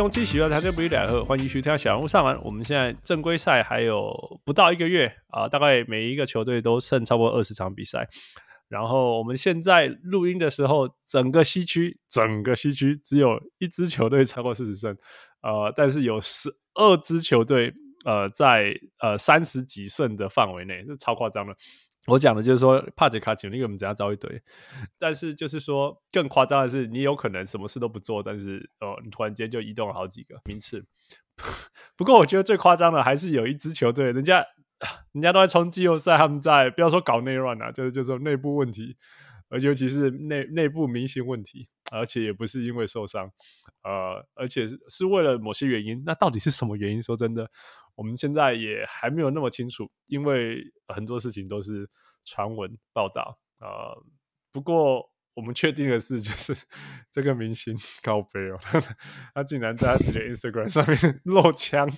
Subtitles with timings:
[0.00, 2.42] 雄，继续了，大家不两赫，欢迎徐天小人物上篮。
[2.42, 4.10] 我们现在正规赛还有
[4.46, 8.08] 不到一个月啊，大概每一个球队都剩差不多二十场比赛。
[8.70, 14.96] 然后我们现在录音的时候，整个西区，整个西区只有一支球队超过四十胜，
[15.42, 17.70] 呃，但是有十二支球队，
[18.06, 21.54] 呃，在呃三十几胜的范围内，这超夸张了。
[22.10, 24.42] 我讲的就是说，帕杰卡锦，因为我们只要招一堆，
[24.98, 30.84] 但是就是说更夸张的是，你有可能什么事都不做，但是哦，你突然间就移动了好几个名次。
[31.96, 34.44] 不过我觉得最夸张的还是有一支球队，人家。
[35.12, 38.96] 人家都在冲季后赛，他们在不要说搞内乱啊，就是就是内部问题，
[39.50, 43.30] 而尤其是内内部明星问题，而且也不是因为受伤，
[43.82, 46.02] 呃，而且是是为了某些原因。
[46.06, 47.02] 那到底是什么原因？
[47.02, 47.50] 说真的，
[47.94, 51.86] 我们现在也还没有那么清楚，因为很多事情都是
[52.24, 53.92] 传闻报道啊、
[54.50, 56.54] 不过我们确定的是，就是
[57.10, 58.58] 这个明星 高飞哦，
[59.34, 61.88] 他竟然在自己的 Instagram 上面 露枪，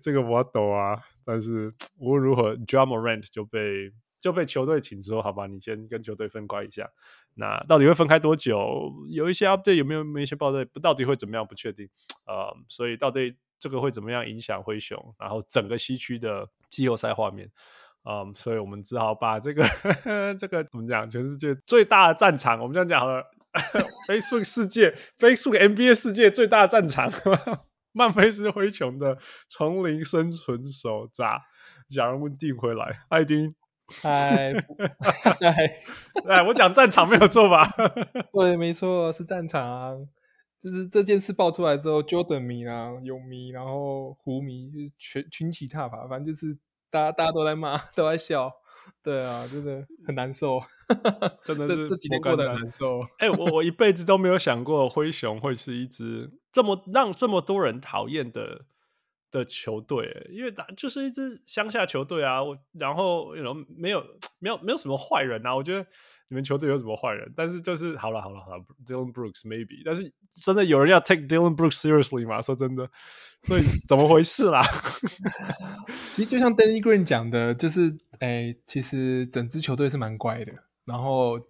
[0.00, 1.00] 这个我懂啊。
[1.24, 6.90] 但是无论如何，Ja Morant 就被就被球队请说，好吧，你先跟球队分开一下。
[7.34, 8.92] 那到底会分开多久？
[9.08, 10.02] 有一些 update 有没有？
[10.04, 11.46] 没一些报道不到底会怎么样？
[11.46, 11.88] 不确定。
[12.26, 15.14] 呃，所以到底这个会怎么样影响灰熊？
[15.18, 17.50] 然后整个西区的季后赛画面？
[18.08, 21.08] 嗯，所以我们只好把这个呵呵 这个怎么讲？
[21.10, 23.24] 全世界最大的战场，我们这样讲好了。
[24.08, 27.10] Facebook 世界，Facebook NBA 世界最大的战场。
[27.92, 31.40] 曼菲斯灰熊的丛林生存手札，
[31.88, 33.00] 小人物订回来。
[33.08, 33.52] 艾丁，
[34.00, 34.52] 嗨，
[35.40, 35.82] 嗨，
[36.24, 37.68] 来，我讲战场没有错吧？
[38.32, 39.96] 对，没错，是战场啊。
[40.60, 46.56] 就是这件事爆出来之后，Jordan 迷啊，勇迷，然后湖迷，就是群群起踏伐，反正就是
[46.90, 48.52] 大家大家都在骂， 都在笑。
[49.02, 50.60] 对啊，真的很难受，
[51.42, 53.00] 真的是这这几天过得很难受。
[53.18, 58.66] 哎、欸，我我一辈子都没有想过灰熊会是一支这么让这么多人讨厌的
[59.30, 62.42] 的球队，因为就是一支乡下球队啊。
[62.42, 64.04] 我然后有没有
[64.38, 65.56] 没有没有什么坏人啊？
[65.56, 65.86] 我觉得
[66.30, 67.30] 你们球队有什么坏人？
[67.36, 70.10] 但是就是好了好了好了，Dillon Brooks maybe，但是
[70.40, 72.40] 真的有人要 take Dillon Brooks seriously 吗？
[72.40, 72.90] 说真的，
[73.42, 74.62] 所以怎么回事啦？
[76.14, 77.98] 其实就像 Danny Green 讲的，就是。
[78.20, 80.52] 哎，其实整支球队是蛮乖的，
[80.84, 81.40] 然后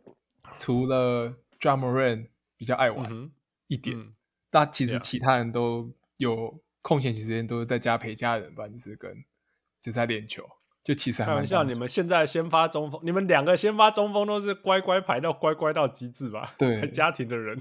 [0.57, 3.29] 除了 Ja Morant 比较爱玩
[3.67, 4.15] 一点，
[4.51, 9.13] 但其实其他人都有空闲时间都是在家陪家人吧，就是跟
[9.83, 10.49] 就在练球，
[10.91, 16.53] 就其实还蛮像你们现在先发中锋，你们两个先发中锋都是乖乖排到乖乖到极致吧？
[16.59, 17.57] 对，家庭的人，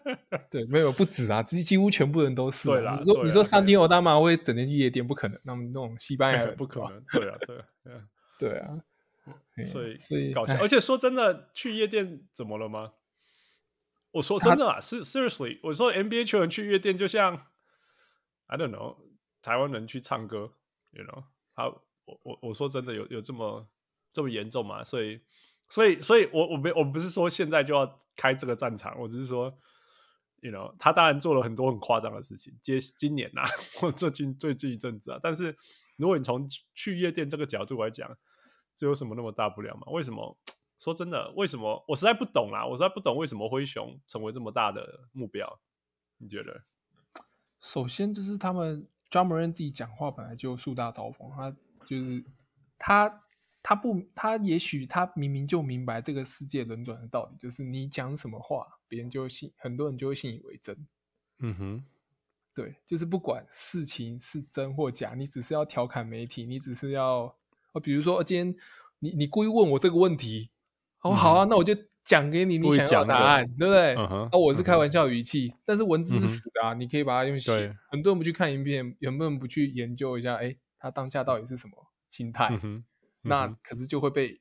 [0.48, 2.72] 对，没有不止啊，几几乎全部人都是、啊。
[2.72, 7.64] 对啦，你说你说三天欧大妈会整天去夜店，不可能，那么那种西班牙人 不可能，对啊，对啊。
[7.84, 8.00] 对啊
[8.40, 8.80] 对啊，
[9.66, 12.92] 所以所以搞笑，而且说真的，去夜店怎么了吗？
[14.12, 17.46] 我说真的啊，是 seriously，我说 NBA 球员去夜店就像
[18.46, 18.96] I don't know，
[19.42, 20.54] 台湾人去唱歌
[20.92, 21.82] ，you know，好，
[22.22, 23.66] 我我说真的有有这么
[24.12, 24.82] 这么严重吗？
[24.82, 25.20] 所以
[25.68, 29.52] 所以所以我我没我不是说现在就要开这个战场，我只是说
[30.40, 33.44] ，you know，他当然做了很多很夸张的事情，接今年啊，
[33.80, 35.56] 或最近最近一阵子啊，但是
[35.96, 38.16] 如果你从去夜店这个角度来讲，
[38.74, 39.82] 这有什么那么大不了吗？
[39.92, 40.38] 为什么？
[40.78, 41.84] 说真的，为什么？
[41.88, 42.66] 我实在不懂啦！
[42.66, 45.60] 我实在不懂为什么灰熊成为这么大的目标？
[46.16, 46.64] 你觉得？
[47.60, 51.54] 首先就是他们 Ja Morant 自己讲话本来就树大招风，他
[51.90, 52.24] 就是
[52.78, 53.22] 他
[53.62, 60.86] 他不他也许他明明就明白这个世界轮转的道理，就是你讲什么话，别人就会信，很多人就会信以为真。
[61.40, 61.84] 嗯哼，
[62.54, 67.34] 对，就是不管事情是真或假，你只是要调侃媒体，你只是要。
[67.72, 68.54] 哦，比如说今天
[68.98, 70.50] 你你故意问我这个问题，
[71.02, 71.72] 哦，好啊，嗯、那我就
[72.02, 73.94] 讲给你你想要的答案，对不对？
[73.94, 77.76] 啊、嗯，我是开玩笑语气，嗯、但是文字是死的啊，嗯、你可以把它用写。
[77.90, 82.48] 很多人不去看影片，很多人不去研究一下，哎，他当下到底是什么心态？
[82.48, 82.84] 嗯嗯、
[83.22, 84.40] 那可是就会被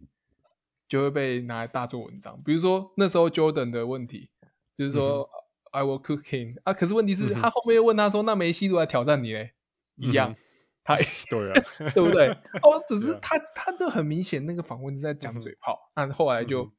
[0.88, 2.42] 就会被拿来大做文章。
[2.44, 4.32] 比如说那时候 Jordan 的问题，
[4.76, 5.30] 就是说、
[5.74, 9.54] 嗯、I will cook him 啊，可是问题是、嗯、他后面又问他说，那梅西如果来挑战你嘞，
[9.98, 10.32] 一样。
[10.32, 10.36] 嗯
[10.82, 10.96] 他
[11.30, 11.62] 对啊，
[11.94, 12.30] 对不对？
[12.64, 15.78] 哦，只 是他他都很明显，那个访问是在讲嘴炮。
[15.94, 16.72] 但后来就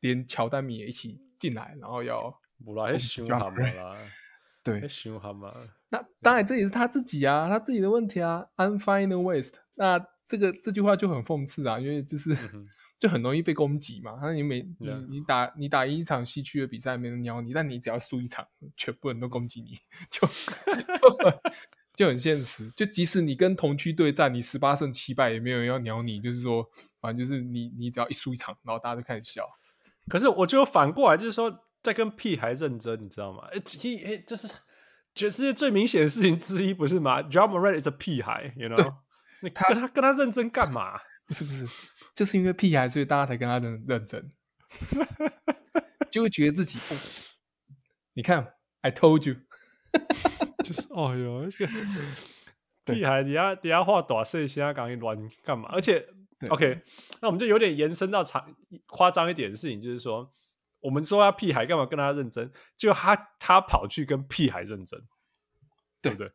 [0.00, 3.96] 连乔丹米也一起进来，然后要不来凶他们啦。
[4.62, 5.52] 对，凶好吗？
[5.88, 8.46] 那当然这也是他自己啊，他自己的问题啊。
[8.56, 9.54] I'm fine in the waste。
[9.74, 12.66] 那这个这句话就很讽刺啊，因为就是、嗯、
[12.98, 14.18] 就很容易被攻击嘛。
[14.22, 18.46] 那你每你你打你打一场西区的比赛，没人鸟你，但你只要输一场，
[18.76, 19.76] 全部人都攻击你，
[20.08, 21.40] 就就，
[21.94, 22.70] 就很现实。
[22.76, 26.20] 就即使你跟同区对战，你十八胜七败，也没有人要鸟你。
[26.20, 26.64] 就是说，
[27.00, 29.44] 反正就是你你只要一输一场，然后大家就开始笑。
[30.08, 31.50] 可是我就反过来，就是说，
[31.82, 33.48] 在跟屁孩认真，你知道吗？
[33.52, 33.58] 哎，
[34.26, 34.48] 就是
[35.14, 38.94] 全世界最明显的事情之一，不是吗？Ja Morant is a 屁孩，you know？
[39.42, 41.00] 你跟他跟他认真干嘛？
[41.26, 41.66] 不是不是，
[42.14, 44.30] 就是因为屁孩，所以大家才跟他认认真，
[46.10, 46.96] 就会觉得自己，哦、
[48.14, 49.36] 你看，I told you，
[50.64, 51.72] 就是哦哟，这个
[52.92, 55.68] 屁孩，你要你要画短视现在赶紧乱干嘛？
[55.72, 56.06] 而且。
[56.48, 56.80] OK，
[57.20, 58.42] 那我们就有点延伸到长
[58.86, 60.26] 夸张一点的事情，就是说，
[60.80, 62.50] 我们说他屁孩干嘛跟他认真？
[62.76, 65.00] 就他他跑去跟屁孩认真，
[66.02, 66.32] 对不对？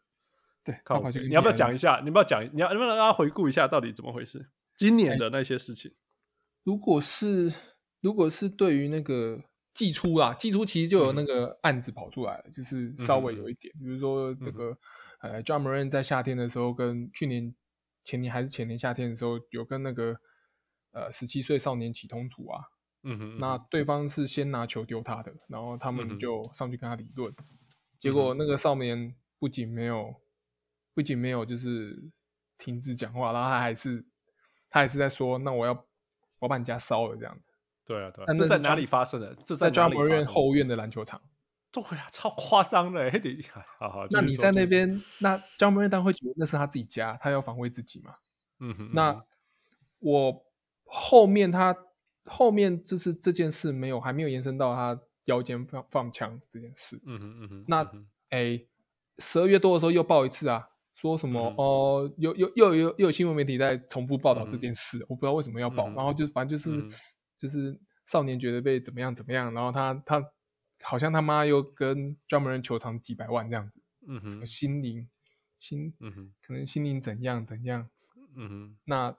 [0.64, 2.00] 对，看跑去，你要不要讲一下？
[2.02, 2.44] 你要不要讲？
[2.54, 4.50] 你要能不能让他回顾一下到底怎么回事？
[4.76, 5.94] 今年的那些事情，
[6.64, 7.54] 如果是
[8.02, 9.44] 如果是对于那个
[9.74, 14.78] 季初啊，季初其实就有那个案子跑出来了，嗯、就是稍微有一点，比如说这个、
[15.22, 17.56] 嗯、呃 Morant 在夏天的时候跟去年。
[18.08, 20.16] 前年还是前年夏天的时候，有跟那个
[20.92, 22.62] 呃十七岁少年起冲突啊，
[23.06, 27.46] 嗯哼，嗯哼，那对方是先拿球丢他的，然后他们就上去跟他理论，嗯、
[27.98, 30.14] 结果那个少年不仅没有，
[30.94, 32.12] 不仅没有就是
[32.58, 34.06] 停止讲话，然后他还是
[34.70, 35.86] 他还是在说，那我要
[36.40, 37.52] 我把你家烧了这样子。
[37.86, 39.36] 对啊，对啊，这在哪里发生的？
[39.46, 41.22] 这在 Ja Morant 后院的篮球场。
[41.72, 43.38] 对啊，超夸张的，还得
[43.78, 44.08] 好好。
[44.10, 48.16] 那你在那边，那 Ja Morant 当然会觉得那是他自己家，他要防卫自己嘛。
[48.60, 48.90] 嗯哼。
[48.94, 49.24] 那
[50.00, 50.46] 我
[50.86, 51.76] 后面他
[52.26, 57.00] 后面就是这件事没有还没有延伸到他腰间放放枪这件事。
[57.06, 57.66] 嗯哼嗯哼。
[57.68, 57.92] 那
[58.30, 58.66] 哎，
[59.20, 65.86] 十二月多的时候又报一次啊，说什么哦，又又又有又有新闻媒体在重复报道这件事，我不知道为什么要报。
[65.92, 66.98] 然后就反正就是
[67.38, 70.32] 就是少年觉得被怎么样怎么样，然后他他。
[70.84, 75.08] 好像他妈又跟 Ja Morant 求偿几百万这样子，嗯哼，什么心灵
[75.58, 77.90] 心，嗯哼，可能心灵怎样怎样，
[78.36, 79.16] 嗯哼，那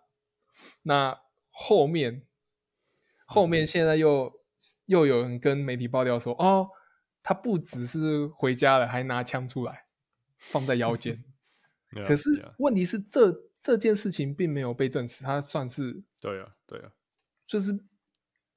[0.82, 1.18] 那
[1.50, 2.22] 后面
[3.26, 4.32] 后面现在又、嗯、
[4.86, 6.70] 又有人跟媒体爆料说，哦，
[7.22, 9.84] 他不只是回家了，还拿枪出来
[10.38, 11.22] 放在腰间，
[12.06, 13.30] 可是问题是这
[13.60, 16.92] 这件事情并没有被证实，他算是对啊对啊，
[17.46, 17.84] 就是。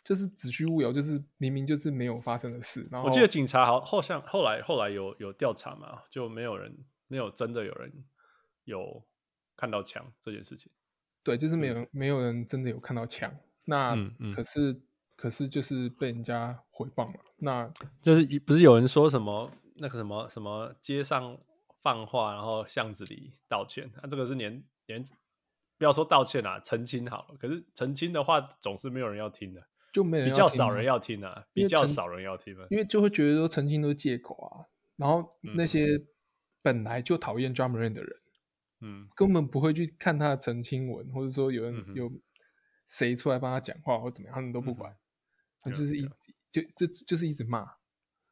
[0.02, 2.88] 就是子虚乌有，就是明明就是没有发生的事。
[2.90, 6.76] 然后我记得警察好后像后来后来有有调查嘛，就没有人
[7.08, 7.94] 没有真的有人
[8.64, 9.06] 有
[9.56, 10.72] 看到枪这件事情。
[11.22, 13.32] 对，就是没有没有人真的有看到枪。
[13.70, 13.96] 那、
[14.34, 14.82] 可是
[15.16, 17.20] 可是就是被人家诽谤了。
[17.38, 17.72] 那
[18.02, 21.38] 就是不是有人说什么那个什么什么街上
[21.82, 23.90] 放话，然后巷子里道歉？
[23.96, 25.04] 那、啊、这个是连连
[25.78, 27.36] 不要说道歉啊，澄清好了。
[27.40, 29.62] 可是澄清的话总是没有人要听的。
[29.92, 34.70] 就没人比较少人要听啊，比较少人要听啊，因为就会觉得说澄清都是借口啊。
[34.98, 35.88] 然后那些
[36.62, 38.20] 本来就讨厌 Ja Morant 的人，
[38.82, 42.12] 嗯，根本不会去看他的澄清文，或者说有人、嗯、有
[42.90, 44.92] 谁出来帮他讲话或怎么样，他们都不管，
[45.66, 46.02] 就是一
[46.50, 47.62] 就就就是一直骂。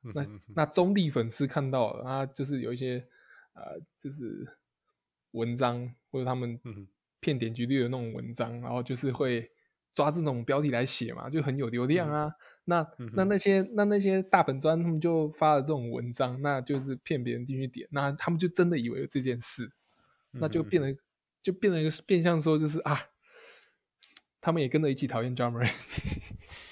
[0.04, 0.24] 嗯、那
[0.56, 3.08] 那中立粉丝看到了，他就是有一些
[3.54, 4.58] 呃，就是
[5.32, 6.60] 文章或者他们
[7.20, 9.52] 骗点击率的那种文章，然后就是会。
[9.94, 12.28] 抓这种标题来写嘛，就很有流量啊。
[12.28, 12.34] 嗯、
[12.66, 19.66] 那、嗯、那那些那那些大本专，他们就发了这种文章，那就是骗别人进去点，那他们就真的以为有这件事，
[20.34, 20.96] 嗯、那就变得
[21.42, 22.96] 就变成一个变相说，就是啊，
[24.48, 25.70] 他们也跟着一起讨厌 Morant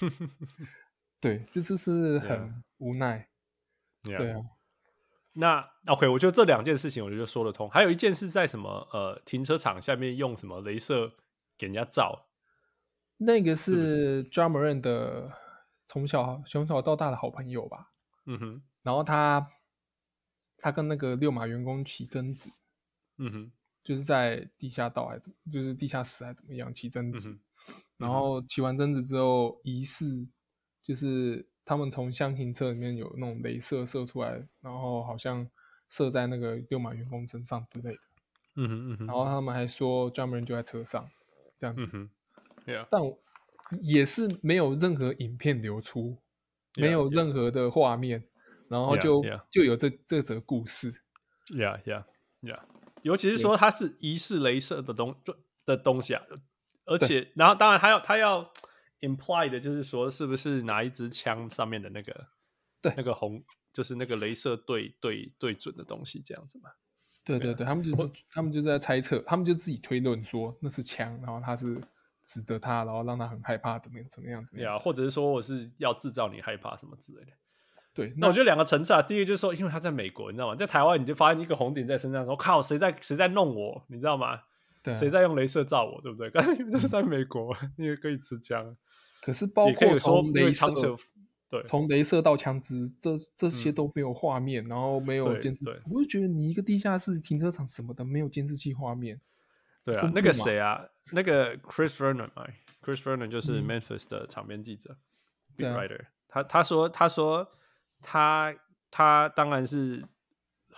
[1.20, 3.28] 对，这次是很无奈。
[4.04, 4.16] Yeah.
[4.16, 4.40] 对啊，
[5.34, 7.68] 那 OK，我觉得这两件事情我觉得说得通。
[7.68, 11.12] 还有一件事在什么呃停车场下面用什么镭射
[11.58, 12.30] 给人家照。
[13.18, 15.30] 那个是 Morant 的
[15.86, 17.92] 从小从小到大的好朋友吧，
[18.24, 19.50] 嗯哼，然后他
[20.56, 22.48] 他跟那个六马员工起争执，
[23.18, 23.52] 嗯哼，
[23.84, 27.40] 就是在地下道还是就是地下室还是怎么样起争执，嗯、
[27.98, 30.28] 然后起完争执之后，疑似
[30.82, 35.48] 就是他们从厢型车里面有那种镭射射出来，然后好像
[35.88, 38.00] 射在那个六马员工身上之类的，
[38.56, 41.08] 嗯哼嗯哼，然后他们还说 Ja Morant 就在车上，
[41.58, 41.88] 这样子。
[41.92, 42.10] 嗯
[42.66, 42.84] Yeah.
[42.90, 43.00] 但
[43.80, 46.18] 也是没有任何影片流出
[46.74, 48.26] ，yeah, 没有任何的画面，yeah.
[48.70, 50.90] 然后就.就有这这则故事。
[51.54, 52.04] Yeah, yeah,
[52.42, 52.60] yeah.
[53.02, 55.16] 尤其是说它是疑似镭射的东
[55.64, 56.24] 的东西啊，
[56.86, 58.50] 而且然后当然他要他要
[59.00, 62.26] imply 的就是说是不是拿一支枪上面的那个
[62.80, 66.70] 对那个红就是那个镭射对对对准的东西这样子嘛。
[67.24, 71.76] 对对对，他们就是他们就在猜测，他们就自己推论说那是枪，然后他是
[72.24, 77.32] 指着他，然后让他很害怕，怎么样怎么样怎么样，或者是说我是要制造你害怕什么之类的。
[77.92, 80.54] 对，那我觉得两个层次啊，第一个就是说，因为他在美国，你知道吗？
[80.54, 84.40] 在台湾你就发现一个红点在身上，说靠，谁在谁在弄我，你知道吗？
[84.86, 86.30] 对、啊，谁在用镭射照我，对不对？
[86.34, 88.76] 但是这是在美国，嗯、 你也可以持枪。
[89.22, 90.96] 可是包括从镭射。
[91.48, 95.64] 对，从镭射到枪支，这这些都没有画面，嗯、然后没有监视。
[95.88, 99.20] 我就觉得你一个地下室停车场什么的没有监视器画面。
[99.84, 102.48] 对啊，那个谁啊，那个 Chris Vernon 嘛
[102.82, 104.98] ，Chris Vernon 就是 Memphis 的场边记者、
[105.56, 106.08] 嗯、，beat writer、啊。
[106.26, 107.46] 他他说他说
[108.02, 108.52] 他
[108.90, 110.04] 他当然是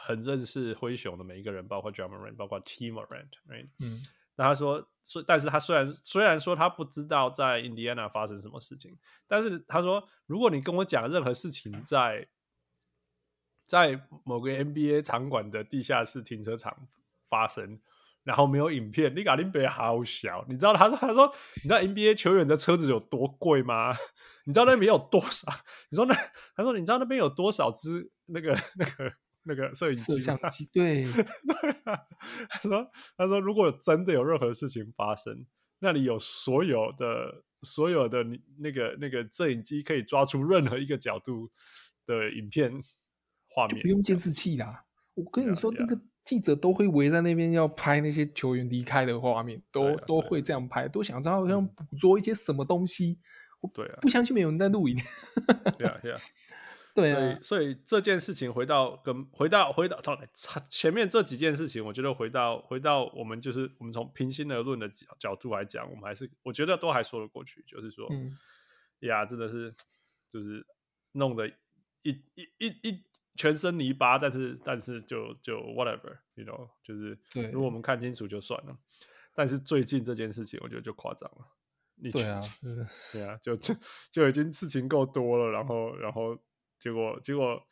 [0.09, 3.69] 很认识灰熊的每一个人，包括 Ja Morant，包括 Tee Morant，right？
[3.79, 4.00] 嗯。
[4.37, 8.97] 那他说，虽但是他虽然虽然说他不知道在 Indiana 发生什么事情，
[9.27, 12.27] 但是他说，如果你跟我讲任何事情在
[13.65, 16.88] 在某个 NBA 场馆的地下室停车场
[17.29, 17.81] 发生，
[18.23, 23.93] 然后没有影片，你搞林北好小，你知道他说他说你知道 NBA 球员的车子有多贵吗？
[24.47, 25.53] 你知道那边有多少？
[25.91, 26.15] 你说那
[26.55, 29.12] 他说你知道那边有多少只那个那个？
[29.49, 31.99] 那个摄影机、摄 像机，对，对啊。
[32.50, 35.47] 他说：“他说，如果真的有任何事情发生，
[35.78, 41.50] 那里有所有的、所有的你那个那个摄影机，可以抓出任何一个角度
[42.07, 42.71] 的影片
[43.49, 44.85] 画面，不用监视器啦。
[45.14, 53.19] 我跟你说，那个记者都会围在那边要拍那些球员离开的画面，都都会这样拍，都想知道好像捕捉一些什么东西。
[53.73, 54.97] 对啊，不相信没有人在录影。
[55.78, 56.19] 对啊，对啊。”
[56.95, 60.00] 对啊，所以所以这件事情回到跟回到回到
[60.68, 67.62] 前面这几件事情，我觉得回到回到我们就是我们从平心而论的角角度来讲，我们还是我觉得都还说得过去。
[67.68, 68.37] 就是说，嗯，
[69.00, 69.73] 呀，真的是
[70.28, 70.66] 就是
[71.12, 71.47] 弄得
[72.02, 73.04] 一一一一
[73.37, 78.76] 全身泥巴，但是但是就就 whatever，you know，就是对，如果我们看清楚就算了。
[79.37, 81.47] 但是最近这件事情，我觉得就夸张了。
[81.95, 82.40] 你对啊，
[83.12, 83.73] 对啊，就就
[84.11, 86.37] 就已经事情够多了，然后然后。
[86.78, 87.62] 结果，结果，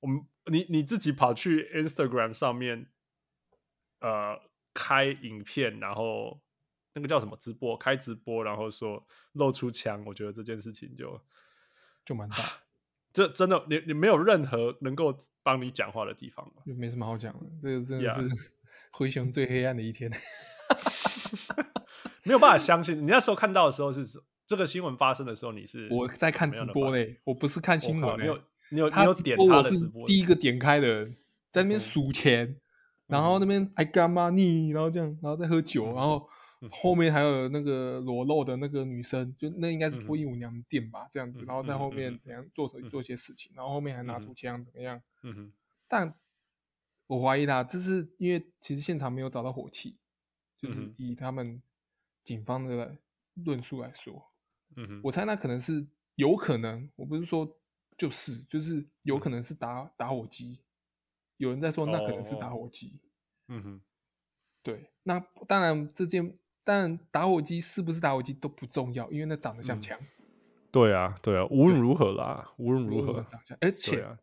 [0.00, 2.86] 我们你你自己跑去 Instagram 上面，
[4.00, 4.40] 呃，
[4.72, 6.40] 开影片，然后
[6.92, 11.20] 那个叫什么直播，开直播，然后说露出枪，我觉得这件事情就
[12.04, 12.36] 就蛮大，
[13.12, 18.28] 这真的，你你没有任何能够帮你讲话的地方，就没什么好讲的，这个真的是
[18.92, 20.10] 灰熊最黑暗的一天，
[22.24, 24.04] 没有办法相信，你那时候看到的时候是
[24.46, 28.42] 这个新闻发生的时候，你是我在看直播嘞，我不是看新闻嘞。
[28.74, 31.16] 你有他有点他的直播，我是第一个点开的人，
[31.52, 32.60] 在那边数钱，嗯、
[33.06, 36.28] 然后那边还干嘛你，然后这样，然后再喝酒，嗯、然后
[36.70, 42.18] 后面还有那个裸露的那个女生，就那应该是脱衣舞娘店吧，这样子，然后在后面。
[42.18, 45.00] 怎样做做些事情，然后后面还拿出枪怎么样？
[45.22, 45.52] 嗯哼，
[45.86, 46.14] 但
[47.06, 49.96] 我怀疑他，这是因为其实现场没有找到火器，
[50.58, 51.62] 就是以他们
[52.24, 52.96] 警方的
[53.34, 54.32] 论述来说，
[54.76, 57.56] 嗯哼，我猜那可能是有可能，我不是说。
[57.96, 60.58] 就是就是有可能是打、嗯、打火机，
[61.36, 63.00] 有人在说那可能是打火机。
[63.48, 63.80] 嗯哼，
[64.62, 70.06] 对，那当然这件，当然打火机是不是打火机都不重要，因为那长得像枪、嗯。
[70.72, 74.18] 对啊，对啊，无论如何啦，无论如何长相，而且、啊、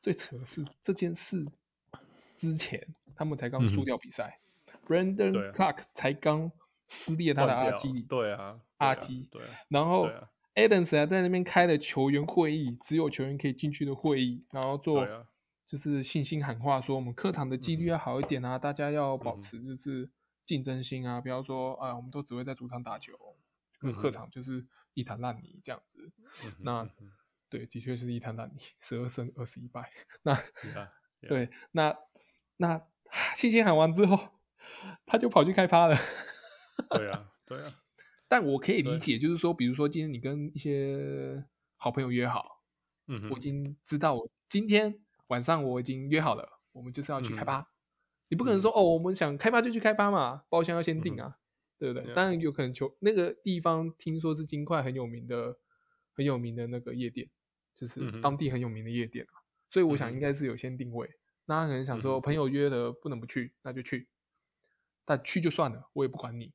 [0.00, 1.44] 最扯的是这件事
[2.34, 6.50] 之前，他们才刚输掉比赛、嗯、，Brandon Clarke 才刚
[6.86, 10.08] 撕裂他的阿基，对啊，阿基，对，然后。
[10.54, 15.06] Adams 还在那边开了球员会议，只有球员可以进去的会议，然后做
[15.66, 20.10] 就是信心喊话，说我们客场的几率要好一点啊，嗯、大家要保持就是
[20.44, 23.12] 竞争心啊，不要说啊，我们都只会在主场打球，
[23.80, 26.12] 跟客场就是一滩烂泥这样子。
[26.44, 26.88] 嗯、那
[27.48, 29.90] 对，的确是一滩烂泥，十二胜二十一败。
[30.22, 30.36] 那
[31.26, 31.96] 对，那
[32.58, 32.86] 那
[33.34, 34.34] 信心喊完之后，
[35.06, 35.96] 他就跑去开趴了。
[36.90, 37.72] 对啊，对啊。
[38.34, 42.64] 但我可以理解，就是说，比如说今天你跟一些好朋友约好，
[43.06, 44.98] 嗯，我已经知道我今天
[45.28, 47.60] 晚上我已经约好了，我们就是要去开趴。
[47.60, 47.66] 嗯、
[48.30, 51.38] 你不可能说、嗯、哦，我们想开趴就去开趴嘛，包厢要先订啊，嗯、
[51.78, 52.12] 对不对？
[52.12, 55.56] 当然有可能求那个地方听说是金块很有名的、
[56.12, 57.30] 很有名的那个夜店，
[57.72, 61.08] 就是当地很有名的夜店啊，所以我想应该是有先定位。
[61.44, 64.08] 那他可能想说朋友约的不能不去，那就去，
[65.04, 66.52] 但去就算了，我也不管你。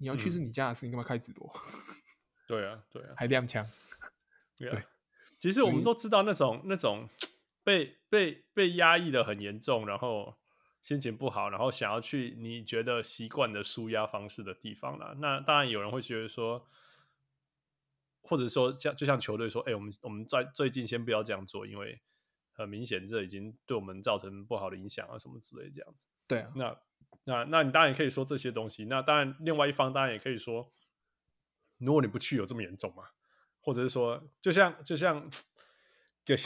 [0.00, 1.48] 你要去是你家的事，你干嘛开直播？
[2.48, 3.64] 对啊，对啊，还亮枪。
[4.58, 4.82] 对，
[5.38, 7.08] 其实我们都知道那种那种
[7.62, 10.36] 被被被压抑的很严重，然后
[10.80, 15.14] 心情不好，然后想要去你觉得习惯的舒压方式的地方了。
[15.20, 16.66] 那当然有人会觉得说，
[18.22, 22.00] 或者说像就像球队说，哎、欸，我们我们在最近先不要这样做，因为
[22.52, 26.06] 很明显这已经对我们造成不好的影响啊，什么之类这样子。
[26.26, 26.78] 对啊，那
[27.24, 28.84] 那那你当然也可以说这些东西。
[28.84, 30.72] 那当然，另外一方当然也可以说，
[31.78, 33.04] 如果你不去有这么严重吗？
[33.60, 35.30] 或者是说，就像就像，
[36.24, 36.36] 个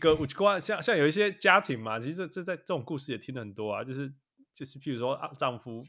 [0.00, 4.12] 个个个像像有一些家庭嘛，其实这这在这种故事也听了很多啊，就是
[4.52, 5.84] 就是譬如说啊，丈夫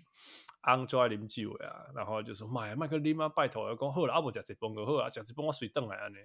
[0.61, 6.17] 昂就爱啉酒啊，然后就说妈呀，麦克啉啊，拜托要讲好了，阿伯食一崩就好啊，食一崩我随顿来安尼。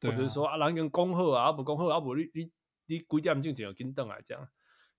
[0.00, 2.50] 或者是说啊，人跟恭贺啊，不恭贺啊，不你你
[2.86, 4.48] 你几点钟就要跟邓来这样，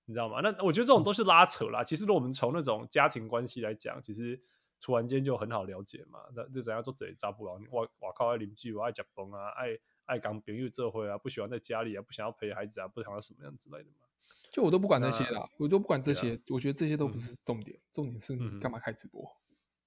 [0.06, 0.42] 你知道吗？
[0.42, 1.84] 那我觉得这种都是拉扯啦。
[1.84, 4.40] 其实，如果我们从那种家庭关系来讲，其实
[4.82, 6.20] 突然间就很好了解嘛。
[6.36, 7.54] 那这怎样做贼扎不牢？
[7.72, 14.08] 我我靠，爱邻居，我爱甲崩啊，爱爱讲朋友这会啊，不喜欢在家里啊，不想要陪孩子啊，不想要什么样之类的嘛。
[14.52, 19.26] 就我都不管那些啦，我就不管这些，我觉得这些都不是重点，重点是你干嘛开直播？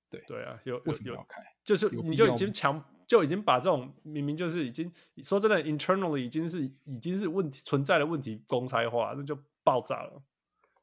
[0.08, 1.42] 对对啊，有为什么要开？
[1.64, 2.84] 就是你就已经强。
[3.06, 10.22] 就已经把这种明明就是已经说真的，internally 已经是已经是问题存在的问题公开化，那就爆炸了。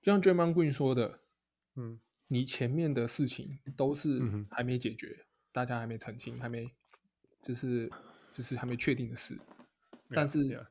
[0.02, 1.22] 就像 Draymond Green 说的，
[1.76, 4.20] 嗯，你前面的事情都是
[4.52, 6.70] 还没解决，嗯、大家还没澄清，还没
[7.42, 7.90] 就是
[8.34, 9.40] 就是还没确定的事。
[10.10, 10.68] 但是 yeah, yeah.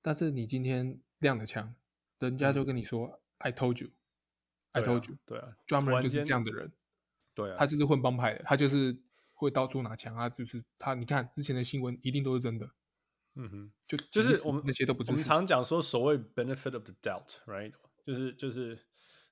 [0.00, 1.74] 但是你今天亮了枪，
[2.20, 6.72] 人家就跟你说、嗯、I told you，I told you，对啊，Drummond 就是这样的人，
[7.34, 8.98] 对啊，他就是混帮派的，他就是。
[9.40, 10.28] 会到处拿枪啊！
[10.28, 12.68] 就是他，你看之前的新闻一定都是真的。
[13.40, 15.12] 嗯哼，就就是我们那些都不是。
[15.12, 17.72] 我们常讲说所谓 benefit of the doubt，right？
[18.04, 18.76] 就是就是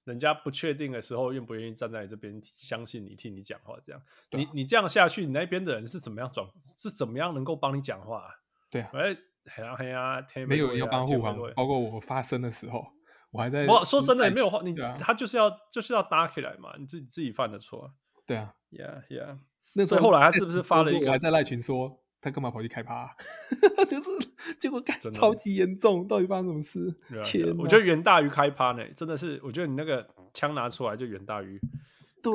[0.04, 4.00] 人家不确定的时候，愿不愿意站在你这边，相信你，替你讲话，这样。
[4.30, 6.46] 你、啊、你这样下去，你那边的人是怎么样转？
[6.62, 8.32] 是怎么样能够帮你讲话？
[8.70, 11.36] 对啊，哎，黑啊黑啊，没有人要帮护航。
[11.56, 12.86] 包括我发声的时候，
[13.32, 13.66] 我还在。
[13.66, 17.92] 我说真的也没有话，你、啊、他就是要就是要搭起来嘛，你自己自己犯的错。
[18.24, 19.38] 对啊，Yeah Yeah。
[19.74, 21.06] 那时候后来他是不是发了一个？
[21.06, 23.10] 我还在赖群说他干嘛跑去开趴、啊，
[23.88, 24.10] 就是
[24.58, 26.92] 结果超级严重，到底发生什么事？
[27.22, 30.04] 天、啊，我觉得远大于开趴呢，真的是，我觉得你那个
[30.34, 31.60] 枪拿出来就远大于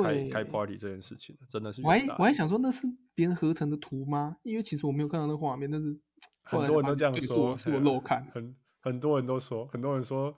[0.02, 1.82] 开开 party 这件事情，真的是。
[1.82, 4.38] 我还我还想说那是别人合成的图吗？
[4.44, 5.94] 因为其实我没有看到那画面，但是
[6.42, 8.26] 很多人都这样说，是我漏看。
[8.32, 10.34] 很很多人都说，很多人说。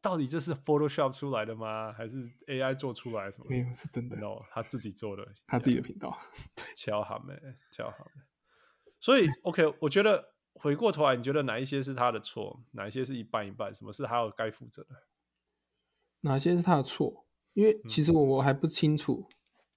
[0.00, 1.92] 到底这是 Photoshop 出来的吗？
[1.92, 3.46] 还是 AI 做出来什么？
[3.48, 4.16] 没有，是真的。
[4.16, 6.16] No，他自己做的，他自己的频道。
[6.54, 7.34] 对，敲好没？
[7.72, 8.22] 敲好没？
[9.00, 12.62] 所以 OK，我觉得回过头来，你觉得哪一些是他的错？
[12.72, 13.74] 哪一些是一半一半？
[13.74, 14.90] 什么是他要该负责的？
[16.20, 17.26] 哪些是他的错？
[17.54, 19.26] 因为其实我我还不清楚，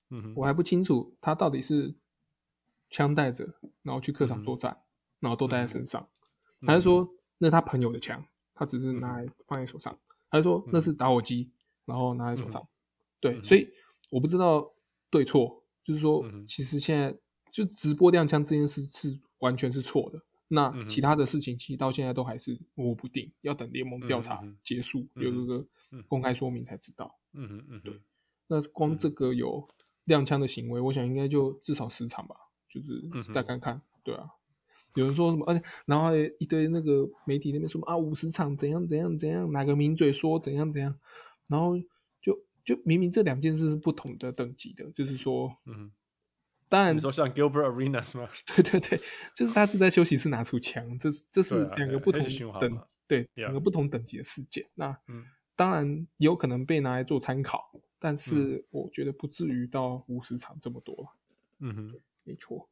[0.10, 1.96] 嗯，我还不清楚他到底是
[2.90, 3.48] 枪带着，
[3.84, 4.86] 然后去客场作战，嗯、
[5.22, 6.08] 然后都带在身上，
[6.62, 7.08] 嗯、还是说
[7.38, 9.94] 那是他朋友的枪，他只是拿来放在手上？
[9.94, 10.00] 嗯
[10.32, 11.52] 他就说那是打火机，嗯、
[11.88, 12.62] 然后拿在手上。
[12.62, 12.72] 嗯、
[13.20, 13.68] 对，嗯、所以
[14.10, 14.74] 我不知道
[15.10, 17.14] 对错，就是说，嗯、其实现在
[17.52, 20.22] 就直播亮枪这件事是完全是错的。
[20.48, 25.66] 那其他的事情其实到现在都还是模糊不定，要等联盟调查结束，嗯、有一个
[26.08, 27.16] 公开说明才知道。
[27.34, 28.02] 嗯嗯嗯，对。
[28.48, 29.66] 那光这个有
[30.06, 32.36] 亮枪的行为，我想应该就至少十场吧，
[32.68, 33.82] 就是再看看。
[34.04, 34.30] 对啊。
[34.96, 35.46] 有人说什么？
[35.46, 40.94] 而且，然后还有一堆那个媒体那边说啊，五十场怎样怎样怎样，哪个名嘴说怎样怎样，
[41.48, 41.78] 然后
[42.20, 45.90] 就就明明这两件事是不同的等级的，就是说，嗯，
[46.72, 48.30] 当然，你说像 Gilbert Arenas 吗？
[48.48, 49.02] 对对对，
[49.36, 52.24] 就是他是在休息室拿出枪，这是这是两个不同
[52.62, 54.66] 等对两个不同等级的事件。
[54.76, 54.98] 那
[55.58, 61.14] 当然有可能被拿来做参考，但是我觉得不至于到五十场这么多。
[61.60, 62.70] 嗯哼，没错，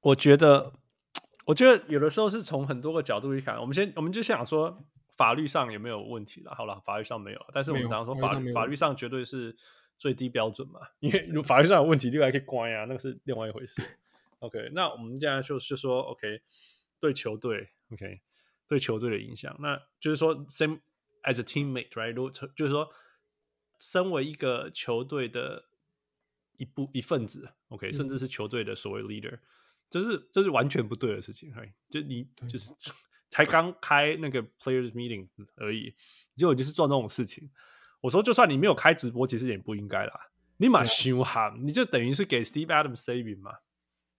[0.00, 0.72] 我觉得。
[1.46, 3.60] 我觉得有的时候是从很多个角度去看。
[3.60, 4.82] 我们先，我们就想说
[5.14, 6.54] 法律上有没有问题了？
[6.54, 9.54] 好了，法律上没有，但是我们常常说法律法律上绝对是
[10.04, 10.80] 最低标准嘛。
[11.00, 13.80] 因为如法律上有问题，另外可以关呀，那个是另外一回事。
[14.40, 16.42] OK，那我们现在就是说，OK，
[17.00, 18.20] 对球队，OK，
[18.68, 20.80] 对球队的影响，那就是说，same
[21.22, 22.12] as a teammate，right？
[22.12, 22.86] 如果就是说，
[23.78, 25.64] 身为一个球队的
[26.58, 29.38] 一部一份子，OK，甚至是球队的所谓 leader。
[29.88, 32.70] 这是这是完全不对的事情，嘿，就你就是
[33.30, 35.94] 才刚开那个 players meeting 而已，
[36.36, 37.50] 结果就是做这种事情。
[38.04, 40.28] 我说，就算你没有开直播，其实也不应该啦。
[40.58, 43.52] 你马上喊，你就等于是给 Steve Adams saving 嘛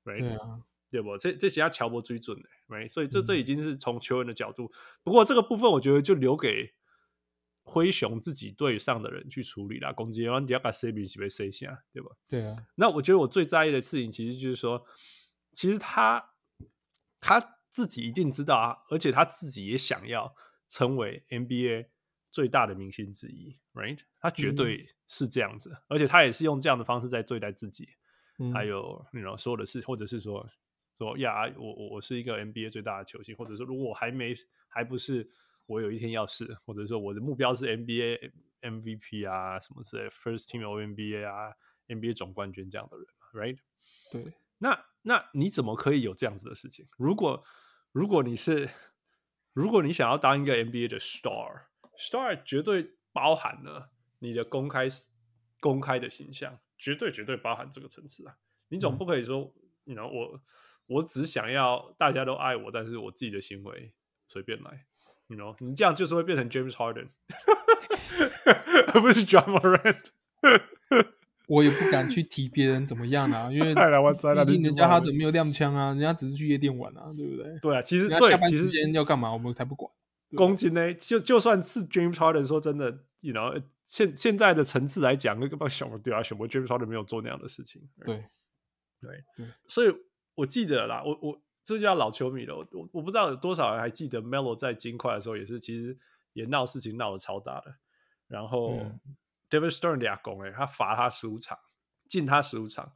[0.03, 0.17] ，right？
[0.17, 1.15] 对啊，对不？
[1.17, 2.89] 这这些要乔博追准的，right？
[2.89, 4.71] 所以这这已经是从球员的角度。
[5.03, 6.73] 不过这个部分，我觉得就留给
[7.63, 9.93] 灰熊自己队上的人去处理啦。
[9.93, 12.09] 攻击完你要把 saving 是不是 save 下，对吧？
[12.27, 12.55] 对啊。
[12.75, 14.83] 那我觉得我最在意的事情，其实就是说。
[15.51, 16.31] 其实他
[17.21, 20.35] 他自己一定知道啊，而且他自己也想要
[20.67, 21.87] 成为 NBA
[22.35, 23.97] 最大的明星之一，right？
[24.19, 27.87] 他绝对是这样子，嗯、而且他也是用这样的方式在对待自己，
[28.39, 30.45] 嗯、还有那种所有的事，或者是说
[30.97, 34.35] 说呀，我我我是一个 NBA 最大的球星，或者说如果我还没
[34.67, 35.25] 还不是，
[35.65, 38.31] 我有一天要是，或者说我的目标是 NBA
[38.63, 41.53] MVP 啊什么之类，First Team All NBA 啊
[41.87, 43.59] ，NBA 总冠军这样的人，Right？
[44.11, 46.85] 对，那那你怎么可以有这样子的事情？
[46.97, 47.41] 如果
[47.93, 48.69] 如果你是
[49.53, 50.99] 如果你想要当一个 NBA 的
[51.97, 54.87] Star，Star 绝对包含了你的公开
[55.59, 58.35] 公开的形象，绝对绝对包含这个层次啊！
[58.69, 59.53] 你总不可以说，
[59.85, 60.41] 你、嗯、know 我。
[60.87, 63.91] 我只想要大家都爱我，但是我自己的行为
[64.27, 64.85] 随便来
[65.25, 67.07] 你知道你这样就是会变成 James Harden，
[68.93, 70.09] 而 不是 Ja Morant。
[71.49, 73.73] 我也不敢去提别人怎么样啊，因为
[74.45, 77.57] 毕竟人家哈登没有亮枪啊，人家只是去夜店玩啊，对不对？
[77.59, 79.91] 对啊，其实人家下班时间要干嘛，我们才不管。
[80.35, 88.23] 攻击呢，就就算是 James Harden 说真的，you know，现现在的层次来讲，那个帮小对啊，什么 James Harden 没有做那样的事情，对
[89.01, 89.95] 对对，所以。
[90.37, 92.57] 我记得啦，我我这就叫老球迷了。
[92.57, 95.97] 我我我不知道有多少人还记得 Melo 在金块的时候，也是其实
[96.33, 97.73] 也闹事情闹得超大的。
[98.27, 98.99] 然后、嗯、
[99.49, 101.57] David Stern 俩攻哎，他罚他十五场，
[102.09, 102.91] 禁他十五场，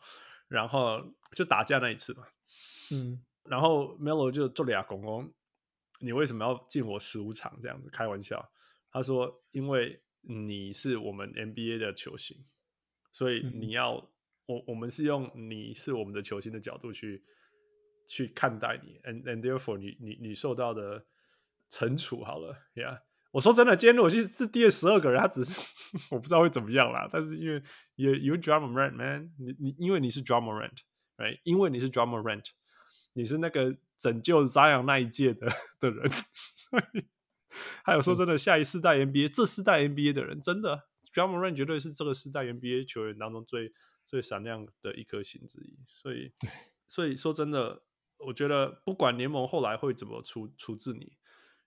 [0.50, 2.24] 然后就打架那一次嘛。
[2.92, 5.32] 嗯，然后 Melo 就做俩攻攻，
[6.00, 7.58] 你为什么要进我十五场？
[7.62, 8.52] 这样子开玩笑。
[8.92, 12.46] 他说，因为你是我们 NBA 的球星，
[13.12, 13.96] 所以你要。
[13.96, 14.08] 嗯
[14.50, 17.24] 我我们是用你是我们的球星的角度去
[18.08, 21.06] 去看待你，and and therefore 你你你受到的
[21.70, 25.62] 惩处好了，Yeah，我说真的，今天我去是第二十二个人，他只是
[26.10, 27.62] 我不知道会怎么样啦，但是因为
[27.94, 31.40] 有有 Ja Morant man，你你因为你是 drama rent，right？
[31.44, 32.50] 因为你是 drama rent，
[33.14, 35.48] 你是那个拯救 Zion 那一届的
[35.80, 37.04] 的人， 所以
[37.84, 43.74] 还有说真的，下一世代 NBA 这世代 NBA 的人，真的 Ja Morant 绝对是这个世代 NBA 球员当中最。
[44.06, 46.34] 最闪亮的一颗星之一，所以，
[46.88, 47.84] 所以说真的，
[48.18, 51.16] 我觉得不管联盟后来会怎么处处置你，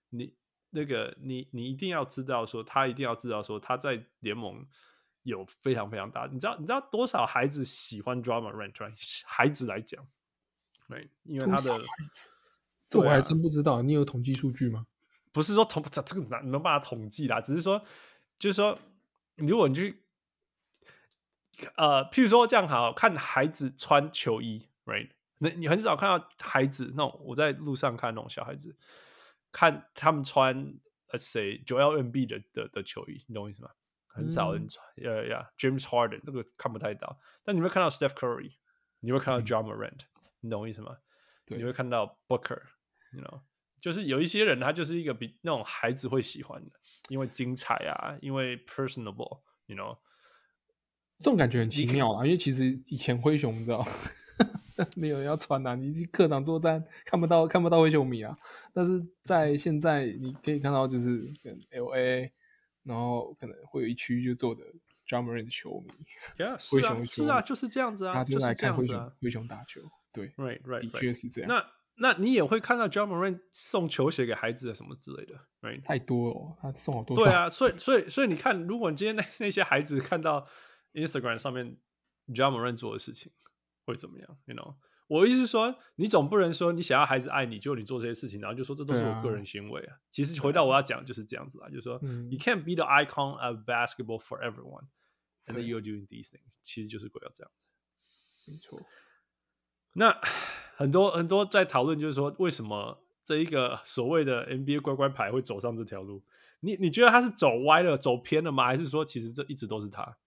[0.09, 0.35] 你
[0.71, 4.67] 那个你你一定要知道说，他一定要知道说他在联盟
[5.21, 8.73] 有非常非常大，你知道你知道多少孩子喜欢 drama rent？
[9.25, 10.05] 孩子来讲，
[10.87, 11.79] 对，因为他的，
[12.89, 14.85] 这我还真不知道，你有统计数据吗？
[15.31, 17.83] 不是说统这这个难能把它统计啦，只是说
[18.39, 18.77] 就是说，
[19.35, 19.99] 如果你去。
[21.75, 25.11] 呃，譬如说这样好看，孩子穿球衣，right？
[25.37, 28.75] 那你很少看到孩子那种，我在路上看那种小孩子，
[29.51, 30.55] 看他们穿
[31.09, 33.69] ，let's say 九 L M B 的的的球衣，你懂我意思吗？
[34.07, 38.53] 很少人穿，呀呀，James Harden 这个看不太到，但你会看到 Steph Curry，
[38.99, 40.12] 你会看到 Ja Morant，嗯，
[40.43, 40.97] 你懂我意思吗？
[41.45, 43.41] 对，你会看到 Booker，you know，
[43.81, 46.71] 就是有一些人他就是一个比那种孩子会喜欢的，
[47.07, 49.97] 因为精彩啊，因为 personable，you know。
[51.19, 53.85] 这种感觉很奇妙啊，因为其实以前灰熊你知道
[54.97, 58.37] 没有人要穿啊，你去客场作战看不到看不到灰熊迷啊，
[58.73, 62.29] 但是在现在你可以看到就是跟 LA，
[62.83, 64.63] 然后可能会有一区就坐的
[65.07, 65.91] Ja Morant 的球迷
[66.37, 69.81] ，yeah, 灰熊球是啊，是啊，就是这样子啊，他就来看灰熊、灰熊打球，
[70.13, 71.49] 对，right right，的确是这样。
[71.49, 75.83] 那那你也会看到 Ja Morant 送球鞋给孩子什么之类的，right？
[75.83, 77.17] 太多了，他送好多。
[77.17, 80.47] 对啊，所以所以所以你看，如果你今天那那些孩子看到。
[80.95, 81.75] Instagram 上面
[82.27, 83.31] Ja Morant 做的事情
[83.83, 84.75] 会怎么样？You know，
[85.07, 89.97] 我意思是说，你总不能说你想要孩子爱你，就你做这些事情，然后就说这都是我个人行为啊。
[90.11, 97.65] 其实回到我要讲就是这样子啦，就是说、嗯、，You can't be the icon of basketball for everyone，and then you're doing these things，其实就是鬼要这样子。
[98.45, 98.79] 没错。
[99.93, 100.19] 那
[100.75, 106.23] 很多很多在讨论，就是说，为什么这一个所谓的 NBA 乖乖牌会走上这条路？
[106.61, 108.65] 你你觉得他是走歪了、走偏了吗？
[108.65, 110.17] 还是说，其实这一直都是他？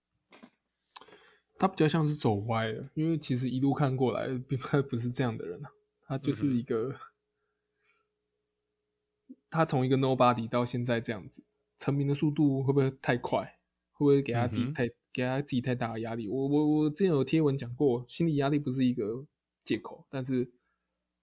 [1.59, 5.71] 他比较像是走歪了，因为其实一路看过来，并不是这样的人啊。
[6.07, 6.95] 他就是一个，
[9.29, 11.43] 嗯、他从一个 nobody 到现在这样子，
[11.79, 13.59] 成名的速度会不会太快？
[13.93, 16.29] 会不会给他自己太、嗯、给他自己太大的压力？
[16.29, 19.25] 我我我之前有贴文讲过，心理压力不是一个
[19.67, 20.51] 借口，但是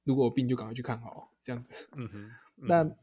[0.04, 1.90] 如果有病就赶快去看好，这样子。
[1.96, 2.32] 嗯哼。
[2.58, 2.96] 那、嗯、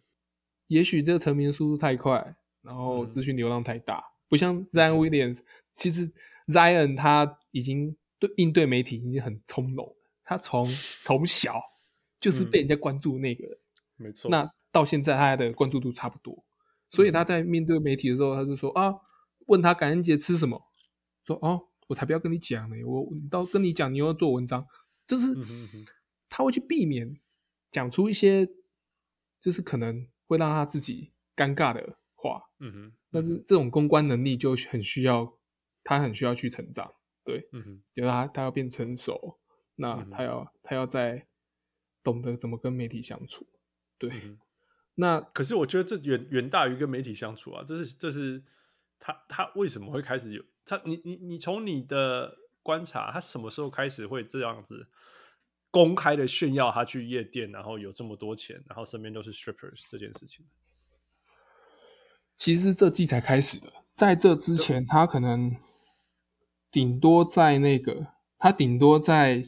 [0.69, 5.41] 也许这个成名速度太快，然后资讯流量太大，嗯、不像 Zion Williams，
[5.73, 6.13] 其实。
[6.47, 10.67] Zion 他已经对应对媒体已经很从容，他从
[11.05, 11.63] 从小
[12.19, 13.57] 就是被人家关注那个人，
[13.99, 14.29] 嗯、没错。
[14.29, 16.45] 那到现在他的关注度差不多，
[16.89, 18.93] 所以他在面对媒体的时候，他就说啊，
[19.47, 20.61] 问他感恩节吃什么，
[21.25, 24.67] 说哦，我才不要跟你讲呢，我到跟你讲，你又要做文章，
[25.11, 25.35] 就是
[26.29, 27.19] 他会去避免
[27.71, 28.49] 讲出一些
[29.41, 32.93] 就是可能会让他自己尴尬的话，嗯哼。
[33.11, 35.37] 但是这种公关能力就很需要。
[35.83, 36.93] 他很需要去成长，
[37.25, 39.41] 对，嗯哼，就是他他要变成熟，
[39.77, 41.27] 那他要、嗯、他要在
[42.03, 43.47] 懂得怎么跟媒体相处。
[43.97, 44.39] 对，嗯、
[44.97, 48.45] 那可是我觉得这远远大于跟媒体相处啊，这是这是
[48.99, 50.81] 他他为什么会开始有他？
[50.85, 52.37] 你你你从你的
[52.71, 54.87] 观察，他什么时候开始会这样子
[55.73, 60.47] 公开的炫耀他去夜店，然后有这么多钱，然后身边都是 strippers 这件事情？
[62.37, 65.57] 其实这季才开始的，在这之前，他可能
[66.71, 68.07] 顶多在那个，
[68.39, 69.43] 他顶多在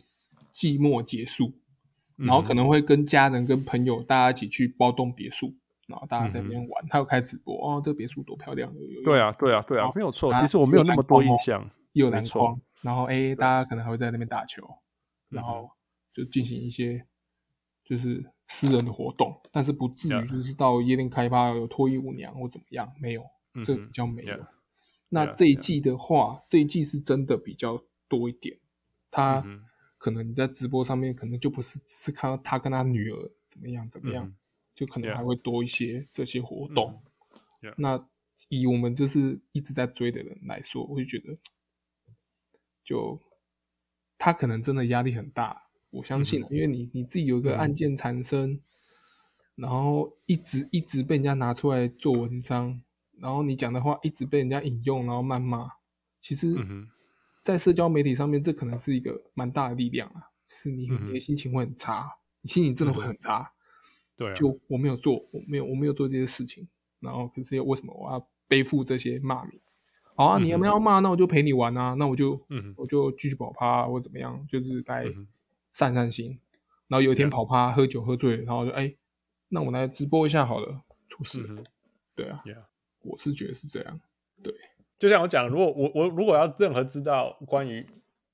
[0.51, 1.53] 季末结束，
[2.17, 5.55] 然后可能会跟家人、跟朋友大家一起去包栋别墅，
[5.87, 6.85] 然后大家在那边玩。
[6.89, 8.73] 他有开直播哦，这个别墅多漂亮！
[9.05, 10.35] 对啊，对啊，对啊，没有错。
[10.41, 14.69] 其实我没有那么多印象，有篮筐，然后哎，大家可能还会在那边打球，
[15.29, 15.71] 然后
[16.13, 17.07] 就进行一些
[17.85, 18.25] 就是。
[18.49, 23.25] 私人的活动，但是不至于就是到夜店开趴有脱衣舞娘或怎么样，没有，
[23.65, 24.47] 这个比较没有。
[25.09, 28.59] 那这一季的话这一季是真的比较多一点。
[29.11, 29.43] 他
[29.97, 34.39] 可能你在直播上面，可能就不是是看到他跟他女儿怎么样怎么样，mm -hmm.
[34.75, 37.01] 就可能还会多一些这些活动。
[37.79, 38.07] 那
[38.51, 41.35] 以我们就是一直在追的人来说，我就觉得，
[42.85, 43.21] 就
[44.19, 45.65] 他可能真的压力很大。
[45.91, 48.61] 我相信，因为你你自己有一个案件缠身，
[49.57, 52.81] 然后一直一直被人家拿出来做文章，
[53.19, 55.71] 然后你讲的话一直被人家引用，然后谩骂。
[56.21, 56.57] 其实，
[57.43, 60.31] 在社交媒体上面，这可能是一个蛮大的力量啊。
[60.47, 62.09] 就是你你的心情会很差，
[62.41, 63.53] 你心情真的会很差。
[64.17, 66.69] 对，就我没有做，我没有我没有做这些事情，
[67.01, 69.61] 然后可是为什么我要背负这些骂名？
[70.15, 71.01] 好啊，你要不要骂？
[71.01, 75.07] 那我就陪你玩啊，那我就嗯我就继续跑趴或怎么样，就是来。
[75.75, 76.39] 散散心，
[76.87, 78.99] 然后有一天跑趴.喝酒喝醉，然后就哎、欸，
[79.49, 81.49] 那我来直播一下好了，出事了。
[81.49, 81.67] Mm -hmm.
[82.15, 82.43] 对啊.
[83.01, 83.99] 我是觉得是这样。
[84.43, 84.53] 对，
[84.99, 87.89] 就像我讲，如果我我如果要任何知道关于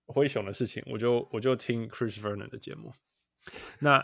[0.07, 2.93] 灰熊的事情，我就我就听 Chris Vernon 的节目。
[3.79, 3.99] 那、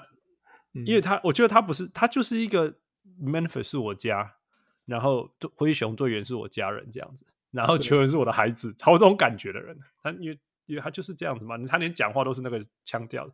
[0.75, 2.73] 嗯、因为他，我觉得他不是，他就是一个
[3.21, 4.37] Memphis 是我家，
[4.85, 9.79] 然后灰熊队员是我家人这样子，然后球员是我的孩子，超这种感觉的人。
[10.03, 10.39] 他因为。
[10.67, 13.29] 因为他就是这样子嘛，他连讲话都是那个腔调。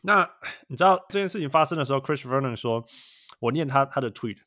[0.00, 0.26] 那
[0.68, 2.82] 你知道这件事情发生的时候，Chris Vernon 说
[3.38, 4.38] ：“我念他他的 tweet，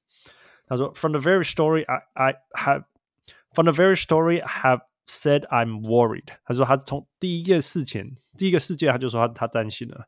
[0.65, 2.85] 他说：‘From the very story I I have
[3.53, 10.07] from the very story I have said I'm worried。’他说他从第一件事情，第一个事件他就说他他担心了。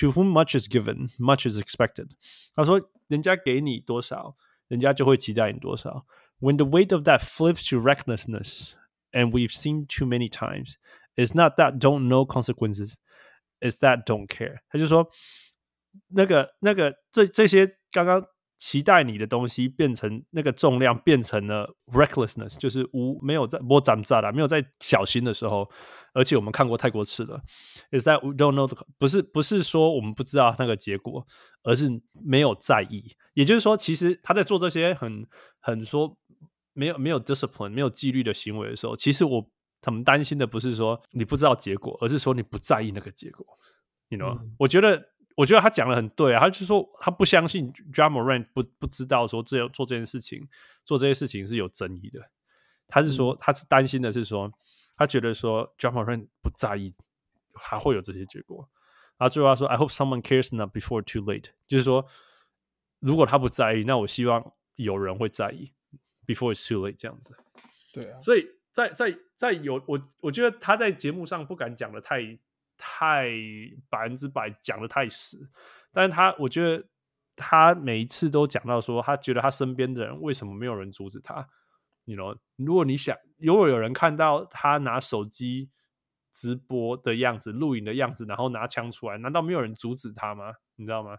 [0.00, 2.08] To whom much is given, much is expected。
[2.54, 4.34] 他说人家给你多少，
[4.68, 6.06] 人家就会期待你多少。
[6.39, 8.73] When the weight of that flips to recklessness,
[9.11, 10.75] and we've seen too many times。”
[11.15, 12.95] It's not that don't know consequences,
[13.61, 14.61] it's that don't care。
[14.69, 15.07] 他就说，
[16.09, 18.23] 那个那个这这些刚刚
[18.57, 25.69] 期待你的东西变成那个重量变成了 recklessness，就是无没有在摸斩炸了，没有在小心的时候。
[26.13, 27.41] 而且我们看过太多次了。
[27.91, 28.67] Is that we don't know？
[28.97, 31.25] 不是不是说我们不知道那个结果，
[31.63, 31.89] 而是
[32.23, 33.15] 没有在意。
[33.33, 35.27] 也就是说，其实他在做这些很
[35.59, 36.17] 很说
[36.78, 39.50] 没有没有 discipline 没有纪律的行为的时候，其实我。
[39.80, 43.46] 他们担心的不是说你不知道结果，而是说你不在意那个结果。
[44.08, 45.00] You know，、嗯、我觉得，
[45.36, 46.40] 我觉得他讲的很对啊。
[46.40, 50.48] 他就说他不相信 Ja Morant 不不知道说这做这件事情，
[50.84, 52.20] 做这些事情是有争议的。
[52.88, 54.50] 他是说、嗯、他是担心的是说，
[54.96, 56.92] 他觉得说 Ja Morant 不在意，
[57.54, 58.68] 还会有这些结果。
[59.16, 62.04] 然后最后他说 I hope someone cares enough before too late，就是说
[62.98, 65.70] 如果他不在意，那我希望有人会在意
[66.28, 67.34] before it's too late 这样子。
[67.92, 68.46] 对啊，所以。
[68.70, 72.38] 在在在有我，我觉得他在节目上不敢讲的太
[72.76, 73.28] 太
[73.88, 75.48] 百分之百讲的太死，
[75.90, 76.86] 但是他我觉得
[77.34, 81.48] 他每一次都讲到说，他觉得他身边的人为什么没有人阻止他？
[82.04, 85.70] 你 you know，如果你想，如果有人看到他拿手机
[86.32, 90.54] 直播的样子、录影的样子，然后拿枪出来，难道没有人阻止他吗？
[90.76, 91.18] 你知道吗？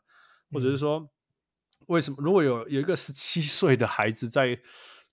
[0.54, 1.10] 或者是说，嗯、
[1.88, 4.62] 为什么如果有有一个十七 岁的孩子在？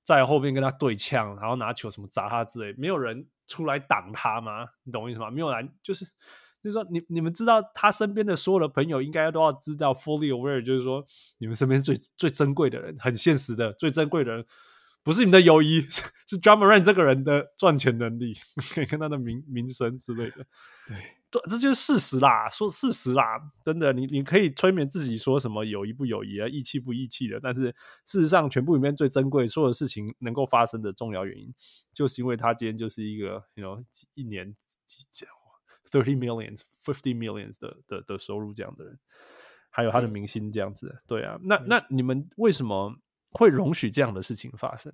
[0.06, 4.64] 在后面跟他对呛，然后拿球什么砸他之类，没有人出来挡他吗？
[4.84, 5.32] 你懂我意思吗？
[5.32, 6.04] 没有人，就是
[6.62, 11.04] 就是说，你你们知道他身边的所有的朋友应该都要知道，fully aware，就是说
[11.38, 14.46] 你们身边最最珍贵的人，很现实的最珍贵的人。
[15.06, 15.82] 不是你的友谊，
[16.26, 18.34] 是 Ja Morant 这个人的赚钱能力，
[18.74, 20.44] 可 以跟他的名名声之类的。
[20.84, 20.96] 对，
[21.30, 27.72] 对，这就是事实啦，说事实啦，真的，你你可以催眠自己说什么友谊不友谊啊，义气不义气的，但是
[28.04, 31.54] 事实上，全部里面最珍贵，所有事情能够发生的重要原因，
[31.94, 34.52] 就是因为他今天就是一个，you know，一年
[34.86, 35.24] 几几
[35.88, 38.98] thirty millions、fifty millions 的的的收入这样的人，
[39.70, 42.96] 还有他的明星这样子，对啊，那那你们为什么？
[43.36, 44.92] 会容许这样的事情发生？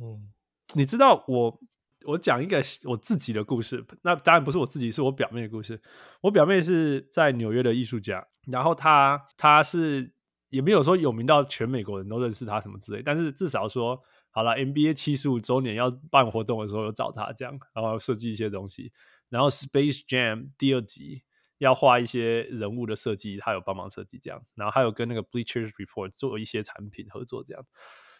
[0.00, 0.32] 嗯，
[0.74, 1.60] 你知道我
[2.06, 5.80] 我讲一个我自己的故事，那当然不是我自己，是我表妹的故事。
[6.20, 10.12] 我表妹是在纽约的艺术家，然后她她是
[10.50, 13.98] 也没有说有名到全美国人都认识她什么之类，但是至少说
[14.30, 18.92] 好了，NBA 七十五周年要办活动的时候有找她这样，然后设计一些东西，
[19.30, 21.22] 然后 Space Jam 第二集
[21.64, 27.66] 要画一些人物的设计，他有帮忙设计这样，然后还有跟那个 Bleachers Report 做一些产品合作这样。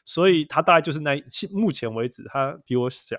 [0.05, 3.17] 所以他大概就是那目前为止，他比我小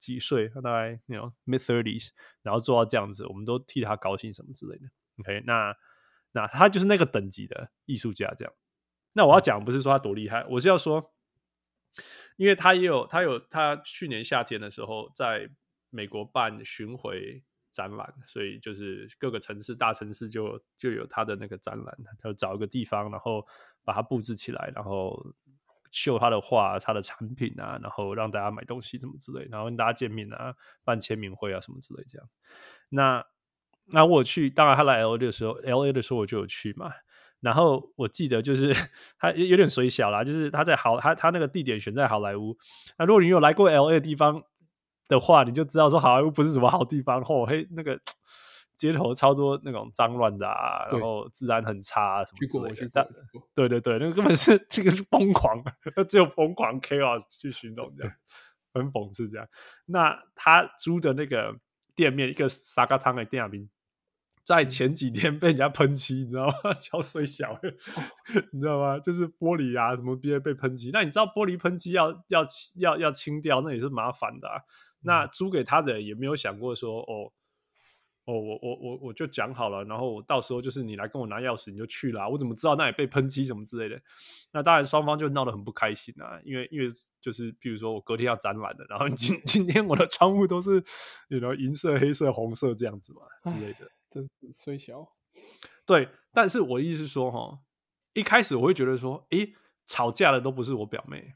[0.00, 2.10] 几岁，他大概 you know mid thirties，
[2.42, 4.86] 然后做到这样子，我们都替他高兴什么之类的。
[5.18, 5.74] OK，那
[6.32, 8.52] 那他就是那个等级的艺术家这样。
[9.14, 11.14] 那我要讲不是说他多厉害，我是要说，
[12.36, 15.48] 因为他也有他有他去年夏天的时候在
[15.88, 17.42] 美国办巡回
[17.76, 23.46] 展览，所以就是各个城市大城市就就有他的那个展览，就找一个地方，然后
[23.84, 25.34] 把它布置起来，然后。
[25.92, 32.28] 秀他的画、他的产品啊，然后让大家买东西什么之类，然后跟大家见面啊，办签名会啊什么之类这样。
[32.90, 33.24] 那
[33.86, 36.92] 那我去，当然他来 LA 的时候，LA 的时候我就有去嘛。
[37.40, 38.74] 然后我记得就是
[39.18, 42.58] 他有点水小啦，就是他在好他他那个地点选在好莱坞。
[42.98, 44.42] 那如果你有来过 LA 的地方
[45.08, 47.20] 的话，你就知道说好莱坞不是什么好地方。
[47.22, 48.00] 哦嘿，那个。
[48.76, 52.90] 街头超多那种脏乱的啊，然后治安很差啊，什么之类的。
[52.92, 53.08] 但
[53.54, 55.64] 对对对，那个根本是这个是疯狂，
[56.06, 58.12] 只有疯狂 chaos 去行动这样，
[58.74, 59.48] 很讽刺这样。
[59.86, 61.56] 那他租的那个
[61.94, 63.68] 店面，一个沙嘎汤的店里面，
[64.46, 66.72] 在前几天被人家喷漆，你知道吗？
[66.80, 67.60] 敲碎小了，
[68.52, 68.98] 你知道吗？
[69.00, 70.90] 就是玻璃啊什么别被喷漆。
[70.92, 74.62] 那你知道玻璃喷漆要要要要清掉，那也是麻烦的啊。
[75.00, 77.32] 那租给他的也没有想过说哦。
[78.28, 84.02] 哦，我我我我就讲好了，然后我到时候就是你来跟我拿钥匙，你就去了，我怎么知道那里被喷漆什么之类的？
[84.52, 86.88] 那当然双方就闹得很不开心啊，因为因为
[87.20, 90.82] 就是比如说我隔天要展览的，然后 今今天我的窗户都是
[91.28, 95.12] 有了银色、黑色、红色这样子嘛之类的，真是虽小。
[95.84, 97.60] 对，但是我的意思是说哈，
[98.14, 99.54] 一开始我会觉得说，诶，
[99.86, 101.34] 吵架的都不是我表妹，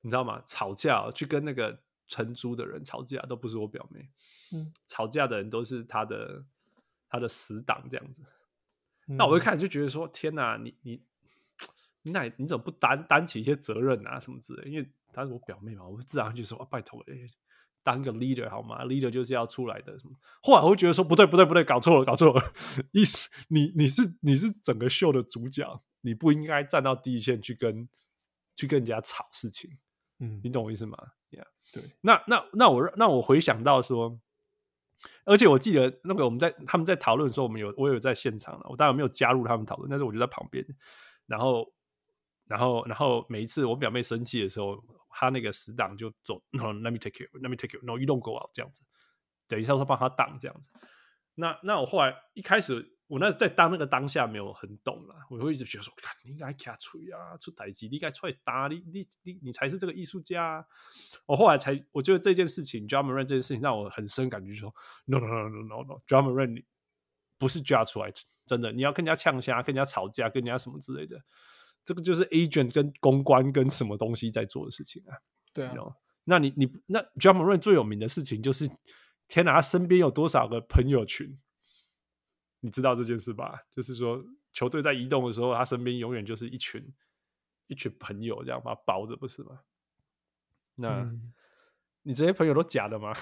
[0.00, 0.42] 你知道吗？
[0.46, 4.08] 吵架去跟那个承租的人吵架都不是我表妹。
[4.52, 6.44] 嗯，吵架的人都是他的
[7.08, 8.22] 他的死党这样子，
[9.06, 11.02] 嗯、那我一开始就觉得说，天哪，你你
[12.02, 14.70] 你那你怎么不担担起一些责任啊什么之类？
[14.70, 17.14] 因为她是我表妹嘛，我自然就说啊，拜托，哎，
[17.82, 20.14] 当个 leader 好吗？leader 就是要出来的什么？
[20.42, 22.52] 后来我会觉得说，不对不对不对，搞错了搞错了，
[22.92, 27.88] 意思你你是你是整个秀的主角，你不应该站到第一线去跟
[28.56, 29.70] 去跟人家吵事情，
[30.18, 30.96] 嗯，你懂我意思吗
[31.30, 34.20] ？Yeah，对，那那那我那我回想到说。
[35.24, 40.62] 而且我记得那个我们在他们在讨论的时候，我们有我有在现场了，我当然没有加入他们讨论，但是我就在旁边。
[41.24, 41.72] 然后，
[42.44, 44.76] 然后，然后每一次我表妹生气的时候，
[45.10, 48.82] 他那个死党就走，Let me take you, let me take you, no you don't go out，这样子，
[49.46, 50.70] 等一下我帮他挡这样子。
[51.34, 52.96] 那那我后来一开始。
[53.10, 55.92] 我那在当那个当下没有很懂了，我会一直觉得说，
[56.22, 60.64] 你应该卡锤啊，出代志，你应该出来打你，你你你才是这个艺术家。
[61.26, 64.72] 我后来才，我觉得这件事情，Ja Morant 这件事情让我很深感觉说
[65.06, 66.62] ，no no no no no no，Ja Morant
[67.36, 68.12] 不是 Ja 出来，
[68.46, 71.20] 真的，你要跟人家呛虾，跟人家吵架，跟人家什么之类的，
[71.84, 75.16] 这个就是 agent 跟公关跟什么东西在做的事情啊。
[75.52, 75.74] 对啊，
[76.24, 78.70] 那你你那 Ja Morant 最有名的事情就是，
[79.26, 81.38] 天哪，他身边有多少个朋友群？
[82.60, 83.60] 你知道这件事吧？
[83.70, 86.92] 就是说，球队在移动的时候，他身边永远就是一群
[87.68, 89.60] 一群朋友，这样把他包着，不是吗？
[90.74, 91.32] 那、嗯、
[92.02, 93.16] 你这些朋友都假的吗？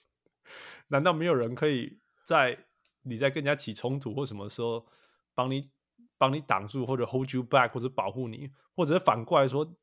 [0.88, 2.58] 难道没有人可以在
[3.02, 4.86] 你在跟人家起冲突或什么时候
[5.34, 5.70] 帮你
[6.18, 9.76] 帮你挡住，或者 hold you back，或者保护你，或者反过来说，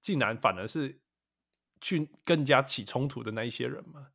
[0.00, 1.00] 竟然反而是
[1.80, 4.08] 去更加起冲突的那一些人吗？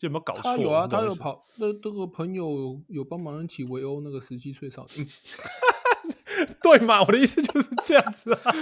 [0.00, 0.42] 有没有搞错？
[0.42, 1.46] 他有啊，他有跑。
[1.56, 5.06] 那这个朋友有帮忙一起围殴那个十七岁少年，
[6.62, 7.00] 对嘛？
[7.02, 8.52] 我的意思就是这样子啊，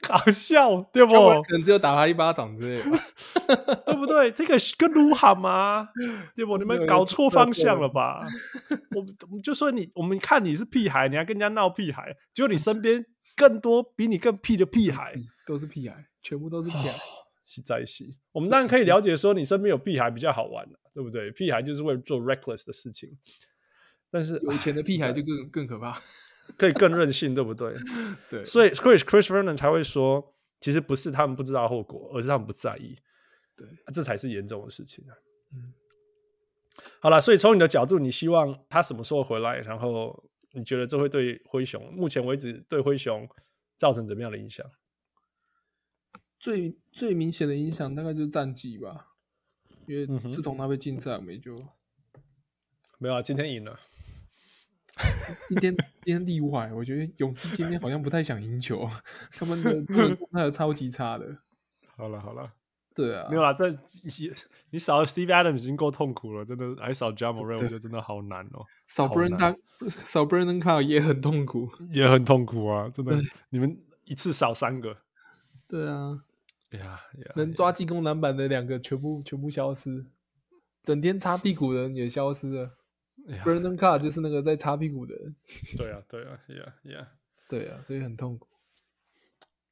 [0.00, 1.12] 搞笑对不？
[1.42, 4.30] 可能只有打他一巴掌之类的， 对不对？
[4.30, 5.88] 这个跟卢喊吗？
[6.34, 6.58] 对不？
[6.58, 8.24] 你们搞错方向了吧？
[8.94, 13.04] 我我们就说你，我们看你是屁孩，你还跟人家闹屁孩，结果你身边
[13.36, 15.14] 更多比你更屁的屁孩，
[15.46, 16.94] 都是屁孩，全部都是屁孩。
[17.50, 21.30] 是在一起，我们当然可以了解说，你身边有屁孩比较好玩，对不对？
[21.30, 23.08] 屁孩就是为了做 reckless 的事情，
[24.10, 25.98] 但是有钱的屁孩就更更可怕，
[26.56, 27.74] 可以更任性，对不对？
[28.30, 32.96] 对，所以 Chris Chris Vernon 才会说，其实不是他们不知道后果，而是他们不在意，
[33.56, 35.12] 对，这才是严重的事情啊。
[35.52, 35.72] 嗯，
[37.00, 39.58] 好了，所以从你的角度，你希望他什么时候回来？
[39.58, 43.28] 然后你觉得这会对灰熊目前为止对灰熊
[43.76, 44.64] 造成怎么样的影响？
[46.40, 49.08] 最最明显的影响大概就是战绩吧，
[49.86, 51.56] 因为自从他被禁赛，我们就
[52.98, 53.20] 没有啊。
[53.20, 53.80] 今天赢了，
[55.48, 56.72] 今天今天例外。
[56.72, 58.88] 我觉得勇士今天好像不太想赢球，
[59.32, 61.26] 他们的状态超级差的。
[61.96, 62.52] 好了好了，
[62.94, 63.52] 对啊，没有啦。
[63.52, 63.68] 这
[64.70, 68.64] 你少了 Steve Adams 已经够痛苦了，真的还少 Ja Morant，我觉得真的好难哦。
[68.86, 69.56] 少 Brandon
[69.88, 72.88] 少 Brandon Carr 也很痛苦，也很痛苦啊！
[72.88, 73.16] 真的，
[73.50, 74.98] 你们一次少三个。
[75.66, 76.24] 对啊。
[76.72, 80.04] 呀，yeah, yeah, 能抓进攻篮板的两个全部全部消失，
[80.82, 82.77] 整天擦屁股的人也消失了。
[83.44, 85.36] Brandon Carr 就是那个在擦屁股的人。
[85.76, 87.06] 对啊，对啊，Yeah Yeah，
[87.48, 88.48] 对啊，所以很痛苦。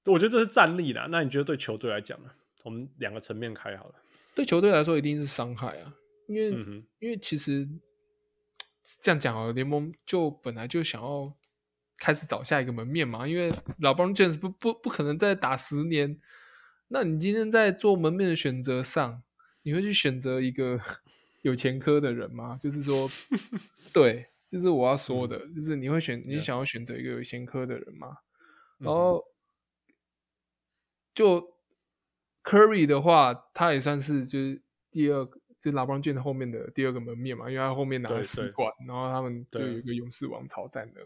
[0.04, 1.08] 我觉得这是战力啦。
[1.10, 2.30] 那你觉得对球队来讲呢？
[2.62, 3.94] 我们两个层面开好了。
[4.34, 5.94] 对球队来说一定是伤害啊，
[6.28, 7.66] 因为、嗯、因为其实
[9.00, 11.32] 这样讲啊，联盟就本来就想要
[11.96, 13.50] 开始找下一个门面嘛，因为
[13.80, 16.20] 老 LeBron James 不不不可能再打十年。
[16.88, 19.22] 那你今天在做门面的选择上，
[19.62, 20.78] 你会去选择一个
[21.46, 22.58] 有前科的人吗？
[22.60, 23.08] 就是说，
[23.94, 28.18] 对，这、就是我要说的，嗯、就是你会选，你想要选择一个有前科的人吗？
[28.80, 29.24] 嗯、然后，
[31.14, 31.54] 就
[32.42, 41.00] Curry 的话，他也算是就是第二个，就 LeBron James 后面的第二个门面嘛，因为他后面拿了四冠，然后他们就有一个勇士王朝在那。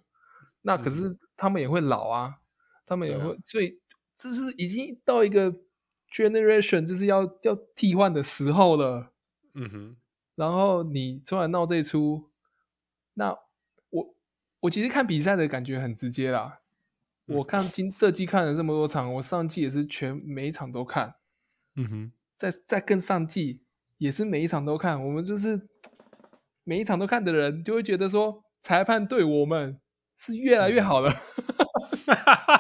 [0.63, 2.41] 那可是他们也会老啊，
[2.87, 3.79] 他们也会，啊、所以
[4.17, 5.61] 这是已经到一个。
[6.13, 9.13] Generation 就是要要替换的时候了，
[9.55, 9.97] 嗯哼，
[10.41, 12.31] 然后你突然闹这一出，
[13.13, 13.37] 那
[13.91, 14.15] 我
[14.61, 16.61] 我其实看比赛的感觉很直接啦。
[17.27, 21.13] 嗯、我看今这季看了这么多场，我上季也是全每一场都看，
[21.77, 23.61] 嗯哼，在在更上季
[23.99, 25.05] 也是每一场都看。
[25.05, 25.69] 我们就是
[26.65, 29.79] 每一场都看的人，就会觉得说裁判对我们
[30.17, 31.13] 是越来越好了。
[32.07, 32.60] 嗯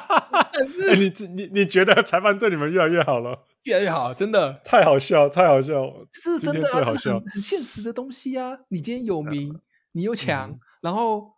[0.60, 3.46] 但是、欸、你你你觉得裁判对你们越来越好了？
[3.62, 4.60] 越来越好，真的。
[4.62, 5.74] 太好笑，太好笑，
[6.12, 8.58] 是真的啊，这是很很现实的东西啊！
[8.68, 9.60] 你今天有名，嗯、
[9.92, 11.32] 你又强，嗯、然后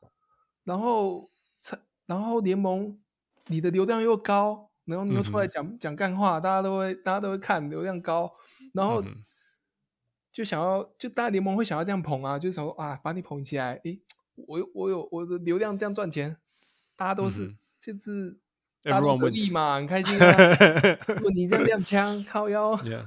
[0.65, 1.31] 然后
[2.07, 2.99] 然后联盟
[3.47, 8.33] 你的流量又高，然后你又出来讲、嗯、讲干话，大家都会大家都会看，流量高，
[8.75, 9.05] 然后
[10.33, 14.01] 就想要就大家联盟会想要这样捧啊，就想说啊，把你捧起来，诶，
[14.35, 16.37] 我有我有我的流量这样赚钱，
[16.97, 18.42] 大家都是、嗯、就是。
[18.83, 20.37] 大家得意嘛，很开心啊！
[21.07, 23.05] 如果你这样亮枪靠腰，Yeah.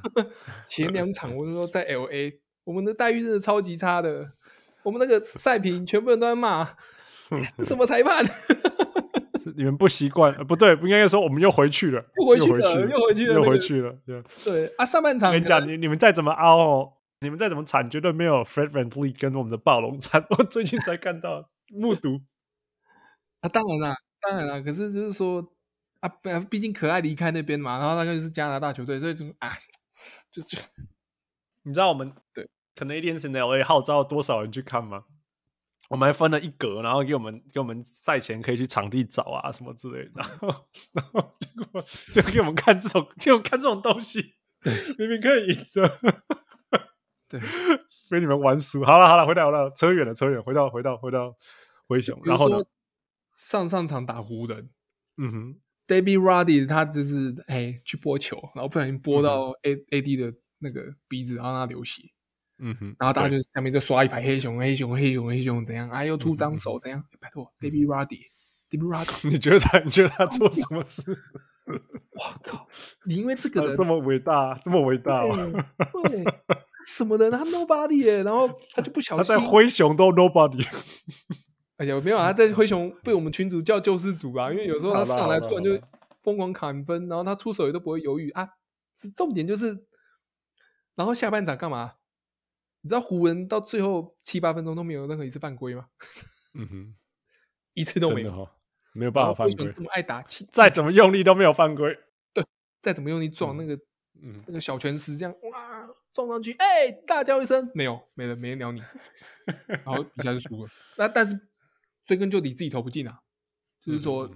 [0.65, 4.31] 前两场我就说在 LA，我们的待遇真的超级差的。
[4.83, 6.77] 我们那个赛评，全部人都在骂，
[7.63, 8.23] 什么裁判？
[9.57, 10.33] 你们不习惯？
[10.45, 13.95] 不对，不应该说我们又回去了，又回去了，又回去了，又回去了。
[14.43, 20.25] 对啊，上半场我跟你讲，你你们再怎么凹哦，你们再怎么惨，绝对没有 Fred VanVleet 跟我们的暴龙惨。
[20.37, 22.21] 我最近才看到目睹
[23.41, 25.51] 啊，当然啦，当然啦，可是就是说。
[26.05, 29.53] 啊，毕竟可爱离开那边嘛，然后那个就是加拿大球队，所以怎么啊，
[30.31, 30.57] 就是
[31.63, 35.05] 你知道我们对 Canadiens in LA 号召多少人去看吗？
[35.87, 41.35] 我们还分了一格，然后给我们给我们赛前可以去场地找啊什么之类的，然后然后
[42.09, 44.33] 结果就给我们看这种，给我们看这种东西，
[44.97, 45.97] 明明可以赢的，
[47.29, 47.39] 对，
[48.09, 48.83] 被你们玩输。
[48.83, 51.35] 好了好了，回来了，扯远了扯远，回到回到回到
[51.87, 52.65] 灰熊，然后呢，
[53.27, 54.71] 上上场打湖人，
[55.17, 55.61] 嗯哼。
[55.87, 62.01] David Roddy 他就是哎去拨球，然后不小心拨到 A A D 的那个鼻子，然后让他流血。
[62.57, 65.89] 嗯哼，然后大家就下面就刷一排黑熊黑熊黑熊黑熊怎样？
[65.89, 67.03] 哎，又出脏手怎样？
[67.19, 71.11] 拜托，David Ruddy，David Ruddy， 你觉得他你觉得他做什么事？
[71.65, 72.67] 我靠！
[73.05, 76.23] 你因为这个人这么伟大，这么伟大，对，
[76.87, 77.29] 什么人？
[77.29, 80.65] 他 Nobody 耶，然后他就不小心他在灰熊都 Nobody。
[81.77, 85.77] 哎呀，没有啊，他在灰熊被我们群主叫救世主啊，因为有时候他上来突然就
[86.23, 88.49] 疯狂砍分，然后他出手也都不会犹豫啊。
[88.95, 89.85] 是重点就是，
[90.95, 91.95] 然后下半场干嘛？
[92.79, 95.87] 你知道湖人到最后七八分钟都没有任何一次犯规吗？
[96.55, 96.95] 嗯哼，
[97.73, 98.49] 一次都没有，哦、
[98.93, 99.69] 没有办法犯规。
[99.73, 100.23] 这么爱打，
[100.53, 101.93] 再怎么用力都没有犯规。
[102.33, 102.41] 对，
[102.81, 103.75] 再怎么用力撞那个，
[104.23, 108.81] 嗯，那个小拳石这样哇撞上去，哎、欸，大叫一声，没有，没了，没人鸟你，
[109.67, 110.71] 然后比赛就输了。
[110.95, 111.37] 那但是。
[112.05, 113.21] 追根究底，自己投不进啊，
[113.81, 114.29] 就是说，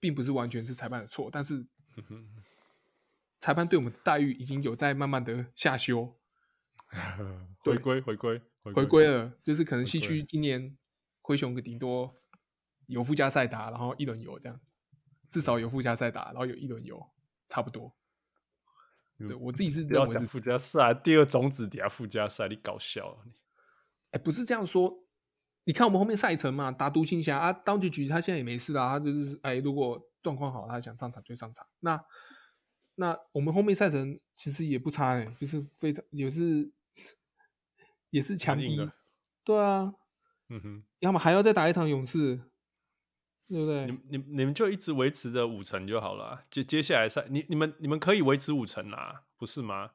[0.00, 1.66] 并不是完全是裁判的错，但是
[3.40, 6.18] 裁判对我们的待遇已经有在慢慢的下修，
[7.64, 10.76] 回归回归回归了，就是可能西区今年
[11.20, 12.14] 灰熊个顶多
[12.86, 14.60] 有附加赛打，然后一轮游这样，
[15.30, 17.10] 至少有附加赛打，然后有一轮游，
[17.48, 17.94] 差不多。
[19.18, 23.32] 对我自己是认为是附加赛，第二种子底下附加赛，你搞笑你？
[24.10, 25.04] 哎，不是这样说。
[25.64, 31.66] 你看我们后面赛程嘛，打独行侠啊，当局局他现在也没事啊，他就是哎，如果状况好，他想上场就上场。
[31.80, 32.04] 那
[32.96, 36.70] 那我们后面赛程其实也不差哎、欸，就是非常也是
[38.10, 38.90] 也是强敌。
[39.44, 39.94] 对啊，
[40.48, 42.40] 嗯哼，要么还要再打一场勇士，
[43.48, 43.86] 对不对？
[43.86, 46.44] 你你你们就一直维持着五成就好了啊。
[46.50, 49.90] 接接下来赛，你你们你们可以维持五成啦，不是吗？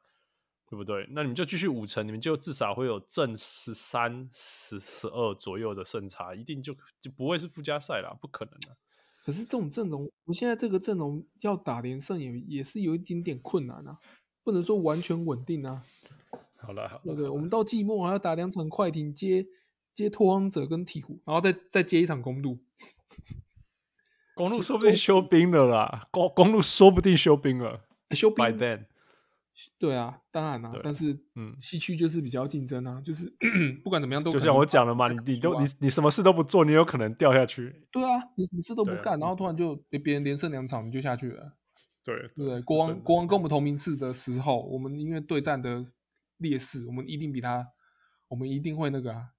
[0.69, 1.07] 对不对？
[1.11, 8.77] 那你们就继续五成，你们就至少会有正十三、十十二左右的胜差，一定就就不会是附加赛啦，不可能的。
[9.23, 13.97] 可是这种阵容，我现在这个阵容要打连胜也也是有一点点困难啊，
[14.43, 15.83] 不能说完全稳定啊。
[16.59, 17.29] 好了，好了，对不对？
[17.29, 19.45] 我们到季末还要打两场快艇，接
[19.93, 22.59] 接拓荒者跟鹈鹕，然后再再接一场公路。
[24.35, 27.85] 公路说不定休兵了啦，公公路说不定休兵了。
[28.11, 28.85] 休兵 By then，
[29.79, 33.27] 对啊，当然啦、对但是嗯西区就是比较竞争啊，就是
[33.83, 37.87] 不管怎么样都就像我讲的嘛，你你都你你什么事都不做，你有可能掉下去。
[37.91, 41.53] 对啊，你什么事都不干，然后突然就被别人连胜两场你就下去了，
[42.03, 42.61] 对对对？
[42.61, 45.85] 国王国王跟我们同名次的时候，我们因为对战的
[46.37, 47.67] 劣势，我们一定比他，
[48.27, 49.29] 我们一定会那个啊，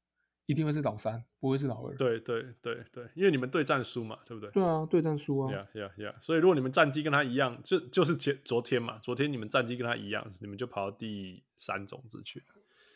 [0.49, 1.95] 一定会是老三，不会是老二。
[1.97, 4.51] 对对对对，因为你们对战输嘛，对不对？
[4.51, 5.53] 对啊，对战输啊。
[5.53, 6.15] Yeah, yeah, yeah.
[6.23, 12.47] 所以如果你们战绩跟他一样，就就是前昨天嘛，昨天你们战绩跟他一样，你们就跑到第三种子去了，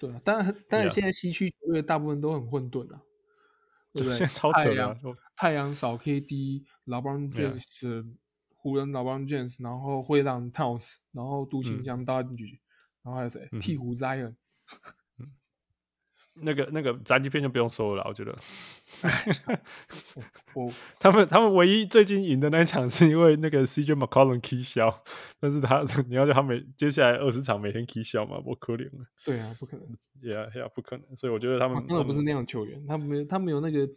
[0.01, 3.03] 对啊，当然，当然现在西区球队大部分都很混沌啊，
[3.93, 4.17] 对不对？
[4.17, 4.97] 现 在超扯的啊。
[5.37, 8.17] 太阳少 KD，老布朗 James，
[8.57, 12.59] 湖人老布朗 James，然后灰狼 Towns，然后独行侠 Doncic，
[13.03, 13.47] 然后还有谁？
[13.53, 14.37] 嗯鵜鹕 Zion。
[16.35, 18.35] 那个那个战绩片就不用说了，我觉得。
[20.55, 20.71] 我
[21.01, 24.95] 他们他们唯一最近赢的那一场是因为那个 CJ McCollum K 消，
[25.41, 29.07] 但是他 你要叫他每接下来二十场每天 K 消嘛，我可怜了。
[29.25, 29.87] 对啊，不可能
[30.23, 31.17] ，Yeah, yeah，不可能。
[31.17, 33.89] 所以我觉得他们他根本不是那样的球员，他没有他没有那个，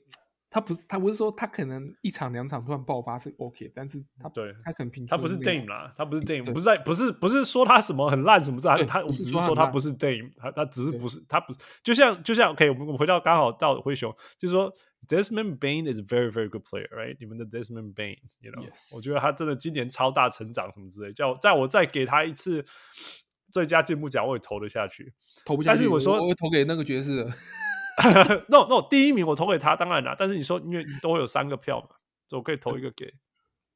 [0.55, 14.73] 他不是他不是说他可能一场两场突然爆发是 OK，但是他对他可能平均他不是 Dame 啦，他不是 Dame，不是在不是不是说他什么很烂什么的，他他我只是说他不是 Dame，他他只是不是他不是，就像就像 OK，我们我们回到刚好到灰熊，就是说
[15.09, 17.17] Desmond Bain is a very very good player，right？
[17.19, 22.63] 你们的 Desmond Bain，you know，Yes 我觉得他真的今年超大成长什么之类，叫我在我再给他一次
[23.51, 25.13] 最佳进步奖，我也投得下去。
[25.43, 25.79] 投不下去。
[25.79, 27.33] 但是我说我会投给那个爵士的，
[28.49, 30.15] no no，第一名我投给他，当然啦。
[30.17, 31.95] 但是你说因为都会有三个票嘛，
[32.27, 33.13] 所以我可以投一个给。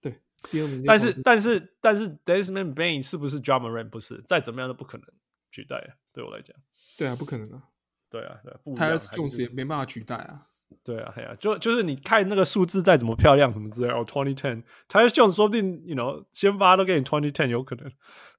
[0.02, 0.20] 对，
[0.52, 0.84] 第二名。
[0.86, 3.90] 但是但是但是 Desmond Bain 是不是 Ja Morant？
[3.90, 5.08] 不是，再怎么样都不可能
[5.52, 5.96] 取代。
[6.12, 6.56] 对我来讲，
[6.98, 7.64] 对啊，不可能啊，
[8.10, 8.80] 对啊，对啊，不一样。
[8.80, 10.49] 他还是就是也没办法取代啊。
[10.90, 17.92] 对啊，对啊，就就是你看那个数字再怎么漂亮什么之类的，哦，twenty ten，他 Jones 说不定，you know，先发都给你 twenty ten 有可能，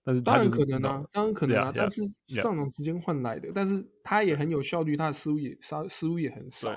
[0.03, 2.03] 但是他当然就是可能啊当然可能啊 Yeah, 但是
[2.40, 6.70] 上场时间换来的，但是他也很有效率，他的失误也失失误也很少，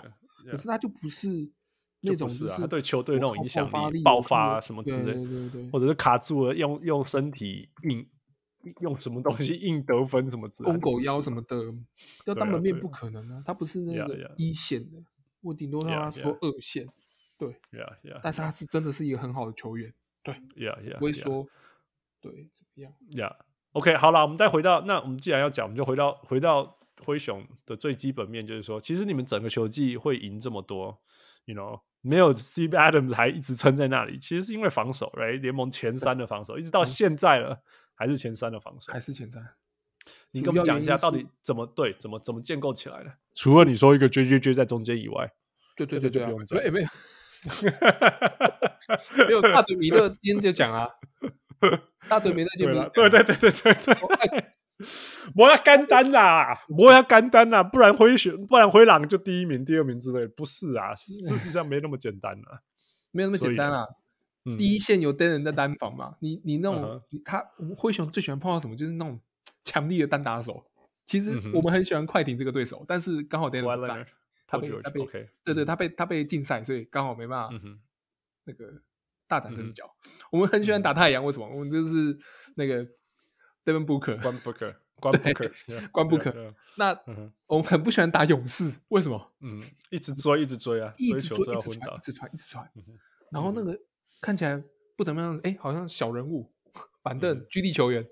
[0.43, 1.27] 对，可是他就不是
[2.01, 5.69] 那种就是啊，对球队那种影响爆发力爆发啊什么之类对对对。
[5.71, 8.05] 或者是卡住了，用用身体硬
[8.81, 11.57] 用什么东西硬得分什么之类的，公狗腰什么的，
[12.25, 14.97] 要当门面不可能啊，他不是那个.一线的，
[15.43, 16.87] 我顶多让他说二线
[17.71, 21.45] ，，Yeah Yeah，但是他是真的是一个很好的球员 Yeah，不会说
[22.21, 22.93] 对怎么样。
[23.11, 30.97] Yeah，OK，、好了，我们再回到那我们既然要讲，我们就回到回到灰熊的最基本面，就是说，其实你们整个球季会赢这么多
[31.45, 35.41] ，you know，没有 Steve Adams 还一直撑在那里，其实是因为防守，right？
[35.41, 37.61] 联盟前三的防守，一直到现在了，
[37.95, 39.43] 还是前三的防守，还是前三。
[40.31, 43.13] 你跟我们讲一下，到底怎么对，怎么怎么建构起来的？
[43.33, 45.31] 除了你说一个 J J J 在中间以外，
[45.75, 46.87] 对对这对对不用讲没没有
[49.27, 50.89] 没有大嘴米勒今天就讲啊，
[52.07, 54.45] 大嘴米勒今对天了对对对对对对，
[55.35, 62.61] 我要干单啦，我要干单啦，不然灰熊，不然灰狼就第一名、第二名之类，不是啊，事实上没那么简单啊。
[63.11, 63.85] 没有那么简单啊。
[64.45, 67.41] 嗯第一线有单人在单防嘛，你你那种、嗯他
[67.77, 69.17] 灰熊最喜欢碰到什么，就是那种
[69.65, 70.65] 强力的单打手。
[71.05, 74.07] 其实我们很喜欢快艇这个对手，但是刚好 d a n 不在
[74.47, 75.05] 他被他被
[75.43, 77.79] 对对，他被他被禁赛，所以刚好没办法嗯，
[78.45, 78.81] 那个
[79.27, 79.93] 大展身脚。
[80.31, 81.47] 我们很喜欢打太阳，为什么？
[81.49, 82.17] 我们就是
[82.55, 82.85] 那个
[83.65, 86.97] Devin Booker，关 Booker，关 Booker，关 Booker，那
[87.47, 89.33] 我们很不喜欢打勇士，为什么？
[89.41, 89.59] 嗯，
[89.89, 92.83] 一直追，一直追啊，一直追，一直传，一，直传，一直传嗯。
[93.31, 93.77] 然后那个
[94.21, 94.63] 看起来
[94.95, 96.49] 不怎么样，哎，好像小人物，
[97.01, 98.07] 板凳嗯居地球员，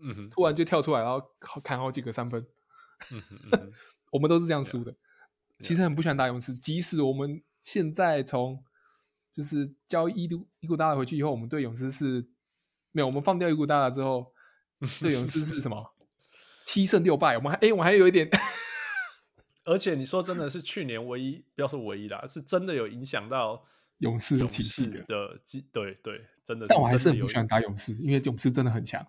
[0.00, 1.22] 嗯哼，突然就跳出来，然后
[1.62, 2.44] 砍好几个三分。
[3.12, 3.72] 嗯哼嗯哼
[4.12, 4.94] 我们都是这样输的。
[5.60, 8.62] 其实很不喜欢打勇士，即使我们现在从
[9.32, 12.26] 就是交伊古伊古达拉回去以后，我们对勇士是
[12.92, 14.32] 没有，我们放掉伊古达拉之后，
[15.00, 15.94] 对勇士是什么
[16.64, 17.36] 七胜六败？
[17.36, 18.28] 我们还哎，我还有一点，
[19.64, 23.64] 而且你说真的是去年唯一，不要说唯一啦，是真的有影响到
[23.98, 25.00] 勇士体系的。
[25.02, 25.40] 的，
[25.72, 26.66] 对对，真的。
[26.68, 29.06] 但我还是很不喜欢打勇士，因为勇士真的很强。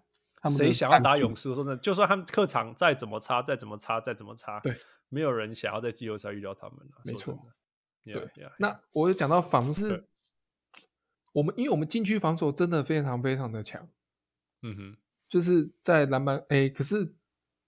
[0.48, 1.54] 谁想要打勇士？
[1.54, 4.74] 说真的，就算他们客场再怎么差，再怎么差，再怎么差，对，
[5.10, 7.02] 没有人想要在季后赛遇到他们了。
[7.04, 7.38] 没错，
[8.06, 8.14] 对。
[8.14, 8.54] Yeah.
[8.60, 10.08] 那我有讲到防是，
[11.34, 13.90] 我们因为我们禁区防守真的非常非常的强。
[14.62, 17.14] 嗯哼，就是在篮板 A，可是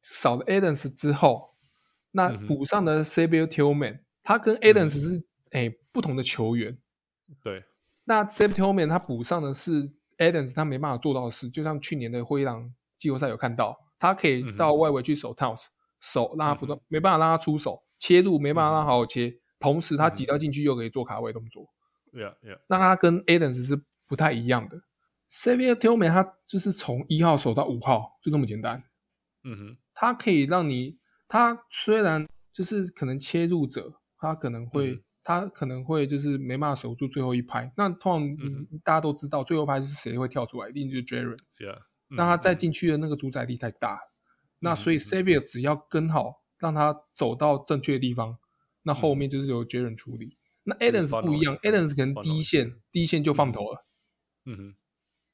[0.02, 1.56] 少了 Adams 之后，
[2.12, 6.78] 那补上的 Xavier Tillman，他跟 Adams 是哎、嗯、不同的球员。
[7.42, 7.66] 对，
[8.06, 9.92] 那 Xavier Tillman 他补上的是。
[10.22, 15.66] Adams 他没办法做到的事，就像去年的灰狼季后赛有看到，他可以到外围去守 Towns，
[16.00, 21.66] 守让他不断，没办法让他出手切入，没办法让他好好切，同时他挤到进去又可以做卡位动作。
[22.14, 22.60] Yeah, yeah.
[22.70, 24.82] 那他跟 Adams 是不太一样的。
[25.28, 28.84] s a v i e r Tillman 他就是从一号守到五号，就这么简单。
[29.44, 35.04] 嗯哼，他可以让你，他虽然就是可能切入者，他可能会。
[35.22, 41.38] 嗯他可能会就是没办法守住最后一拍，那通常、嗯、大家都知道最后一拍是谁会跳出来，一定就是 Jaren。
[41.60, 41.78] Yeah,
[42.10, 44.02] 那他在进去的那个主宰力太大，嗯、
[44.62, 48.40] 那所以 Xavier 只要跟好，让他走到正确的地方，
[48.82, 50.38] 那后面就是由 Jaren 处理。
[50.66, 53.86] 嗯、那 Adams 不一样，Adams 可能第一线第一线就放头了。
[54.46, 54.76] 嗯哼，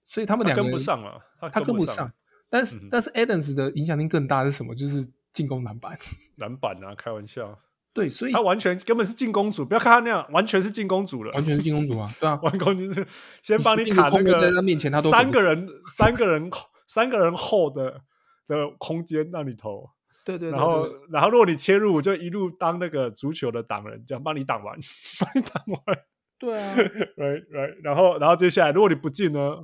[0.06, 2.12] 所以他们两个人跟不上了，他跟不上。
[2.50, 4.76] 但是、嗯、但是 Adams 的影响力更大是什么？
[4.76, 5.98] 就是进攻篮板。
[6.36, 7.58] 篮板啊，开玩笑。
[7.98, 13.04] 对，所以他完全根本是进攻组，不要看他那样，完全是进攻组了，完全是进攻组啊，对啊， 完攻就是
[13.42, 16.52] 先帮你卡那个在他面前，他都三个人，三个人，
[16.88, 18.02] 三个人后的
[18.48, 19.90] 的空间让你投，
[20.24, 24.78] 对对，然后然后如果你切入，就一路当那个足球的挡人，这样帮你挡完，
[25.20, 26.00] 帮你挡完，
[26.38, 26.76] 对啊，
[27.18, 29.58] right right，然后然后接下来如果你不进呢，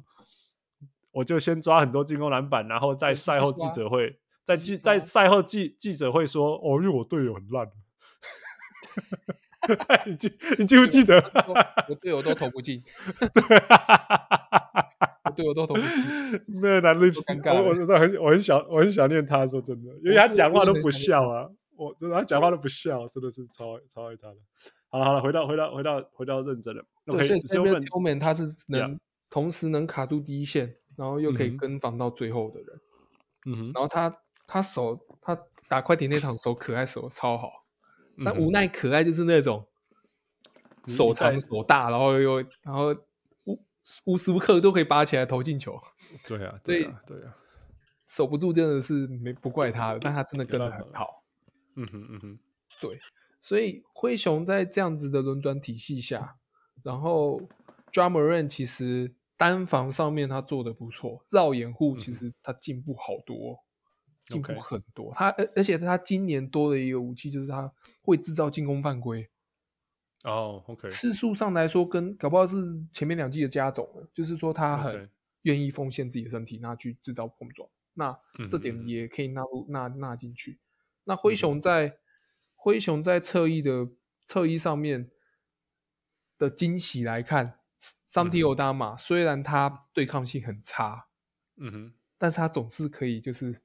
[1.11, 7.69] 我就先抓很多进攻篮板，然后在赛后记者会，在记在赛后记记者会说，哦，因为我队友很烂。
[10.05, 10.29] 你记
[10.59, 11.15] 你记不记得？
[11.87, 12.83] 我队友都投不进，
[15.23, 15.89] 我队友都投不进。
[16.61, 19.47] 那男律师，我我真的很我很想我很想念他。
[19.47, 24.35] 说真的，因为他讲话都不笑啊，我真的他讲话都不笑，真的是超超爱他的。
[24.89, 26.83] 好了好了，回到回到回到回到认真了。
[27.05, 32.67] 对，所以 Tillman 他是能同时能卡住第一线，然后又可以跟防到最后的人。
[33.45, 34.13] 嗯哼，然后他
[34.45, 35.39] 他手他
[35.69, 37.62] 打快艇那场手可爱手超好。
[38.23, 39.65] 但无奈可爱就是那种
[40.85, 42.93] 手长手大，然后又然后
[43.45, 43.59] 无
[44.05, 45.79] 无时无刻都可以拔起来投进球。
[46.27, 47.33] 对啊， 对啊，对啊，
[48.05, 51.23] 守不住真的是没不怪他的，但他真的跟得很好。
[51.75, 52.39] 嗯哼嗯哼，
[52.81, 52.99] 对，
[53.39, 56.35] 所以灰熊在这样子的轮转体系下，
[56.83, 57.41] 然后
[57.91, 63.63] Ja Morant 其实单防上面他做的不错，绕掩护其实他进步好多。
[64.25, 67.71] 进步很多他而而且他今年多了一个武器，就是他
[68.01, 69.29] 会制造进攻犯规。
[70.23, 72.55] 哦、oh,，OK，次数上来说，跟搞不好是
[72.93, 74.09] 前面两季的加总了。
[74.13, 75.09] 就是说，他很
[75.41, 77.67] 愿意奉献自己的身体，那去制造碰撞。
[77.95, 78.17] 那
[78.49, 80.59] 这点也可以纳入纳纳进去。
[81.03, 81.97] 那灰熊在、嗯、
[82.55, 83.89] 灰熊在侧翼的
[84.25, 85.11] 侧翼上面
[86.37, 87.59] 的惊喜来看，
[88.05, 91.09] 桑提欧达玛虽然他对抗性很差，
[91.57, 93.61] 嗯哼，但是他总是可以就是。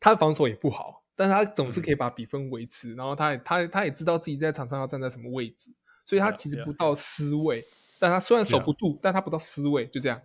[0.00, 5.70] 他的防守也不好，但是他总是可以把比分维持，嗯、然后他也他他也知道自己在场上要站在什么位置，
[6.06, 7.96] 所以他其实不到失位，yeah, yeah.
[7.98, 10.20] 但他虽然守不住.但他不到失位，就这样。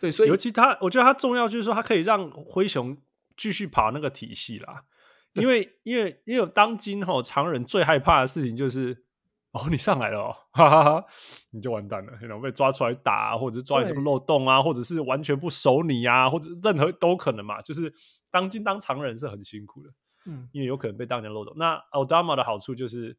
[0.00, 2.96] 对，所以尤其他，我觉得他重要就是说，他可以让灰熊
[3.36, 4.82] 继续跑那个体系啦，
[5.34, 9.04] 因为因为因为当今哈常人最害怕的事情就是。
[9.52, 11.04] 哦，你上来了哦，哈哈哈，
[11.52, 17.58] 你就完蛋了，然后被抓出来打，或者是抓你这个漏洞啊，或者是完全不守你啊，或者任何都可能嘛。
[17.62, 17.90] 就是
[18.30, 19.90] 当今当常人是很辛苦的，
[20.26, 21.54] 嗯，因为有可能被当成漏洞。
[21.56, 23.16] 那 o d a m a 的好处就是，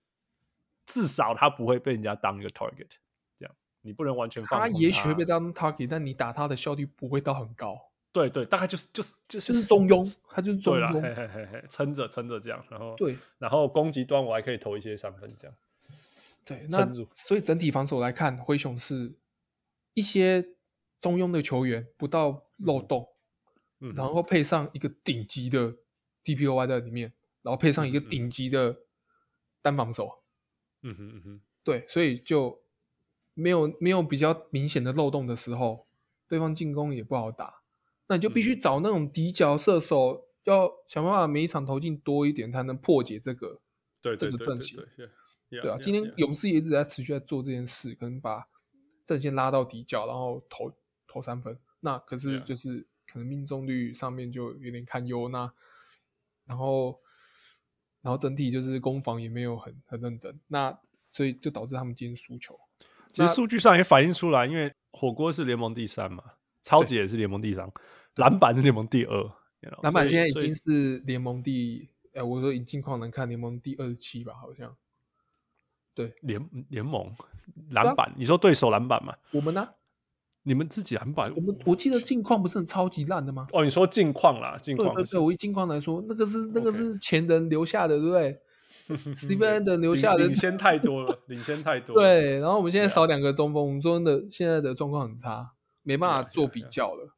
[0.86, 2.90] 至少他不会被人家当一个 target，
[3.38, 4.68] 这样你不能完全放他。
[4.68, 7.80] 他也许会被当 target，但你打他的效率不会到很高。
[8.12, 15.56] 对对，大概就是就是就是就是中庸，他就是中庸，嘿嘿嘿嘿，撑着撑着这样，然后对，然后攻击端我还可以投一些三分这样。
[16.44, 19.16] 对，那所以整体防守来看，灰熊是
[19.94, 20.44] 一些
[21.00, 23.19] 中庸的球员，不到漏洞，嗯，
[23.96, 25.76] 然后配上一个顶级的
[26.24, 28.78] DPOY 在里面，然后配上一个顶级的
[29.62, 30.24] 单防守，
[30.82, 32.62] 嗯哼嗯哼，对，所以就
[33.34, 35.88] 没有没有比较明显的漏洞的时候，
[36.28, 37.62] 对方进攻也不好打，
[38.08, 43.62] 那你就必须找那种底角射手，要想办法每一场投进多一点，才能破解这个
[44.02, 44.84] 对这个阵型。
[45.50, 48.48] 对啊，今天勇士也一直在持续在做这件事，可能把
[49.06, 50.72] 阵线拉到底角，然后投
[51.08, 51.58] 投三分。
[51.80, 55.30] 那可是就是可能命中率上面就有点堪忧。
[55.30, 55.52] 那
[56.46, 57.00] 然后
[58.02, 60.40] 然后整体就是攻防也没有很很认真。
[60.48, 60.78] 那
[61.10, 62.60] 所以就导致他们今天输球。
[63.12, 66.24] 其实数据上也反映出来，因为火锅是联盟第三嘛。
[66.62, 67.72] 超级也是联盟第三，
[68.16, 69.32] 篮板是联盟第二。
[69.82, 74.76] 篮板现在已经是联盟第，哎，我说以近况能看联盟第二十七吧，好像。
[75.96, 77.16] 对，联联盟
[77.72, 79.16] 篮板，你说对手篮板嘛？
[79.32, 79.70] 我们呢？
[80.50, 81.32] 你们自己篮板？
[81.36, 83.46] 我们我记得近况不是很超级烂的吗？
[83.54, 84.96] 哦，你说近况啦，近况。
[84.96, 88.42] 对对对，我以近况来说，那个是那个是前人留下的，对不对？
[89.16, 91.96] Steven 的留下的领先太多了， 领先太多。
[91.96, 95.52] 对，然后我们现在少两个中锋，我们说的现在的状况很差，
[95.84, 97.16] 没办法做比较了。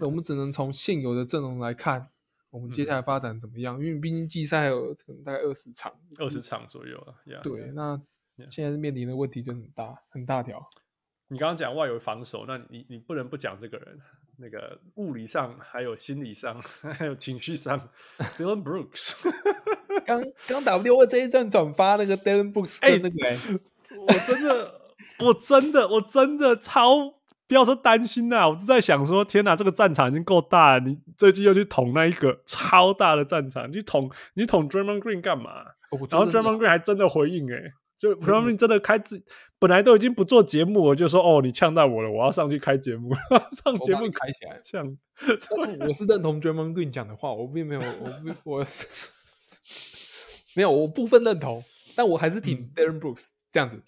[0.00, 2.08] 我们只能从现有的阵容来看，
[2.50, 3.78] 我们接下来发展怎么样？
[3.78, 7.14] 因为毕竟季赛有可能大概二十场，二十场左右啊。
[7.40, 7.96] 对，那
[8.48, 10.68] 现在是面临的问题真的很大，很大条。
[11.32, 13.98] 你刚刚讲外围防守，那你你不能不讲这个人，
[14.36, 17.88] 那个物理上还有心理上还有情绪上，
[18.36, 19.14] Dillon Brooks。
[20.04, 23.60] 刚刚 W 这一段转发那个 Dillon Brooks 的那个、
[23.96, 24.80] 我真的，
[25.20, 27.14] 我真的，我真的超
[27.46, 35.62] 不要说担心呐、啊，我是在想说，天哪，这个战场已经够大了，你最近又去捅那一个超大的战场，你捅你捅 Draymond Green 干嘛？
[35.92, 37.72] 哦、然后 Draymond Green 还真的回应、欸，哎。
[38.00, 39.24] 就 Promin 真的开自、嗯、
[39.58, 43.10] 本来都已经不做节目，我就说哦，你呛到我了，我要上去开节目，
[43.62, 44.96] 上节目开起来呛。
[45.26, 48.08] 但是我是认同 Draymond Green 讲的话，我并没有，我
[48.42, 48.64] 不我
[50.56, 51.62] 没有，我部分认同，
[51.94, 53.82] 但我还是挺 Darren Brooks 这样子。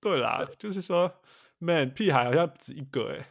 [0.00, 1.12] 对啦，对就是说
[1.58, 3.28] ，Man 屁孩好像不止一个哎，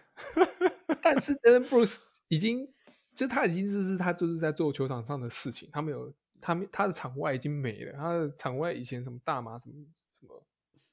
[1.02, 2.68] 但是 Darren Brooks 已经，
[3.16, 9.76] 就他已经就是他就是在做球场上的事情，他没有，他他的场外已经没了，他的场外以前什么大麻什么。
[10.20, 10.44] 什么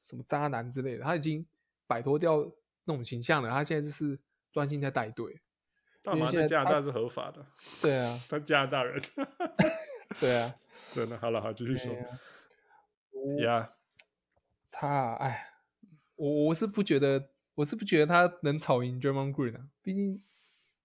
[0.03, 1.47] 什么渣男之类的，他已经
[1.87, 2.39] 摆脱掉
[2.85, 3.49] 那种形象了。
[3.49, 4.19] 他现在就是
[4.53, 5.41] 专心在带队。
[6.03, 7.47] 大麻在加拿大是合法的。
[7.81, 9.03] 对啊， 他加拿大人。
[10.21, 10.55] 对啊，
[10.93, 11.19] 真的。
[11.19, 11.95] 好了，好，继续说。
[13.43, 13.73] 呀、啊，
[14.71, 15.55] 他哎，
[16.17, 19.69] 我我是不觉得，我是不觉得他能吵赢 Draymond Green 啊。
[19.81, 20.23] 毕竟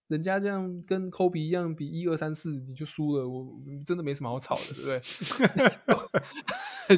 [0.10, 3.48] 人家这样跟 Kobe 一样，比一二三四你就输了，我
[3.86, 6.08] 真的没什么好吵的，对不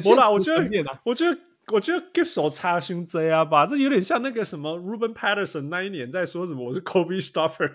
[0.10, 1.38] 我啦，我觉得，我觉得，
[1.72, 7.70] 我觉得 Gibbs 差胸 J 啊吧，这有点像那个什么 Ruben Patterson 那一年在说什么，我是 Kobe Stopper，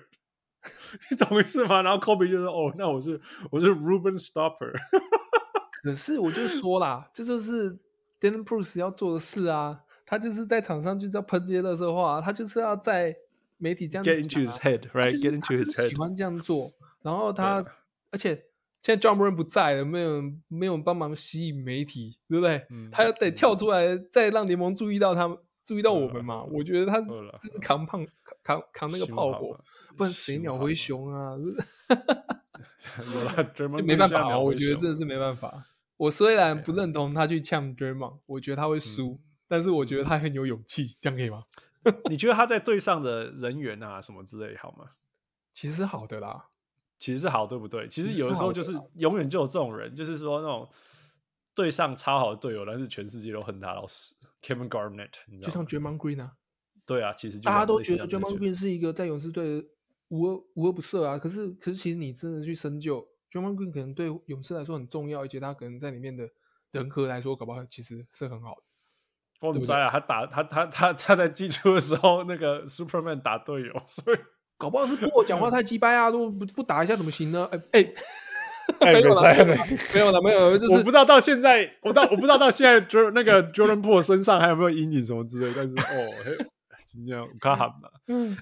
[1.11, 1.83] 你懂意思吗？
[1.83, 3.21] 然后 Kobe 就说，哦，那我是
[3.51, 4.73] 我是 Ruben Stopper。
[5.83, 7.77] 可是我就说啦，这就是
[8.19, 13.15] Damon Bruce 要做的事啊，他就是在场上就是要喷这些垃圾话，他就是要在
[13.57, 15.11] 媒体这样子讲、啊、Get into his head, right?
[15.11, 17.65] Get into his head，喜欢这样做，然后他，
[18.11, 18.45] 而且。
[18.83, 22.65] 现在 Ja Morant 不在了，没有没有帮忙吸引媒体，对不对？
[22.69, 26.45] 嗯、他要得跳出来，嗯、再让联盟注意到他们，注意到我们嘛？
[26.47, 28.07] 嗯、我觉得他是就是扛胖
[28.43, 29.59] 扛扛那个炮火，
[29.97, 31.35] 不然谁鸟灰熊啊？
[33.53, 34.39] 就没办法啊！
[34.39, 35.65] 我觉得真的是没办法。
[35.97, 41.43] 我虽然不认同他去呛 Draymond，我觉得他会输，嗯、但是我觉得他很有勇气，这样可以吗？
[42.09, 44.89] 你觉得他在队上的人缘啊什么之类好吗？
[45.53, 46.49] 其实是好的啦。
[46.99, 47.87] 其实是好，对不对？
[47.87, 50.67] 其实有的时候就是永远就有这种人，就是说那种
[51.53, 54.15] 队上超好的队友，但是全世界都恨他老师。
[54.41, 55.11] Kevin Garnett，
[55.41, 56.33] 就像 Draymond Green 啊，
[56.85, 59.67] 对啊，其实大家都觉得 Draymond Green 是一个在勇士队
[60.07, 61.19] 无恶无恶不赦啊。
[61.19, 66.27] 可是，可是其实你真的去深究，Draymond Green 可能对勇士来说很重要，而且他可能在里面的
[66.71, 68.63] 人和来说，搞不好其实是很好的。
[69.39, 74.17] 我们知道啊，他打他他他他在寄出的时候，那个 Superman 打队友，所以。
[74.59, 76.09] 搞不好是不我讲话太鸡掰啊！
[76.09, 77.47] 都不不打一下怎么行呢？
[77.51, 77.93] 哎哎
[78.81, 79.21] 哎，没有了，
[79.93, 86.43] 没有了，没有，就是我不知道到现在，我到我不知道到现在，Jo 那个 Jordan Poole 身上还有没有阴影什么之类，但是哦，
[86.87, 87.91] 今天我看好了。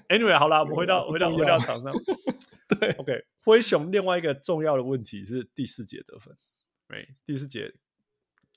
[0.08, 1.92] Anyway，好了，我们回到回到回到场上。
[2.80, 3.12] 对，OK，
[3.44, 6.34] 灰熊另外一个重要的问题是第四节得分，
[6.88, 7.70] 对，第四节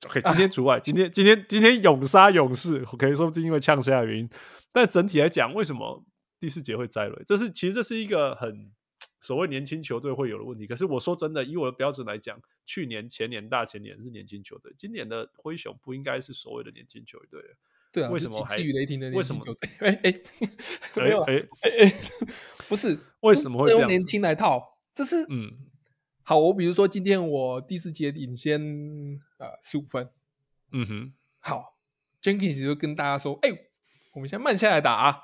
[0.08, 4.30] OK，今天除外，今天今天今天勇杀勇士，OK，说不定因为呛下的原因，
[4.72, 6.06] 但整体来讲，为什么？
[6.39, 8.72] 第四节会栽了，这是其实这是一个很
[9.20, 10.66] 所谓年轻球队会有的问题。
[10.66, 17.41] 可是我说真的，以我的标准来讲，去年、前年、大前年是年轻球队，今年的灰熊不应该是所谓的年轻球队。
[17.91, 18.56] 对啊，为什么还？
[18.56, 19.43] 雷霆的为什么？
[19.80, 20.14] 哎哎，
[20.95, 21.93] 没有哎哎哎，
[22.70, 24.80] 不是为什么会用年轻来套？
[24.93, 25.52] 这是嗯，
[26.30, 28.62] 好，我比如说今天我第四节领先
[29.40, 30.08] 呃十五分，
[30.72, 31.80] 嗯哼，好
[32.22, 33.50] ，Jenkins 就跟大家说，哎，
[34.14, 35.22] 我们现在慢下来打啊。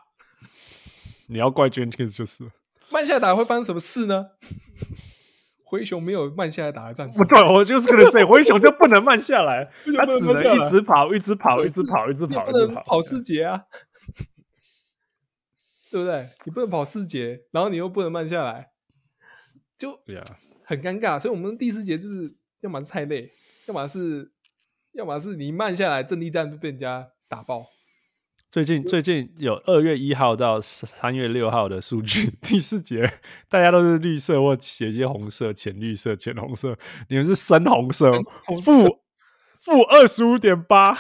[1.30, 2.52] 你要怪 Jenkins 就是
[2.90, 4.32] 慢下来打会发生什么事呢？
[5.64, 7.20] 灰熊没有慢下来打的战术。
[7.20, 13.66] 不对，我就是跟你说，灰熊就不能慢下来， 他只能一直跑，一直跑，一直跑，一直跑，不能跑四节啊，
[15.92, 16.32] 对不对？
[16.46, 18.72] 你不能跑四节，然后你又不能慢下来，
[19.78, 20.02] 就
[20.66, 21.20] 很尴尬。
[21.20, 23.32] 所以，我们第四节就是要么是太累，
[23.68, 24.32] 要么是，
[24.94, 27.68] 要么是你慢下来阵地战就被人家打爆。
[28.52, 33.12] 最近最近有二月一号到三月六号的数据， 第四节
[33.50, 36.78] 大家都是绿色或写一些红色、浅绿色、浅红色，
[37.10, 38.14] 你们是深红色，
[38.64, 39.02] 负
[39.60, 40.98] 负二十五点八，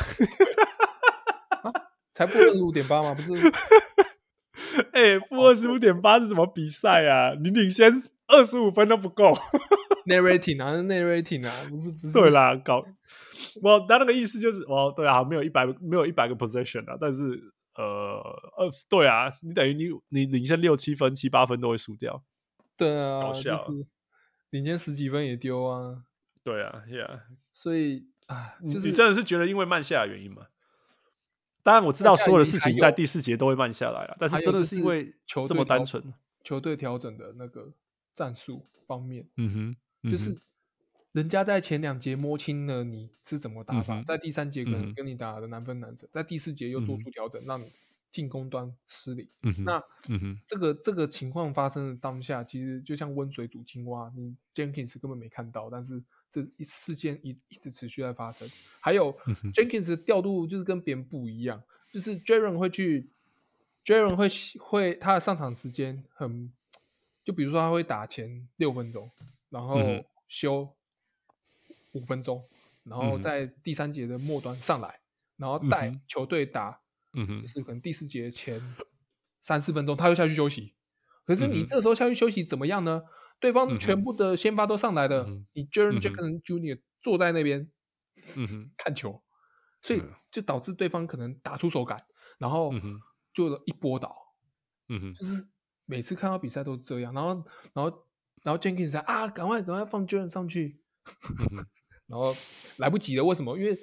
[2.14, 3.14] 才负二十五点八吗？
[3.16, 3.32] 不是？
[4.92, 7.36] 哎、欸，负二十五点八是什么比赛啊？
[7.42, 7.94] 你领先
[8.28, 9.34] 二十五分都不够。
[10.06, 12.14] narrating 啊，，narrating 啊，不是不是。
[12.14, 12.86] 对啦，搞，
[13.62, 17.24] 我他那个意思就是，哦，对啊，没有一百，没有一百个 possession 啊，但是
[17.76, 17.84] 呃
[18.58, 22.24] 呃，对啊，你等于你你领先六七分、七八分都会输掉。
[22.78, 23.88] 对啊，就是
[24.52, 26.04] 领先十几分也丢啊。
[26.44, 27.22] 对啊，Yeah。
[27.52, 30.44] 所以啊，就是你真的是觉得因为慢下来的原因吗？
[31.64, 36.14] 当然我知道所有的事情在第四节都会慢下来啊，但是真的是因为球这么单纯，
[36.44, 37.74] 球队调整的那个
[38.16, 39.76] 战术方面，嗯哼。
[40.08, 40.38] 就是
[41.14, 47.74] 人家在前两节摸清了你是怎么打法，嗯、在第三节可能跟你打的难分难舍，嗯、在第四节又做出调整，嗯、让你
[48.12, 49.28] 进攻端失灵。
[49.42, 58.48] 嗯、那、嗯、这个这个情况发生的当下，其实就像温水煮青蛙，你 Jenkins 根本没看到，但是这一事件一一直持续在发生。
[58.80, 63.10] 还有、嗯、Jenkins 的调度就是跟别人不一样，就是 Jaren 会去
[63.84, 64.28] ，Jaren 会
[64.60, 66.54] 会他的上场时间很，
[67.26, 69.12] 就比如说他会打前六分钟。
[69.52, 69.80] 然后
[70.28, 70.76] 休
[71.94, 72.46] 五分钟，
[72.84, 75.00] 嗯、然后在第三节的末端上来，嗯、
[75.38, 76.82] 然后带球队打，
[77.14, 78.60] 嗯、就是可能第四节前
[79.40, 80.74] 三四分钟他又下去休息。
[81.24, 83.04] 可是你这时候下去休息怎么样呢？
[83.06, 83.10] 嗯、
[83.40, 86.82] 对方全部的先发都上来了，嗯、你 Jaren Jackson Jr.
[87.02, 87.72] 坐在那边、
[88.36, 89.24] 嗯、 看球，
[89.82, 92.04] 所以就导致对方可能打出手感，
[92.40, 92.74] 然后
[93.34, 94.14] 就一波倒。
[94.90, 95.48] 嗯、就是
[95.86, 98.06] 每次看到比赛都是这样，然后然后。
[98.44, 100.80] 然后 Jenkins 说啊，赶快赶快放 Jaren 上去，
[102.06, 102.36] 然后
[102.78, 103.24] 来不及了。
[103.24, 103.58] 为什么？
[103.58, 103.76] 因为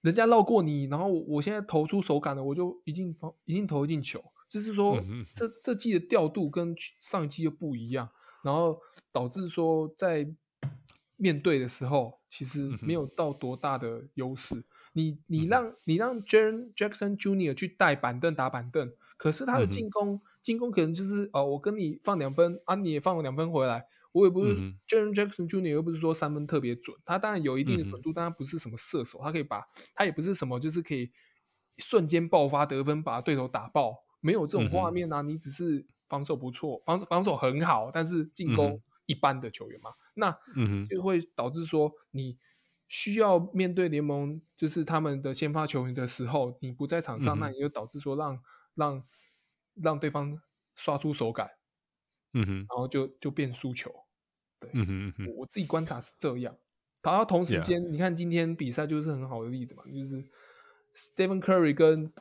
[0.00, 4.24] 人家绕过你，然后我现在投出手感了，我就一定放，一定投进球。
[4.48, 4.98] 就是说，
[5.34, 8.08] 这这季的调度跟上一季又不一样，
[8.42, 8.80] 然后
[9.12, 10.26] 导致说在
[11.16, 14.64] 面对的时候，其实没有到多大的优势。
[14.94, 17.52] 你你让你让 Jaren Jackson Jr.
[17.52, 20.18] 去带板凳打板凳，可是他的进攻
[20.48, 23.84] 进攻可能就是哦，我跟你放两分啊，你也放了两分回来。
[24.12, 24.54] 我也不是
[24.88, 29.62] Jaren Jackson Jr.，又不是说三分特别准，他当然有一定的准度，但他不是什么射手，他可以把，
[29.94, 31.12] 他也不是什么就是可以
[31.76, 35.20] 瞬间爆发得分，把对手打爆，没有这种画面啊。
[35.20, 40.34] 你只是防守不错，防防守很好，但是进攻一般的球员嘛，那
[40.88, 42.38] 就会导致说你
[42.88, 48.40] 需要面对联盟，就是他们的先发球员的时候，你不在场上，那也就导致说让
[48.74, 49.04] 让
[49.82, 50.40] 让对方
[50.74, 51.50] 刷出手感。
[52.34, 53.90] 嗯哼，然后就就变输球，
[54.60, 56.54] 对，嗯哼嗯哼，我自己观察是这样。
[57.02, 60.22] 然后同时间.你看今天比赛就是很好的例子嘛，就是
[60.94, 62.12] Stephen Curry 跟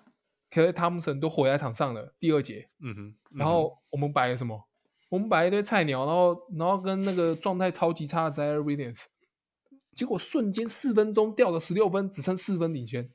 [0.50, 4.66] Klay Thompson 都回来场上了第二节，嗯哼，然后我们摆了什么？
[5.10, 9.04] 我们摆一堆菜鸟，然后然后跟那个状态超级差的 Zion Williams，
[9.94, 13.12] 结果瞬间四分钟掉了十六分，只剩四分领先。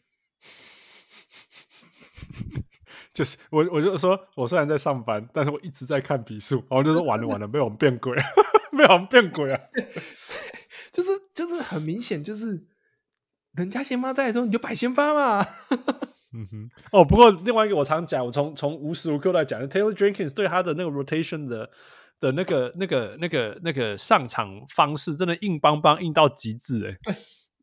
[3.13, 8.15] 就是我，我就说，我虽然在上班，但是我一直在看笔数，然后就说完了完了，被我们变鬼，
[8.77, 9.61] 被我们变鬼啊！
[10.91, 12.67] 就是就是很明显，就是
[13.55, 15.47] 人家先发在的时候，你就摆先发嘛。
[16.35, 21.69] 嗯哼，哦，不过另外一个我常讲，我从从无时无刻都在讲，Taylor Jenkins 对他的那个 rotation 的
[22.19, 26.97] 的那个那个那个那个上场方式，真的硬邦邦，硬到极致哎。
[27.03, 27.15] 对，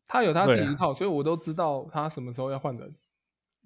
[0.06, 2.94] 他有他自己一套，啊、所以我都知道他什么时候要换人。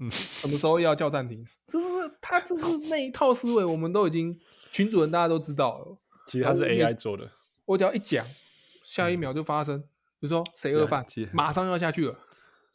[0.00, 1.44] 嗯，什么时候要叫暂停？
[1.68, 1.86] 这是
[2.20, 4.36] 他，这是那一套思维，我们都已经
[4.72, 5.98] 群主人大家都知道了。
[6.26, 7.30] 其实他是 AI 做的，
[7.64, 8.26] 我只要一讲，
[8.82, 9.80] 下一秒就发生。
[10.18, 12.18] 比如说谁二犯，马上要下去了。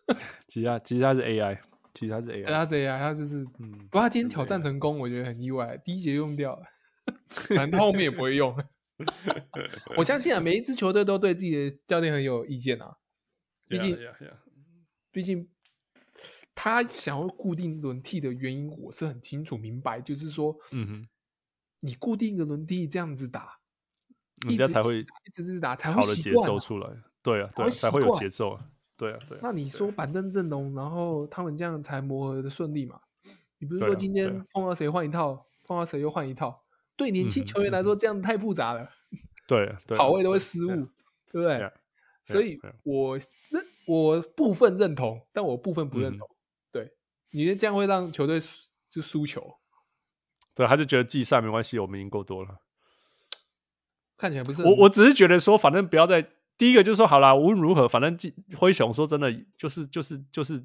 [0.47, 1.59] 其他其实他是 AI，
[1.93, 3.71] 其实他是 AI，对，他是 AI，他就是嗯。
[3.89, 5.77] 不过他今天挑战成功，我觉得很意外。
[5.83, 6.63] 第一节用掉了，
[7.57, 8.55] 反正后面也不会用。
[9.97, 12.97] 我相信啊，每一支球队都对自己的教练很有意见啊。
[13.67, 13.97] 毕竟，
[15.11, 15.49] 毕竟。
[16.61, 21.07] 他想要固定轮替的原因，我是很清楚明白，就是说，嗯哼，
[21.79, 23.57] 你固定一个轮替这样子打，
[24.45, 26.89] 人家才会一直一直打，才会好的节奏出来。
[27.23, 28.65] 对啊，对，才会有节奏啊。
[28.97, 29.39] 对啊，对。
[29.41, 32.99] 那你说板凳阵容，然后他们这样才磨合的顺利嘛？
[33.59, 36.61] 你不是说今天碰到谁换一套，碰到谁又换一套？
[36.97, 38.89] 对年轻球员来说，这样太复杂了。
[39.47, 40.75] 对， 跑位都会失误，
[41.31, 41.71] 对不对？
[42.21, 46.27] 所以我认我部分认同，但我部分不认同。
[47.31, 48.39] 你觉得这样会让球队
[48.89, 49.57] 就输球？
[50.55, 52.57] 对，他就觉得季赛没关系，我们赢够多了。
[54.17, 56.21] 看起来不是我，我只是觉得说，反正不要再
[56.57, 58.17] 第一个就是说，好啦，无论如何，反正
[58.57, 60.61] 灰熊说真的，就是就是就是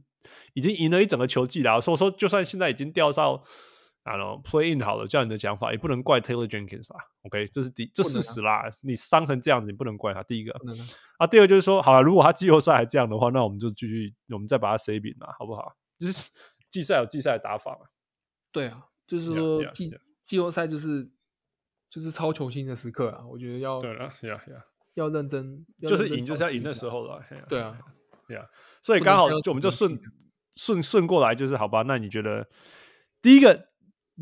[0.55, 1.81] 已经赢了一整个球季了。
[1.81, 3.45] 所以说，就算现在已经掉到
[4.03, 6.99] 啊，play in 好了，照你的讲法，也不能怪 Taylor Jenkins 啊。
[7.23, 8.65] OK，这是第这事实啦。
[8.83, 10.23] 你伤成这样子，你不能怪他。
[10.25, 10.53] 第一个
[11.19, 15.77] 啊，第二个就是说，好了，如果他季后赛还这样的话，那我们就继续，我们再把他 saving 嘛，好不好？
[15.97, 16.29] 就是
[16.75, 17.87] 季赛有季赛的打法嘛。
[18.51, 19.89] 对啊，就是说季
[20.25, 21.09] 季后赛就是
[21.89, 24.61] 就是超球星的时刻啊，我觉得要对了，yeah yeah。
[24.95, 27.23] 要认真，就是赢就是要赢的时候了。
[27.49, 27.79] 对啊，
[28.27, 28.45] 对啊，
[28.83, 29.97] 所以刚好就我们就顺
[30.57, 31.83] 顺顺过来，就是好吧？
[31.83, 32.49] 那你觉得
[33.23, 33.69] 第一个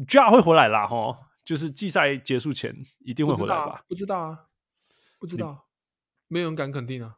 [0.07, 0.87] Ja 会回来啦？
[0.87, 3.83] 哈，就是季赛结束前一定会回来吧？
[3.89, 4.47] 不知道啊，
[5.19, 5.69] 不知道，
[6.29, 7.17] 没有人敢肯定啊。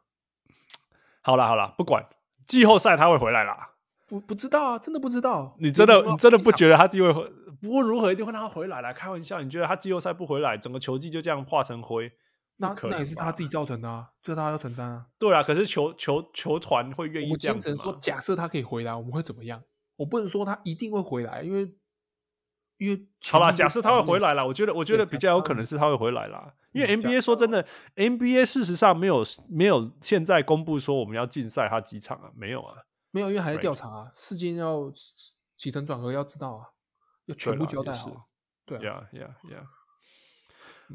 [1.21, 2.07] 好了好了，不管
[2.45, 3.74] 季后赛他会回来啦。
[4.07, 5.55] 不不知道啊，真的不知道。
[5.59, 7.23] 你真的你真的不觉得他地位会？
[7.61, 8.93] 不论如何一定会让他回来啦。
[8.93, 12.11] 开玩笑，你觉得他季后赛不回来，整个球季就这样化成灰？
[12.57, 15.05] 那那也是他自己造成的啊，这他要承担啊。
[15.17, 17.75] 对啊，可是球球球团会愿意这样子吗？
[17.75, 19.61] 说假设他可以回来，我们会怎么样？
[19.97, 21.73] 我不能说他一定会回来，因为
[22.77, 26.53] 因为好啦，假设他会回来了，我觉得我觉得比较有可能是他会回来啦。
[26.73, 32.75] 因为 NBA 说真的，NBA 事实上没有没有现在公布说我们要禁赛他几场啊，没有啊，
[33.15, 34.91] 没有，因为还在调查啊，事件要
[35.55, 36.67] 起承转合要知道啊，
[37.27, 38.27] 要全部交代好。
[38.65, 39.65] 对呀呀呀。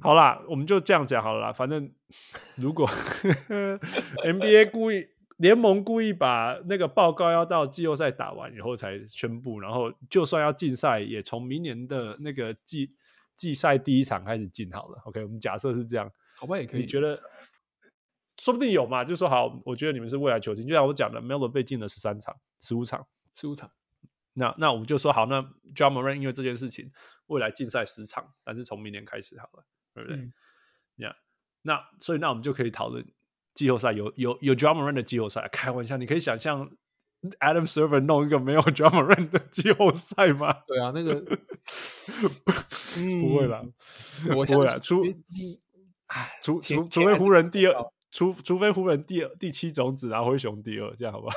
[0.03, 1.51] 好啦，我们就这样讲好了啦。
[1.51, 1.91] 反正
[2.57, 2.87] 如果
[4.23, 5.09] NBA 故意
[5.39, 12.95] 联盟故意把那个报告要到季后赛打完以后才宣布，然后就算要禁赛，也从明年的那个季
[13.35, 15.01] 季赛第一场开始禁好了。
[15.07, 16.81] OK，我们假设是这样，好吧，也可以。
[16.81, 17.19] 你觉得
[18.43, 19.05] 说不定有嘛？
[19.05, 23.71] 就说好，我觉得你们是未来球星，就像我讲的，Melo 被禁了十三场、十五场、十五场。
[24.33, 25.43] 那那我们就说好，那
[25.75, 26.91] Ja Morant 因为这件事情
[27.27, 29.65] 未来禁赛十场，但是从明年开始好了。
[29.93, 30.17] 对不对？
[30.17, 30.33] 嗯
[30.99, 31.15] ，yeah.
[31.63, 33.05] 那所以那我们就可以讨论
[33.55, 35.47] 季后赛有有有 Ja Morant 的季后赛。
[35.53, 36.71] 开玩笑，你可以想象
[37.41, 40.63] Adam Silver 弄一个没有 Ja Morant 的季后赛吗？
[40.67, 41.21] 对啊，那个
[43.21, 43.63] 不会啦，
[44.29, 45.03] 我不会啦，除
[46.41, 47.75] 除除除非湖人第二，
[48.11, 51.35] 除除非湖人第二第七种子，然后灰熊第二，这样好不 好？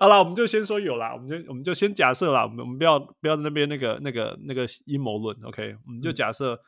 [0.00, 5.76] 好了，我们就先说有啦，我们就我们就先假设啦，我们我们不要不要在那边那个那个那个阴谋论，OK？
[5.86, 6.58] 我们就假设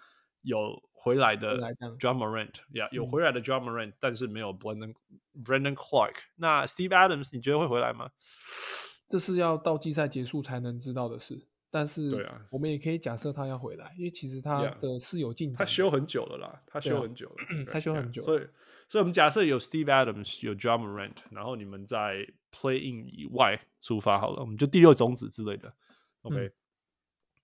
[0.43, 1.59] 有回来的
[1.99, 4.95] Ja Morant，yeah，有回来的 Ja Morant，但是没有 Brandon
[5.45, 6.15] Brandon Clark。
[6.37, 8.11] 那 Steve Adams，你觉得会回来吗？
[9.09, 11.47] 这是要到季赛结束才能知道的事。
[11.69, 15.59] 但是，对啊，我们也可以假设他要回来，因为其实他的是有进展。
[15.59, 17.37] 他修很久了啦，他修很久了，
[17.71, 18.23] 他修很久。
[18.23, 18.47] 所以，
[18.89, 25.75] 所以我们假设有 Steve Adams，有 drum rant 然后你们在 Play In 以外出发好了，我们就第六种子之类的。
[26.23, 26.53] OK，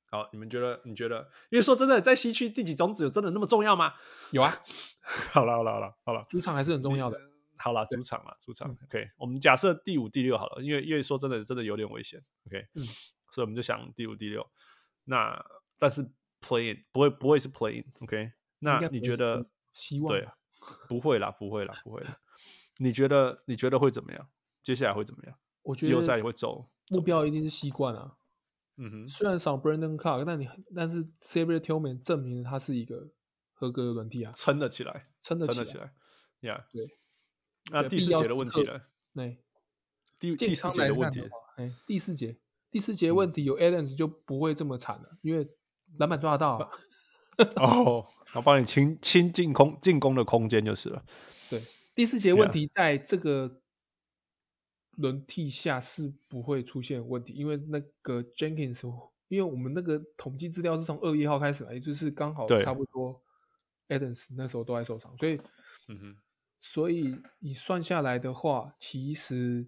[0.07, 0.81] 好，你们觉得？
[0.85, 1.29] 你觉得？
[1.51, 3.95] 因为说真的，在西区第几种子有真的那么重要吗？
[4.31, 4.55] 有啊。
[5.33, 7.21] 好了，好了，好了，好了，主场还是很重要的。
[7.57, 8.71] 好了，主场了，主场。
[8.89, 12.23] OK，我们假设第五、第六好了，因为因为说真的，真的有点危险。
[12.47, 12.87] OK，嗯。
[13.33, 14.49] 所以我们就想第五、第六，
[15.05, 15.45] 那
[15.79, 16.09] 但是
[16.41, 18.33] playing 不会不会是 play in，OK？、Okay?
[18.61, 19.45] 那你觉得？
[19.73, 20.29] 希望对，
[20.87, 22.21] 不会啦，不会啦，不会啦。
[22.77, 23.43] 你觉得？
[23.47, 24.29] 你觉得会怎么样？
[24.63, 25.35] 接下来会怎么样？
[25.63, 28.19] 我觉得季后赛也会走，目标一定是西冠啊。
[28.77, 33.11] 嗯哼，虽然少 Brandon Clarke，但你但是 Xavier Tillman 证明了他是一个
[33.55, 35.95] 合格的轮替啊，撑得起来，撑得起来。
[36.41, 36.99] 呀，对。
[37.71, 39.39] 那第四节的问题了，对，
[40.19, 41.23] 第第四节的问题，
[41.57, 42.39] 哎，第四节。
[42.73, 45.47] 第四节问题有 Adams 就不会这么惨了，因为
[45.99, 46.71] 篮板抓得到、啊。
[47.57, 51.05] 哦，然后帮你清清进攻进攻的空间就是了。
[51.51, 51.63] 对，
[51.95, 53.61] 第四节问题在这个
[54.97, 58.83] 轮替下是不会出现问题，因为那个 Jenkins，
[59.29, 63.23] 因为我们那个统计资料是从二月一号开始来，也就是刚好差不多
[63.89, 65.39] Adams 那时候都在受伤，所以，
[65.89, 66.17] 嗯哼，
[66.59, 69.67] 所以你算下来的话，其实。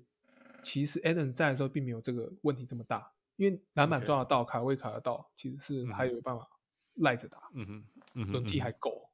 [0.64, 6.48] 其实 Adams 在的时候并没有这个问题这么大，因为篮板抓得到，卡位卡得到，其实是还有办法
[6.94, 7.50] 赖着打。
[7.52, 7.84] 嗯哼，
[8.14, 9.10] 嗯哼，轮替还够。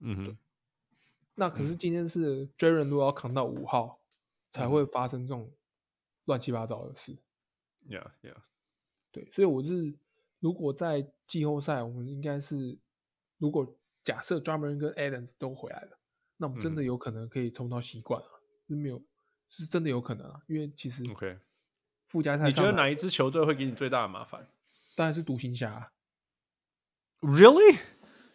[0.00, 0.38] 嗯哼，
[1.34, 4.00] 那可是今天是 Jaren 如果要扛到五号，
[4.50, 5.50] 才会发生这种
[6.26, 7.16] 乱七八糟的事。
[7.88, 8.36] Yeah, yeah。
[9.10, 9.94] 对，所以我是
[10.38, 12.78] 如果在季后赛，我们应该是
[13.38, 15.98] 如果假设 Morant 跟 Adams 都回来了，
[16.36, 18.28] 那我们真的有可能可以冲到习惯啊，
[18.68, 19.02] 是没有。
[19.50, 21.36] 是真的有可能啊，因为其实 OK
[22.08, 24.48] 附加赛，你觉得哪一支球队会给你最大的麻烦？
[24.96, 25.92] 当然是独行侠。
[27.20, 27.78] Really？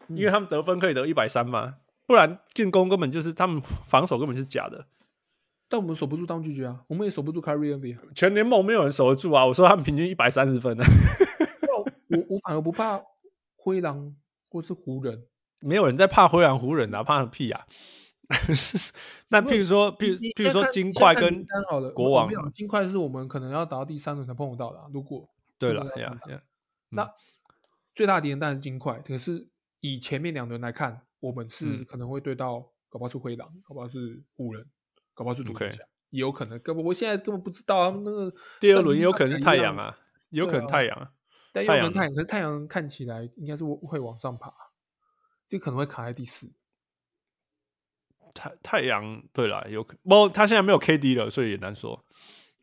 [0.10, 4.86] 因为他们得分可以得一百三嘛，不然进攻根本就是他们防守根本是假的。
[5.68, 7.98] 但我们守不住当拒绝啊，我们也守不住 Kyrie Irving。
[8.14, 9.44] 全联盟没有人守得住啊！
[9.46, 10.84] 我说他们平均一百三十分呢。
[12.10, 13.02] 我我反而不怕
[13.56, 14.16] 灰狼
[14.50, 15.26] 或是湖人，
[15.60, 17.66] 没有人在怕灰狼湖人啊，怕个屁啊！
[19.30, 21.46] 那譬如说，譬如譬如说，金块跟
[21.94, 24.80] 国王，金块是我们可能要打到第三轮才碰得到的。
[24.92, 26.42] 如果对了，呀呀，
[26.90, 27.08] 那
[27.94, 29.00] 最大敌人当然是金块。
[29.00, 29.48] 可是
[29.80, 32.60] 以前面两轮来看，我们是可能会对到，
[32.90, 34.66] 搞不好是灰狼，搞不好是湖人，
[35.14, 36.60] 搞不好是独行侠，也有可能。
[36.60, 39.98] 根本我现在根本不知道他们那个第二轮也有可能是太阳啊，
[40.32, 41.12] 有可能太阳啊，
[41.54, 44.52] 但有可能太阳，可是太阳看起来应该是会往上爬，
[45.48, 46.52] 就可能会卡在第四。
[48.36, 52.06] 太太阳对了，有可不，他现在没有 KD 了，所以也难说。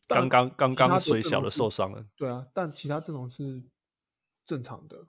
[0.07, 3.63] 刚刚刚刚水小的受伤了，对啊，但其他阵容是
[4.45, 5.07] 正常的，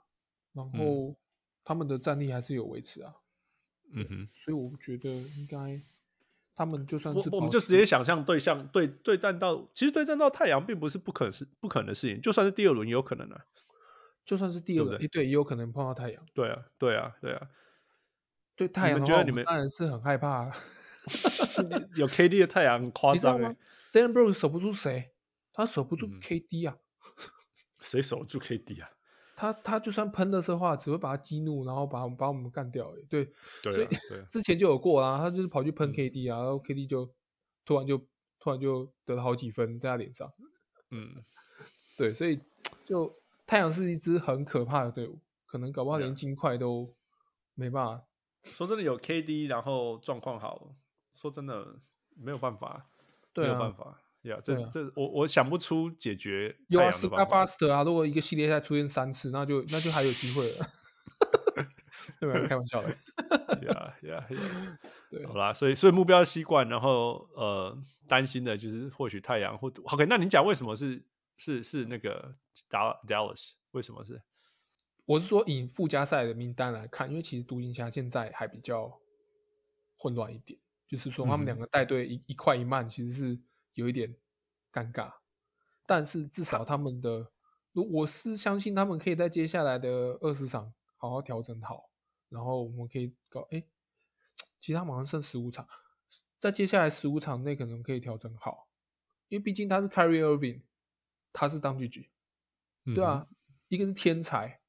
[0.54, 1.16] 然后
[1.66, 3.14] 他们的战力还是有维持啊。
[3.92, 5.82] 嗯哼，所以我觉得应该
[6.56, 13.42] 他们就算是我，我们就直接想象对象对对战到，其实对战到太阳并不是不可是不可能的事情，就算是第二轮也有可能的，
[14.26, 16.26] 就算是第二轮，对，对，也有可能碰到太阳。
[16.34, 17.50] 对啊，对啊，对啊。
[18.56, 20.52] 对太阳你觉得，你们当然是很害怕。
[21.96, 23.54] 有 KD 的太阳很夸张吗
[23.92, 25.12] ？Dillon Brooks 守不住谁？
[25.52, 26.78] 他守不住 KD 啊？
[27.82, 28.90] 谁守住 KD 啊？
[29.36, 32.94] 他他就算喷的时候话，只会把他激怒，然后把把我们干掉。
[33.10, 33.30] 对，
[33.64, 33.88] 所以
[34.30, 37.14] 之前就有过啊，他就是跑去喷 KD 啊，然后 KD 就
[37.66, 37.98] 突然就
[38.40, 40.32] 突然就得了好几分在他脸上。
[40.92, 41.22] 嗯，
[41.98, 42.40] 对，所以
[42.86, 43.14] 就
[43.46, 46.96] 太阳是一支很可怕的队伍，可能搞不好连金块都
[47.56, 48.06] 没办法。
[48.44, 50.76] 说真的，有 KD，然后状况好，
[51.12, 51.80] 说真的
[52.16, 52.88] 没有办法，
[53.36, 54.40] 没有办法呀。
[54.44, 56.56] 这这我我想不出解决。
[56.68, 60.66] 有啊，Scott Foster 啊，如果一个系列赛出现三次，那就那就还有机会了。
[62.20, 62.48] 对吧？
[62.48, 62.90] 开玩笑的。
[62.90, 64.78] 呀呀呀！
[65.10, 67.78] 对，好啦，所以所以目标习惯，然后呃，
[68.08, 70.06] 担心的就是或许太阳或 OK。
[70.08, 71.02] 那你讲为什么是
[71.38, 72.36] 是是那个
[72.70, 73.52] Dallas？
[73.72, 74.22] 为什么是？
[75.06, 79.02] 我是说，以附加赛的名单来看，因为其实独行侠现在还比较
[79.98, 83.42] 混乱一点，就是说他们两个带队一一快一慢，其实是
[83.74, 84.16] 有一点
[84.72, 85.14] 尴尬。
[85.86, 87.30] 但是至少他们的，
[87.74, 91.90] 如我是相信他们可以在接下来的二十场好好调整好，
[92.30, 93.62] 然后我们可以搞，哎，
[94.62, 95.68] 其实他们好像剩十五场，
[96.40, 98.70] 在接下来十五场内可能可以调整好，
[99.28, 100.62] 因为毕竟他是 Carry Irving，
[101.34, 102.10] 他是当局局，
[102.96, 103.28] 对啊，
[103.68, 104.63] 一个是天才。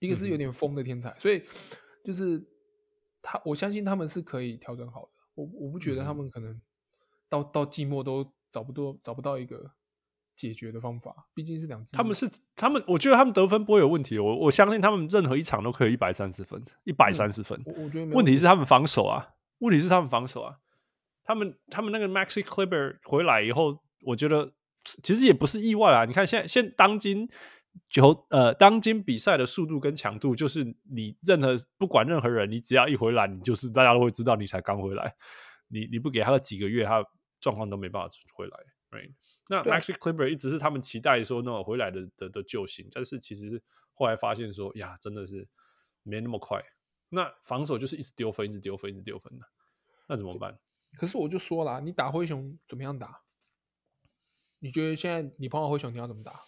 [0.00, 1.42] 一个是有点疯的天才，嗯、所以
[2.02, 2.42] 就是
[3.22, 5.10] 他，我相信他们是可以调整好的。
[5.34, 6.60] 我我不觉得他们可能
[7.28, 9.70] 到到季末都找不到找不到一个
[10.34, 11.14] 解决的方法。
[11.34, 14.18] 毕竟是两支，他们是他们，我觉得他们得分不会有问题。
[14.18, 17.62] 我我相信他们任何一场都可以一百三十分，一百三十分。
[17.76, 20.56] 我觉得问题是他们防守啊，问题是他们防守啊。
[21.22, 26.06] 他们他们那个 Maxi Kleber 回来以后，我觉得其实也不是意外啊。
[26.06, 27.28] 你看现在现当今。
[27.88, 35.16] 球呃，当今比赛的速度跟强度，就是你任何不管任何人，你只要一回来，你就是大家都会知道你才刚回来。
[35.68, 37.04] 你你不给他个几个月，他
[37.40, 38.58] 状况都没办法回来。
[38.90, 39.12] Right？
[39.48, 43.62] 那 Maxi Kleber 一直是他们期待说那种回来的的的救星，但是其实
[43.94, 45.48] 后来发现说呀，真的是
[46.02, 46.60] 没那么快。
[47.08, 49.44] 那防守就是一直丢分，一直丢分，一直丢分的，
[50.08, 50.58] 那怎么办？
[50.96, 53.22] 可是我就说了，你打灰熊怎么样打？
[54.58, 56.42] 你觉得现在你碰到灰熊，你要怎么打？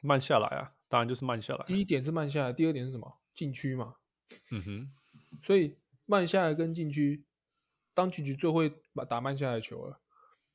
[0.00, 1.64] 慢下来啊，当然就是慢下来。
[1.66, 3.20] 第一点是慢下来，第二点是什么？
[3.34, 3.94] 禁区嘛。
[4.50, 4.92] 嗯哼。
[5.42, 5.76] 所以
[6.06, 7.22] 慢下来跟禁区，
[7.92, 10.00] 当局局最会把打慢下来球了。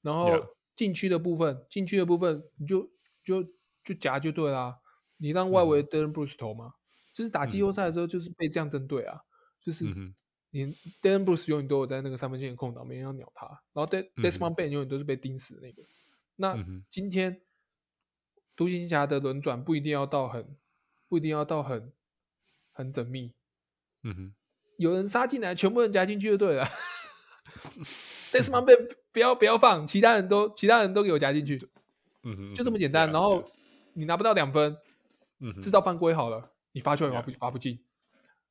[0.02, 2.92] 然后禁区的部分，禁区的部分你就
[3.24, 3.44] 就
[3.84, 4.80] 就夹就对啦。
[5.18, 6.74] 你让外围 Dillon Brooks 投嘛，
[7.14, 9.22] 就是打季后赛的时候就是被这样针对啊，
[9.62, 9.86] 就是
[10.50, 10.66] 你
[11.02, 13.46] Dillon Brooks 永远都有在那个三分线的空档，没人要鸟他。
[13.74, 15.84] 然后 Desmond Bane 永远都是被盯死的那个。
[16.36, 16.58] 那
[16.90, 17.40] 今天。
[18.56, 20.56] 独行侠的轮转不一定要到很，
[21.10, 21.92] 不一定要到很，
[22.72, 23.34] 很缜密。
[24.04, 24.34] 嗯哼，
[24.78, 26.66] 有人杀进来，全部人夹进去就对了。
[28.32, 31.58] Desmond Bane 不要不要放，其他人都其他人都给我夹进去。
[32.24, 33.12] 嗯哼，就这么简单。
[33.12, 33.44] 然后
[33.94, 34.78] 你拿不到两分，
[35.40, 37.84] 嗯，制造犯规好了，你罚球也罚不罚不进，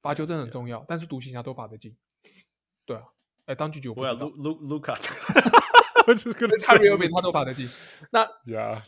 [0.00, 0.84] 罚球真的很重要。
[0.88, 1.96] 但是独行侠都罚得进。
[2.84, 3.02] 对啊，
[3.46, 4.94] 哎，当局局我要卢卢卢卡，
[6.06, 7.68] 我只跟 Kyrie Irving 他都罚得进。
[8.10, 8.84] 那呀。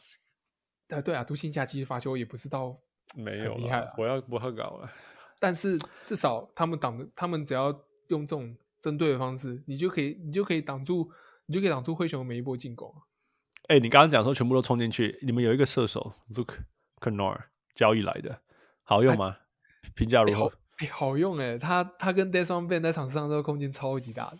[0.94, 2.76] 呃，对啊，独行侠其实罚球也不是到
[3.16, 4.90] 没有厉害，我要不会搞了。
[5.40, 7.68] 但是至少他们挡的，他们只要
[8.08, 11.10] 用这种针对的方式，你就可以，你就可以挡住，
[11.46, 12.94] 你就可以挡住灰熊的每一波进攻。
[13.68, 16.58] 哎，你刚刚讲说全部都冲进去，你们有一个射手 Luke
[17.00, 17.40] Kennard
[17.74, 18.40] 交易来的，
[18.84, 19.36] 好用吗？
[19.94, 20.52] 评价如何？
[20.78, 24.38] 哎，好用哎，他他跟 Desmond Bane 在场上这个空间超级大的。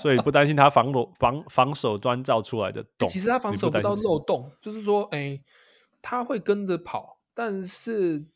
[0.00, 3.08] 所以不担心他防守防防守端造出来的洞。
[3.08, 5.44] 其实他防守不到漏洞，就是说，哎、欸，
[6.02, 8.26] 他会跟着跑，但是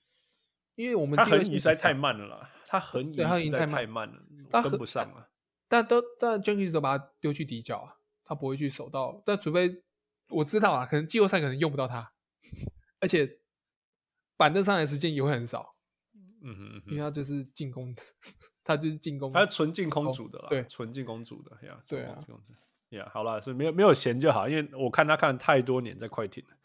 [0.74, 4.19] 因为我们他横移实在太慢了啦，他横移实在太慢了，
[4.51, 5.31] 他跟不上了。
[5.69, 9.82] 但都但 Jenkins 都把他丢去底角啊，他不会去守到，但除非
[10.31, 12.12] 我知道啊，可能季后赛可能用不到他，
[13.01, 13.40] 而且
[14.36, 15.74] 板凳上来的时间也会很少，
[16.43, 17.94] 嗯哼嗯哼，因为他就是进攻，
[18.68, 22.22] 他就是进攻，他是纯进攻组的啦，对纯进攻组的呀，对啊，
[22.90, 26.56] 呀，好了，所以没有没有闲就好，因为我看他看了太多年在快艇了，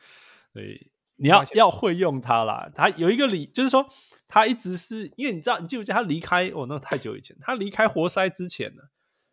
[0.51, 2.69] 所以你要要会用他啦。
[2.75, 3.87] 他有一个理，就是说
[4.27, 8.83] 他一直是因为你知道，你记不记得他离开哦，那太久以前，他离开活塞之前呢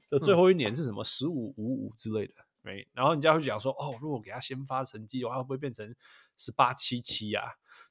[0.09, 5.93] 的最后一年是什么十五五五之类的，没、嗯，然后人家会讲说，哦，如果给他先发成绩的话，会不会变成
[6.37, 7.43] 十八七七呀？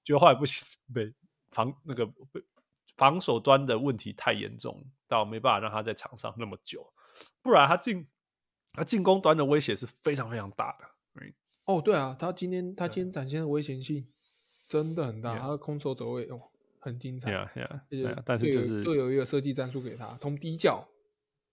[0.06, 1.14] 就后来不行，被
[1.50, 2.42] 防那个被
[3.00, 6.86] 防守端的问题太严重，到没办法让他在场上那么久，
[7.42, 8.06] 不然他进
[8.74, 10.86] 他进攻端的威胁是非常非常大的。
[11.64, 14.06] 哦，对啊，他今天他今天展现的危险性
[14.68, 16.42] 真的很大，对他的空手走位哦
[16.80, 17.30] 很精彩。
[17.90, 20.86] 对啊，但是就是又有一个设计战术给他，从底角，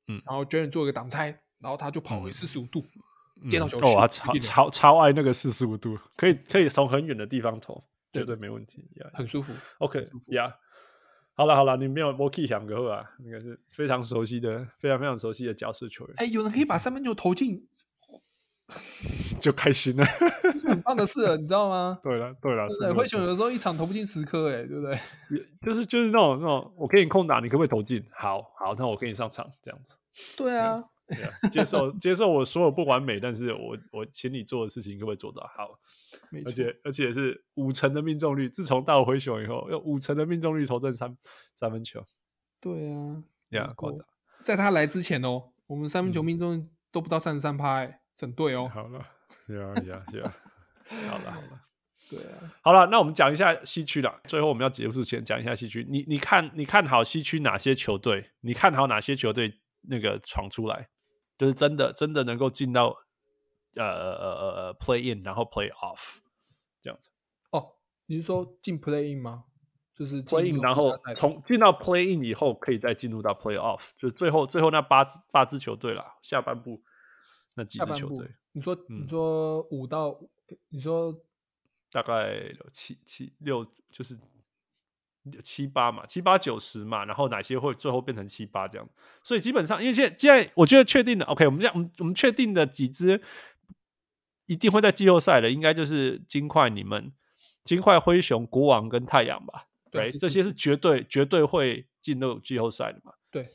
[0.09, 1.27] 嗯，然后 Jaren 做一个挡拆，
[1.61, 2.83] 然后他就跑回四十五度，
[3.43, 9.53] 嗯、接到球哦，他超超超爱那个四十五度，可以可以从很远的地方投，绝对没问题很舒服。
[9.79, 10.51] OK，呀、
[11.37, 16.15] 好了好了，你没有我可以想个啊，那个是非常熟悉的，非常非常熟悉的角色球员。
[16.17, 17.69] 哎，有人可以把三分球投进。
[19.41, 20.05] 就开心了，
[20.59, 22.01] 是很棒的事了， 你知道吗？
[22.03, 24.99] 对了，对了，对，灰熊有时候一场投不进十颗，哎，对不对？
[25.63, 28.05] 就是就是那种那种，我给你空档，你可不可以投进？
[28.11, 29.95] 好好，那我给你上场，这样子。
[30.37, 35.79] 对啊，对啊接受接受我所有不完美，但是我我请你做的事情可不可以做到好？
[36.45, 41.17] 而且而且是五成的命中率，自从到灰熊以后，有五成的命中率投中三
[41.55, 42.05] 三分球。
[42.61, 44.05] 对啊，呀，夸张。
[44.43, 48.01] 在他来之前哦，我们三分球命中率都不到三十三趴，哎。
[48.17, 48.99] 整队哦，好了，
[49.49, 50.35] 呀呀呀，
[51.07, 51.61] 好了好了，
[52.09, 54.23] 对啊，好了，那我们讲一下西区了。
[54.25, 55.87] 最后我们要结束前讲一下西区。
[55.87, 58.31] 你你看你看好西区哪些球队？
[58.41, 60.89] 你看好哪些球队那个闯出来，
[61.37, 62.97] 就是真的真的能够进到
[63.77, 66.19] 呃呃呃呃 play in，然后 play off
[66.81, 67.09] 这样子。
[67.51, 67.77] 哦，
[68.07, 69.45] 你是说进 play in 吗？
[69.95, 76.83] 就是 play in，然后从进到 play in 以后，可以再进入到 play off，就是最后最后那八支八支球队了，下半部。
[77.59, 78.29] 那几支球队？
[78.53, 80.09] 你说，你说五到，
[80.51, 81.19] 嗯、你说
[81.91, 84.19] 大概七七六，就是
[85.43, 88.87] 七八嘛，七八九十嘛，然后哪些会最后变成七八这样？
[89.23, 93.19] 所以基本上，因为现在现在我觉得确定的，OK，我们这样，我们我们确定的几支
[94.47, 97.13] 一定会在季后赛的，应该就是金块、你们、
[97.65, 99.67] 金块、灰熊、国王跟太阳吧？
[99.91, 103.13] 对，这些是绝对绝对会进入季后赛的嘛？
[103.31, 103.47] 对。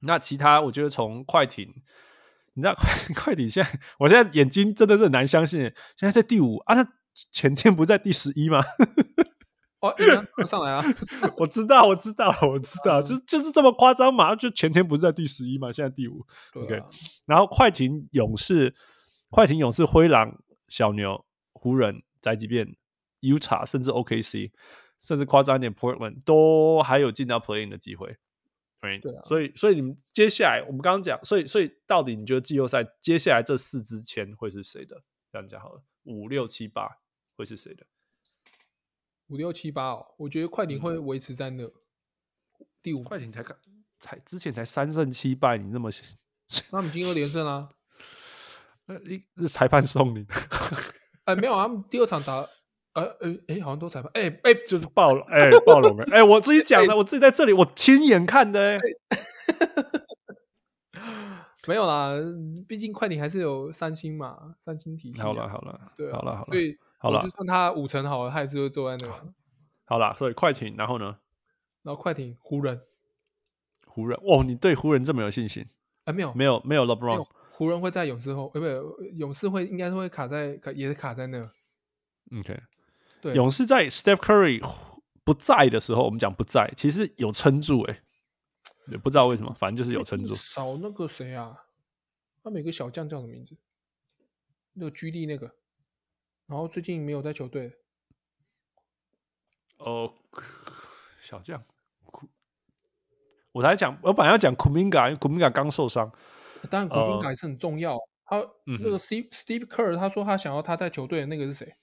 [0.00, 1.74] 那其他，我觉得从快艇。
[2.56, 5.62] 你知道快 快艇现在，我现在眼睛真的是很难相信，
[5.96, 6.92] 现在在第五啊，他
[7.32, 8.62] 前天不在第十一吗？
[9.80, 10.82] 哦，一样上来啊！
[11.36, 14.36] 我知道，我知道，我知道，嗯、就就是这么夸张嘛？
[14.36, 15.72] 就前天不是在第十一嘛？
[15.72, 16.24] 现在第五。
[16.52, 16.86] 对、啊。
[16.86, 16.96] OK，
[17.26, 18.74] 然后快艇勇士、
[19.34, 22.76] 快艇勇士、灰狼、小牛、湖人、宅急便、
[23.20, 24.52] Utah，甚至 OKC，
[25.00, 28.16] 甚至夸张一点，Portland 都还有进到 Play-in 的机会。
[28.80, 35.02] 对啊，所以所以你们接下来我们刚刚讲，所以所以到底你觉得季后赛接下来这四支签会是谁的？
[35.32, 36.88] 这样讲好了，五六七八
[37.34, 37.84] 会是谁的？
[39.26, 41.72] 五六七八哦，我觉得快艇会维持在那、嗯、
[42.80, 43.02] 第五。
[43.02, 43.58] 快艇才刚
[43.98, 45.90] 才之前才三胜七败，你那么
[46.70, 47.70] 那我们今后连胜啊？
[48.86, 48.98] 呃，
[49.38, 50.26] 是裁判送你？
[51.24, 52.46] 哎， 没有啊，他们第二场打。
[52.94, 58.78] 呃呃，哎，好像都裁判，哎哎， 就是暴龙，哎，暴龙，哎，我自己讲的， 欸、我自己在这里，我亲眼看的，哎，
[61.66, 62.12] 没有啦，
[62.68, 65.24] 毕竟快艇还是有三星嘛，三星体系、啊。
[65.24, 69.26] 好了好了，对、啊，好了好了，所以好了，就算他五成好了，他还是会坐在那个。
[69.86, 71.16] 好了，所以快艇，然后呢？
[71.82, 72.80] 然后快艇，湖人，
[73.88, 75.66] 湖人，哦，你对湖人这么有信心？
[76.04, 81.38] 哎，没有，没有，没有 LeBron，湖人会在勇士后，呃，不，勇士会应该是会卡在，也是卡在那。
[82.36, 82.60] OK。
[83.32, 84.60] 勇士在 Steph Curry
[85.22, 88.02] 不在的时候，我们讲不在，其实有撑住哎、欸，
[88.88, 90.34] 也不知道为什么，反正就是有撑住。
[90.34, 91.56] 少那个谁啊？
[92.42, 93.56] 他每个小将叫什么名字？
[94.72, 95.54] 那个 G 力那个，
[96.48, 97.72] 然后最近没有在球队。
[99.78, 100.12] 哦，
[101.20, 101.64] 小将，
[103.52, 106.12] 我才讲，我本来要讲 Kuminga，因为 Kuminga 刚受伤。
[106.70, 111.74] 当然古乒台是很重要他那个 steve steve kerr 他说他想要他在球队的那个是谁？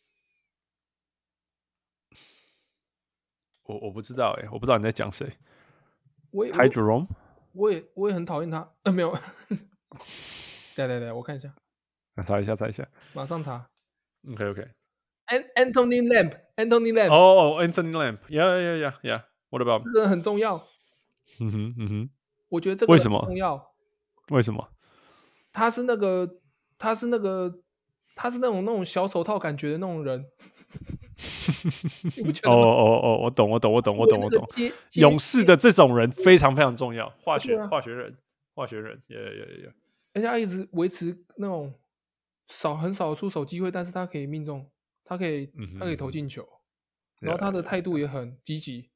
[3.64, 5.28] 我我不知道诶我不知道你在讲谁
[6.32, 7.08] Hydrom，
[7.54, 9.12] 我也我也很讨厌他呃没有。
[10.76, 11.54] 对对对我看一下
[12.26, 13.70] 查一下查一下马上查。
[14.32, 19.24] Ok OK，Anthony Lamp，Anthony lamp 哦哦 anthony lamp yeah yeah yeah yeah.
[19.50, 20.58] What about 这个人很重要。
[21.38, 22.10] 哼哼哼哼。
[22.50, 23.71] 我觉得这个很重要
[24.30, 24.70] 为什么？
[25.52, 26.40] 他是那个，
[26.78, 27.62] 他是那个，
[28.16, 30.26] 他是那种那种小手套感觉的那种人。
[32.16, 32.56] 你不觉得吗？
[32.56, 34.46] 哦哦哦，我懂我懂我懂我懂我懂。
[34.50, 38.18] 接接勇士的这种人非常非常重要，化学、对啊化学人
[38.54, 39.74] 化学人，也也也。
[40.14, 41.74] 而且他一直维持那种
[42.48, 44.70] 少很少出手机会，但是他可以命中，
[45.04, 46.48] 他可以、嗯哼他可以投进球，
[47.20, 48.90] 然后他的态度也很积极。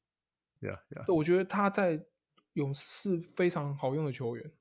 [0.62, 0.74] 对，
[1.14, 2.04] 我觉得他在
[2.54, 4.52] 勇士非常好用的球员。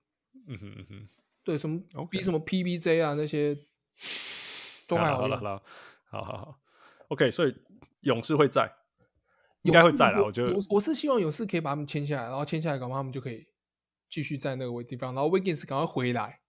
[0.46, 1.08] 嗯哼嗯哼，
[1.44, 1.80] 对，什么
[2.10, 3.56] 比什么 PBJ 啊那些
[4.88, 5.20] 都还好用。
[5.20, 5.62] 好了好了，
[6.10, 6.54] 好好好
[7.08, 7.54] ，OK，所以
[8.00, 8.70] 勇士会在，
[9.62, 10.20] 应该会在了。
[10.20, 13.46] 我我觉得我我是希望勇士可以把他们签下来，然后签下来，搞不好他们就可以
[14.08, 16.40] 继续在那个地方，然后 Wiggins 赶快回来。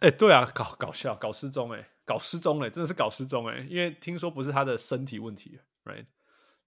[0.00, 6.06] 哎、对啊，搞搞笑，搞失踪哎、搞失踪哎、真的是搞失踪哎、因为听说不是他的身体问题，right？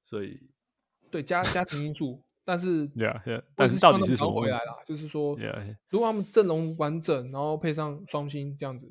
[0.06, 0.50] 所以
[1.12, 4.84] 对家家庭因素，但是 Yeah, yeah，但也希望他们是到底是什么问题赶快回来了？
[4.88, 5.76] 就是说 Yeah.
[5.90, 8.90] 如果他们阵容完整，然后配上双星这样子，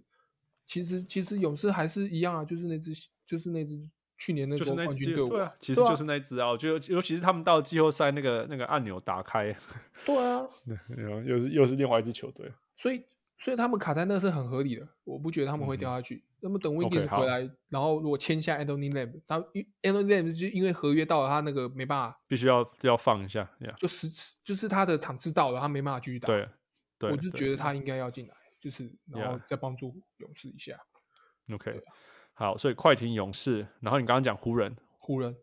[0.66, 2.92] 其实其实勇士还是一样啊，就是那支
[3.24, 3.80] 就是那支
[4.18, 6.50] 去年那就是那个冠军队伍，啊，其实就是那支啊。
[6.50, 9.56] 我觉得，尤其是他们到季后赛那个那个按钮打开，
[10.04, 10.46] 对啊，
[10.94, 12.52] 然后又是又是另外一支球队。
[12.76, 13.02] 所以
[13.38, 16.24] 所以他们卡在那是很合理的，我不觉得他们会掉下去。
[16.40, 19.38] 那么等 Wiggins 回来，然后如果签下 Anthony Lamb，他
[19.82, 24.08] Anthony Lamb 就因为合约到了，他那个没办法，必须要要放一下，Yeah，就是
[24.44, 26.28] 就是他的场次到了，他没办法继续打。
[26.28, 26.48] 对
[26.98, 30.78] 对，我就觉得他应该要进来，就是然后再帮助勇士一下。
[31.52, 31.82] OK，
[32.32, 35.36] 好，所以快艇勇士，然后你刚刚讲湖人，湖人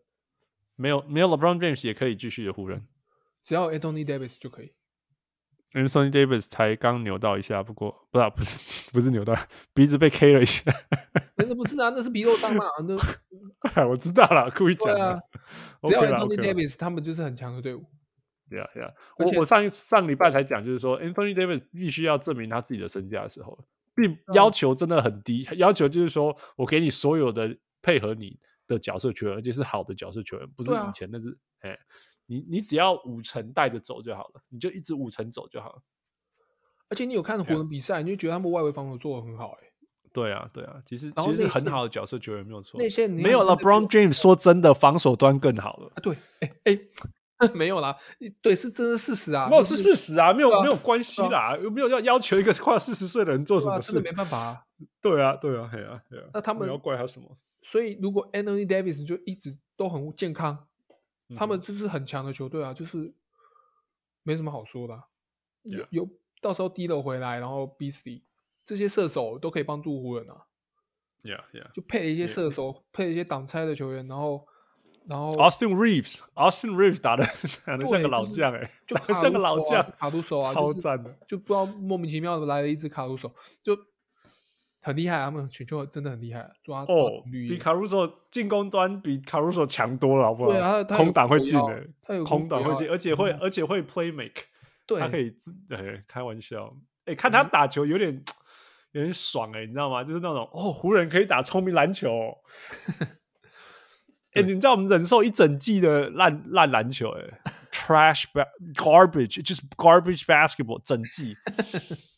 [0.74, 2.86] 没有没有 LeBron James 也可以继续的湖人
[3.44, 4.72] 只要有 Anthony Davis 就可以。
[5.74, 8.58] ，Anthony Davis 才刚扭到一下，不过不是、啊、不是
[8.92, 9.36] 不是扭到，
[9.74, 10.72] 鼻子被 K 了一下，
[11.36, 12.64] 那那不是啊，那是皮肉伤嘛，
[13.76, 15.10] 那 我知道了，故意讲的。
[15.12, 15.20] 啊，
[15.82, 17.84] 只要啦 Anthony Davis，他们就是很强的队伍。
[18.50, 18.92] Yeah, yeah.
[19.18, 23.58] 而且我我上一上礼拜才讲，就是说 Anthony Davis 必须要证明他自己的身价的时候，
[23.94, 31.76] 并嗯要求真的很低，要求就是说我给你所有的配合你的角色球员，而且是好的角色球员，不是对啊以前那是哎、
[32.26, 35.82] 你你只要五成带着走就好了，你就一直五成走就好了。
[36.88, 39.72] 而且你有看湖人比赛，你就觉得他们外围防守做的很好、欸，
[40.12, 45.90] 对啊，对啊，其实其实是很好的角色球员没有错，那些没有那个 LeBron James 说真的防守端更好了。
[45.94, 47.96] 啊，对，哎、哎、 没有啦，
[48.40, 53.94] 对，是真的事实啊，没有是事实啊，没有、没有关系啦，有没有要要求一个快四十岁的人做什么事？
[53.94, 54.62] 真的没办法啊。
[55.00, 55.68] 对啊，对啊，
[56.08, 56.30] 对啊。
[56.32, 57.36] 那他们你要怪他什么？
[57.62, 60.66] 所以如果 Anthony Davis 就一直都很健康，
[61.28, 63.14] 嗯他们就是很强的球队啊，就是
[64.22, 65.04] 没什么好说的啊、
[65.62, 66.08] 有.有
[66.40, 68.22] 到时候低了回来，然后 Beasley
[68.64, 70.46] 这些射手都可以帮助湖人啊
[71.22, 71.72] ，Yeah, yeah.
[71.72, 74.46] 就配了一些射手，配了一些挡拆的球员，然后
[75.06, 77.24] 然后 Austin Reeves，Austin Reeves 打的
[77.64, 81.18] 打的像个老将哎、就 打得像个老将，卡鲁索啊，超就是赞的。
[81.26, 83.74] 就不知道莫名其妙的来了一只卡鲁索，就
[84.84, 90.52] 很厉害啊，他们选秀真的很厉害啊，抓抓哦，率比卡鲁索进攻端比卡鲁索强多了，好不好？
[90.52, 93.38] 对啊，空档会进的、药他有空档会进，而且会嗯。
[93.40, 94.42] 而且会 play make，
[94.86, 98.22] 对，他可以自哎开玩笑，哎看他打球有点
[98.92, 100.04] 有点爽哎、你知道吗？
[100.04, 102.36] 就是那种哦湖人可以打聪明篮球、哦，
[104.34, 107.40] 哎、你知道我们忍受一整季的烂烂篮球哎、
[107.72, 111.34] trash ba- garbage 就是 garbage basketball 整季。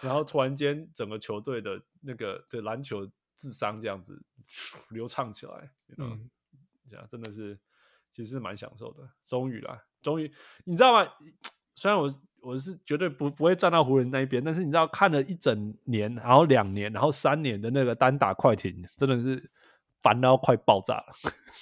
[0.00, 4.20] 然后突然间，整个球队的那个的篮球智商这样子
[4.90, 6.30] 流畅起来，嗯，嗯，
[6.88, 7.58] 这样真的是
[8.10, 9.08] 其实是蛮享受的。
[9.24, 10.32] 终于啦，终于，
[10.64, 11.10] 你知道吗？
[11.74, 12.10] 虽然我
[12.42, 19.50] 我是绝对不不会站到湖人那一边，但是你知道，看了一整年，然后两年，然后三年的那个单打快艇，真的是
[20.02, 21.12] 烦到快爆炸了。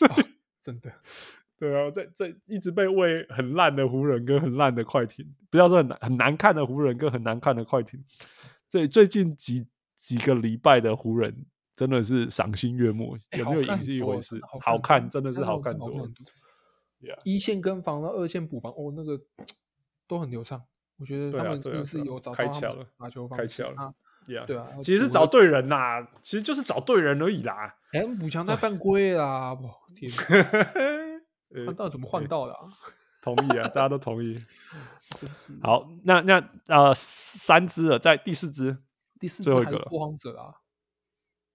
[0.08, 0.24] 哦
[0.60, 0.92] 真的，
[1.58, 8.02] 对啊，在在一直被喂很烂的湖人跟很烂的快艇，不要说很难很难看的湖人跟很难看的快艇。
[8.68, 9.66] 最最近几
[9.96, 16.06] 几个礼拜的湖人真的是赏心悦目，欸有没有赢好看多是一回事，好好看真的是好看多真的好。
[16.06, 16.14] 看
[17.00, 19.20] Yeah 一线跟防到二线补防，哦，那个
[20.08, 20.62] 都很流畅。
[20.98, 23.94] 我觉得他们真的是有找到他们打球方式开窍了
[24.46, 27.72] 对啊，其实是找对人啦，其实就是找对人而已啦。
[27.92, 29.54] 哎，补强在犯规啦！
[29.54, 30.16] 我，天哪，
[31.54, 32.60] 呃他到底怎么换到的啊？
[33.22, 34.38] 同意啊，大家都同意。
[35.18, 35.58] 真是。
[35.62, 38.76] 好，那那呃，三只了，在第四只，
[39.18, 40.54] 第四最后一个了荒者啊？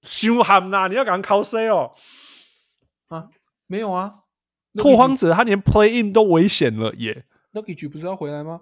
[0.01, 0.87] 凶悍呐！
[0.89, 1.93] 你要赶快 call C 哦。
[3.07, 3.29] 啊，
[3.67, 4.23] 没有啊。
[4.75, 7.25] 拓荒者他连 play in 都危险了耶。
[7.51, 8.61] 那 k 局不是要回来吗？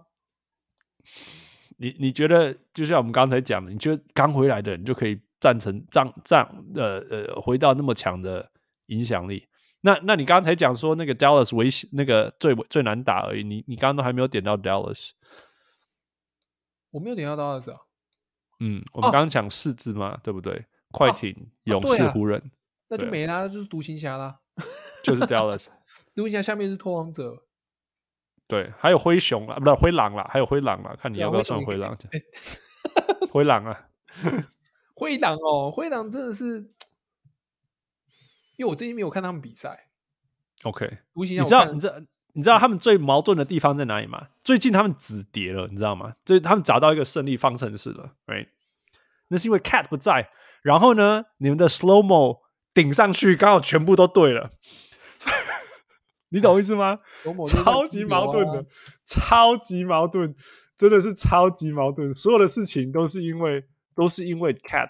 [1.78, 6.46] 你你觉得，就像我们刚才讲的，你觉得刚回来的人就可以战成战战
[6.76, 8.52] 呃呃回到那么强的
[8.88, 9.48] 影响力？
[9.82, 15.12] 那那你刚才讲说那个 Dallas 危险，那个最最难打而已，你你刚刚都还没有点到 Dallas，
[16.92, 17.82] 我没有点到 Dallas 啊。
[18.60, 20.66] 嗯，我们刚刚讲四支嘛，对不对？
[20.92, 21.34] 快艇、
[21.64, 22.52] 勇士、湖人，
[22.90, 24.40] 那就没啦，就是独行侠啦，
[25.04, 25.68] 就是 Dallas。
[26.14, 27.44] 独行侠下面是拓荒者，
[28.48, 31.98] 对，还有灰熊啊，不是灰狼啦，还有灰狼啦，看你要不要算灰狼？
[33.32, 33.88] 灰狼啊，
[34.94, 36.70] 灰狼哦，灰狼真的是，
[38.62, 39.88] 因为我最近没有看他们比赛。
[40.66, 41.96] OK，你知道你知道
[42.34, 44.28] 你知道他们最矛盾的地方在哪里吗？
[44.44, 46.14] 最近他们止跌了，你知道吗？
[46.24, 48.50] 就是他们找到一个胜利方程式了，right？
[49.30, 50.30] 那是因为 Cat 不在，
[50.62, 54.52] 然后呢，你们的 Slow Mo 顶上去，刚好全部都对了，
[56.30, 57.00] 你懂意思吗？
[57.48, 58.64] 超级矛盾的，
[59.08, 60.36] 超级矛盾，
[60.78, 62.14] 真的是超级矛盾。
[62.14, 63.66] 所有的事情都是因为
[63.96, 64.90] 都是因为 Cat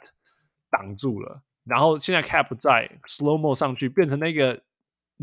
[0.69, 4.61] 挡住了，然后现在 Cap 在，Slow Mo 上去变成那个。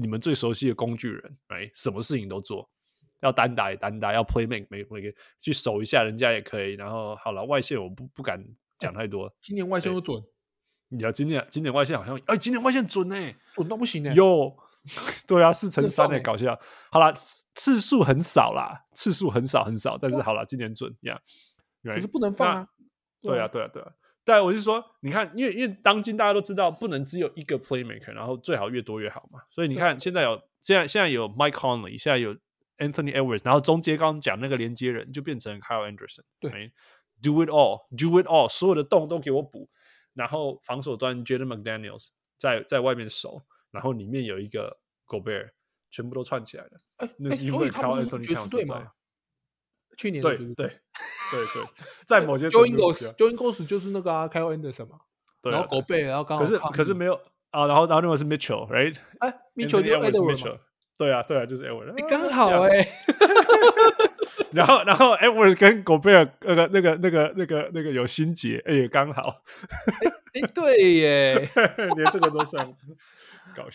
[0.01, 2.71] 你们最熟悉的工具人，哎，什么事情都做，
[3.19, 6.75] 要单打也单打，要 play make 每每个去守一下人家也可以。
[6.75, 8.41] 然后好了，外线我不不敢
[8.79, 9.29] 讲太多。
[9.43, 10.23] 今年外线都准，
[10.87, 13.17] 你要今年今年外线好像，哎，今年外线准呢，
[13.55, 14.15] 准到不行呢。
[14.15, 14.57] 有，
[15.27, 16.57] 对啊，四乘三的搞笑。
[16.93, 21.21] 好了，次数很少啦，次数很少很少，但是好了，今年准呀。
[21.83, 22.69] 可是不能放啊。
[23.21, 23.91] 对啊，对啊，对啊。
[23.91, 23.93] 对，
[24.41, 29.41] 我是说，你看，因为因为当今大家都知道，不能只有一个 playmaker，然后最好越多越好嘛。
[29.51, 32.35] 所以你看，现在有现在现在有 Mike Conley，现在有
[32.79, 36.23] Anthony Edwards，然后中间刚刚讲那个连接人就变成 Kyle Anderson。
[36.41, 36.73] 对
[37.23, 39.71] ，Do it all，Do it all，所有的洞都给我补。
[40.15, 45.51] 然后防守端 Jaden McDaniels 在在外面守，然后里面有一个 Gobert，
[45.91, 46.71] 全部都串起来了。
[46.97, 48.91] 哎，所以他们是爵士队吗？
[49.99, 51.63] 去年对对对对，
[52.07, 55.01] 在某些 Joe Ingles，Joe Ingles 就是那个啊，Kyle Anderson 嘛，
[55.43, 57.15] 然后狗贝，然后刚好可是可是没有
[57.51, 58.97] 啊，然后然后那个是 Mitchell，right？
[59.19, 60.59] 哎，Mitchell 就是 Edwards，
[60.97, 62.89] 对啊对啊，就是 Edwards，你刚好哎，
[64.53, 69.43] 然后然后 Edwards 跟狗贝尔那个那个那个那个那个有心结，哎，刚好，
[70.33, 71.51] 哎对耶，
[71.97, 72.73] 连这个都算。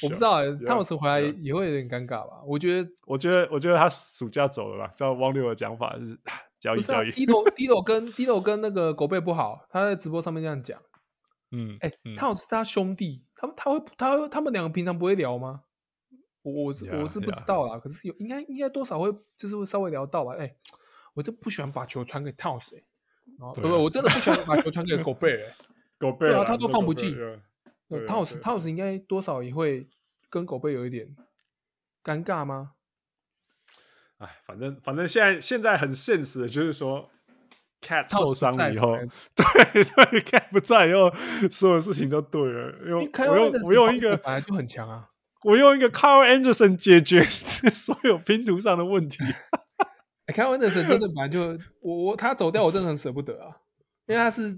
[0.01, 2.41] 我不知道，汤姆斯回来也会有点尴尬吧？
[2.45, 4.93] 我觉得，我觉得，我觉得他暑假走了吧？
[4.95, 6.17] 照汪六的讲法是
[6.59, 7.11] 交易交易。
[7.11, 10.81] 低头低头跟低头跟那个狗贝不好，他在直播上面这样讲。
[11.51, 15.61] 嗯，哎，汤姆斯他兄弟，他们他会他会他们两个平常不会聊吗？
[16.41, 20.33] 我我是我是不知道啦，可是有应该应该多少会就是会稍微聊到吧？
[20.37, 20.55] 哎，
[21.13, 22.75] 我就不喜欢把球传给汤姆斯，
[23.55, 25.55] 不不，我真的不喜欢把球传给狗贝，哎，
[25.97, 27.15] 狗贝对啊，他都放不进。
[28.06, 29.88] 汤姆斯，汤姆斯应该多少也会
[30.30, 31.15] 跟狗贝有一点
[32.03, 32.72] 尴尬吗？
[34.18, 37.10] 哎，反正反正现在现在很现实的，就是说
[37.82, 38.95] ，Cat 受伤了以后，
[39.36, 41.11] 对对，Cat 不在以后，
[41.49, 42.78] 所有事情都对了。
[42.86, 45.10] 因为我用我用一个本来就很强啊，
[45.44, 47.24] 我用一个 Carl Anderson 解决
[47.70, 49.24] 所有拼图上的问题。
[50.28, 51.41] 哎，Kyle Anderson 真的本来就
[51.82, 53.57] 我我他走掉，我真的很舍不得啊，
[54.06, 54.57] 因为他是。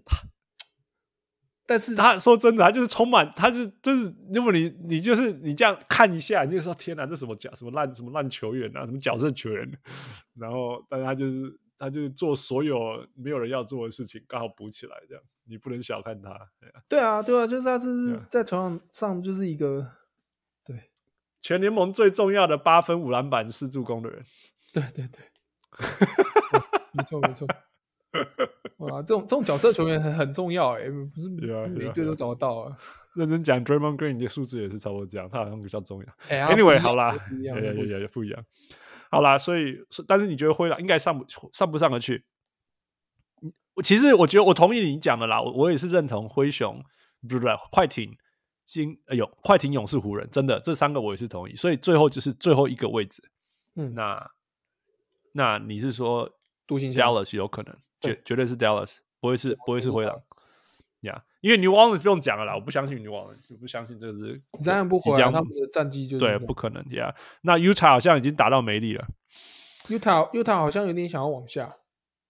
[1.68, 9.68] 但是他说真的，他就是充满，他是就是，如果你你就是你这样看一下，你就说天哪，这什么角什么烂什么烂球员啊，什么角色球员，
[10.36, 16.38] 然后但是他就是他就是做所有没有人要做的事情，刚好补起来这样，你不能小看他。
[16.88, 19.88] 对啊，对啊，就是他就是在场上上就是一个
[20.64, 20.92] 对
[21.42, 24.24] 全联盟最重要的八分五篮板四助攻的人。
[24.72, 25.22] 对对对，
[26.94, 27.48] 没错没错。
[28.78, 32.76] 哇，这种这种角色球员很很重要哎、欸，不是每队都找得到啊。
[33.16, 36.48] 认真讲，Draymond Green 的数字也是差不多这样，他好像比较重要。
[36.48, 38.46] Anyway，好啦，也也也也不一样。
[39.10, 39.78] 好啦，所以
[40.08, 42.26] 但是你觉得灰狼应该上不上不上得去？
[43.76, 46.82] 我其实我觉得我同意你讲的啦，我我也是认同灰熊，
[47.28, 48.12] 不是快艇、
[48.64, 51.56] 金哎呦，快艇、勇士、湖人，真的这三个我也是同意。
[51.56, 53.22] 所以最后就是最后一个位置，
[53.76, 54.32] 嗯，那
[55.34, 56.30] 那你是说
[56.68, 57.78] 独行侠 Dallas 有可能？
[58.06, 60.22] 绝绝对是 Dallas，不会是不会是灰狼，
[61.02, 67.14] 呀，因为 New Orleans 不用讲了啦，我不相信 New Orleans，我不相信这个是这样不回来，他们的战绩就对，不可能呀。
[67.42, 69.08] 那 Utah 好像已经打到没力了
[69.88, 71.76] ，Utah Utah 好像有点想要往下，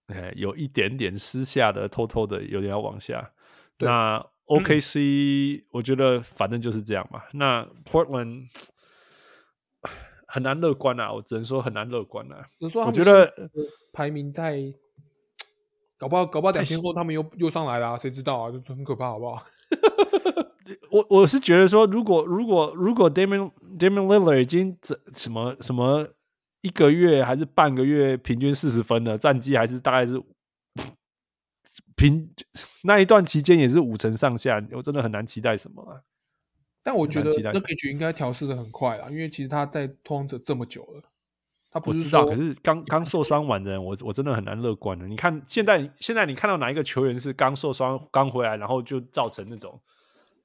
[0.07, 3.31] 哎，有一点点私下的偷偷的有点要往下。
[3.79, 7.23] 那 OKC 我觉得反正就是这样嘛。
[7.33, 8.47] 那 Portland
[10.27, 12.45] 很难乐观啊，我只能说很难乐观啊。
[12.59, 13.33] 我觉得
[13.93, 14.73] 排名太。
[15.97, 18.51] 搞不好，搞不好两天后他们又又上来了，啊，谁知道啊？
[18.51, 19.45] 就很可怕，好不好？
[20.89, 26.07] 我我是觉得说，如果如果如果 Damian Damian Lillard 已经这什么什么
[26.61, 30.21] 一个月还是半个月平均四十分了，战绩还是大概是
[31.95, 32.29] 平
[32.83, 36.01] 那一段期间也是五成上下，我真的很难期待什么啊。
[36.83, 41.03] 但我觉得很难期待 Nurkic 应该调试的很快啦，因为其实他在拓荒者这么久了，
[41.75, 45.05] 他不知道，可是刚刚受伤完的人，我我真的很难乐观的。
[45.05, 49.77] 你看现在现在你看到哪一个球员是刚受伤刚回来，然后就造成那种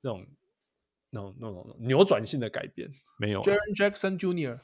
[0.00, 0.26] 这种
[1.10, 2.90] 那种那种扭转性的改变？
[3.20, 4.58] 没有 Jackson Jr.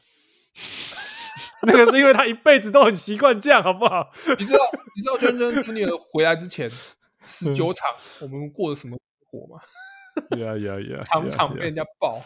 [1.63, 4.11] 那个是因为他一辈子都很习惯这样，好不好？
[4.37, 4.59] 你知道
[4.97, 5.97] 你知道 Jaren Jackson Jr.
[6.11, 6.69] 回来之前
[7.25, 7.89] 十九场
[8.21, 8.99] 我们过的什么
[9.31, 9.61] 火吗？
[10.37, 11.03] 呀呀 呀！
[11.05, 12.21] 场场被人家爆。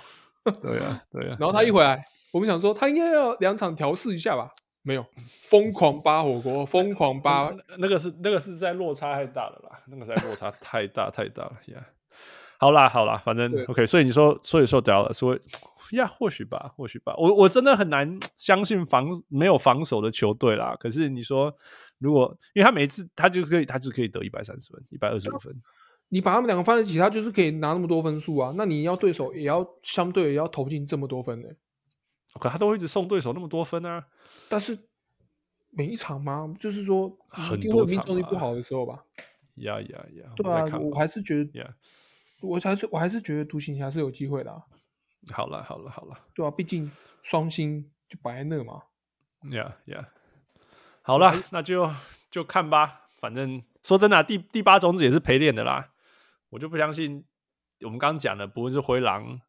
[0.62, 1.36] 对呀对呀。
[1.38, 4.52] 然后他一回来，我们想说他应该要两场调试一下吧？
[4.82, 5.04] 没有，
[5.42, 7.54] 疯狂扒火锅，疯狂扒。
[7.78, 11.86] 那个是那个是在落差太大了啦，那个在落差太大太大了呀。
[12.58, 13.86] 好啦好啦，反正 OK。
[13.86, 15.38] 所以你说，所以说屌了，说
[15.92, 17.14] 呀，或许吧，或许吧。
[17.18, 20.74] 我我真的很难相信防没有防守的球队啦。
[20.80, 21.54] 可是你说，
[21.98, 25.54] 如果因为他每次他就可以，他就可以得一百三十分，一百二十五分。
[26.08, 28.54] 你把他们两个放在一起，他就是可以拿那么多分数啊。
[28.56, 31.56] 那你要对手也要相对也要投进这么多分呢、欸？
[32.38, 34.06] 可他都会一直送对手那么多分啊。
[34.48, 34.78] 但是
[35.70, 36.54] 每一场吗？
[36.60, 39.04] 就是说很多命中率不好的时候吧。
[39.56, 40.32] 呀呀呀！
[40.36, 41.74] 对啊，我还是觉得.
[42.40, 44.62] 我还是我还是觉得独行侠是有机会的、啊。
[45.30, 46.90] 好了好了好了，对啊，毕竟
[47.20, 48.82] 双星就摆在那嘛。
[49.52, 50.08] 呀呀，
[51.02, 51.90] 好了，那就
[52.30, 53.08] 就看吧。
[53.18, 55.90] 反正说真的、啊，第第八种子也是陪练的啦。
[56.48, 57.22] 我就不相信，
[57.82, 59.40] 我们刚刚讲的，不论是灰狼、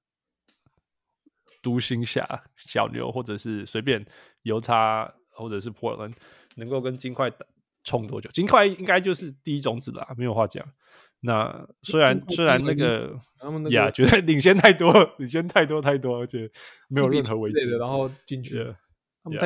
[1.61, 4.05] 独行侠、小牛，或者是随便
[4.43, 6.13] 犹他，或者是波特兰，
[6.55, 7.31] 能够跟金块
[7.83, 8.29] 冲多久？
[8.31, 10.65] 金块应该就是第一种子了，没有话讲。
[11.21, 16.49] 那虽然虽然那个他们呀，觉得领先太多，领先太多太多，而且
[16.89, 18.75] 没有任何危机，然后进去了。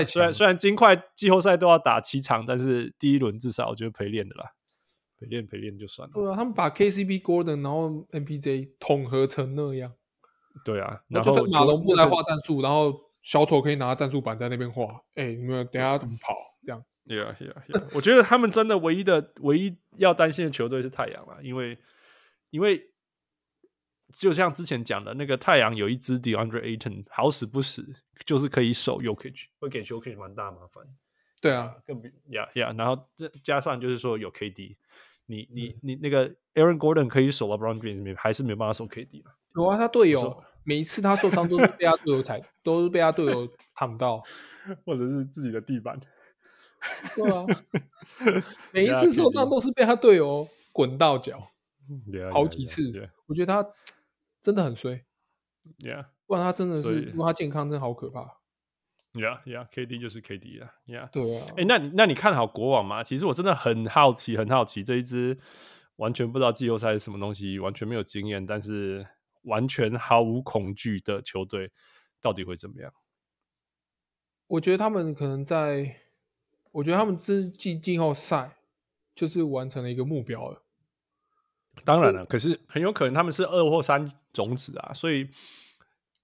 [0.06, 4.52] 虽然虽然金块季后赛都要打七场，但是第一轮至少我觉得陪练的啦。
[5.18, 6.14] 陪练陪练就算了。
[6.14, 9.94] 对啊，他们把 KCB Gordon 然后 MPJ 统合成那样。
[10.64, 14.86] 对啊，然后就算马龙不来画战术，然后小丑可以拿战术板在那边画。
[15.15, 16.36] 哎、欸，你们等下怎么跑？
[16.65, 16.84] 这样。
[17.06, 17.88] Yeah, yeah, yeah.
[17.94, 21.77] 我觉得他们真的唯一的、唯一要担心的球队是太阳了，因为
[22.49, 22.82] 因为
[24.18, 27.84] 就像之前讲的那个太阳有一支 DeAndre Ayton 好死不死，
[28.26, 30.84] 就是可以守 Jokic，会给 Jokic 蛮大麻烦。
[31.40, 34.77] 对啊，更比呀呀，然后这加上就是说有 KD。
[35.27, 39.36] 你你你那个 Aaron Gordon 可以守 LeBron James，还是没办法守 KD 了。
[39.56, 44.22] 有啊，他队友每一次他受伤都是被他队友踩， 都是被他队友躺到，
[44.86, 45.99] 或者是自己的地板。
[47.15, 47.45] 对啊，
[48.72, 51.40] 每一次受伤都是被他队友滚到脚，
[52.32, 52.84] 好几次。
[53.27, 53.68] 我觉得他
[54.41, 55.03] 真的很衰。
[55.80, 58.22] Yeah，不然他真的是，如果他健康，真的好可怕。
[59.19, 61.48] 呀呀，KD 就是 KD 了，呀，对啊。
[61.57, 63.03] 哎，那你那你看好国王吗？
[63.03, 65.40] 其实我真的很好奇，很好奇这一支
[65.95, 69.07] 完全不知道季后赛是什么东西，完全没有经验，但是
[69.46, 71.72] 完全毫无恐惧的球队，
[72.22, 72.94] 到底会怎么样？
[74.48, 76.02] 我觉得他们可能在，
[76.72, 78.58] 我觉得他们这季季后赛
[79.16, 80.62] 就是完成了一个目标了。
[81.84, 85.30] 当然了，可是很有可能他们是二或三种子啊，所以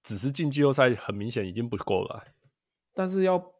[0.03, 2.23] 只是进季后赛，很明显已经不够了。
[2.93, 3.53] 但是要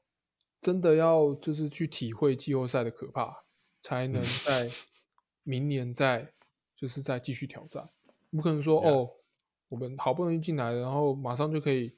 [0.62, 3.44] 真的要就是去体会季后赛的可怕，
[3.82, 4.70] 才能 在
[5.44, 6.34] 明年再
[6.76, 7.90] 就是再继续挑战。
[8.30, 8.90] 不可能说 Yeah.
[8.90, 9.12] 哦，
[9.72, 11.95] 我们好不容易进来，然后马上就可以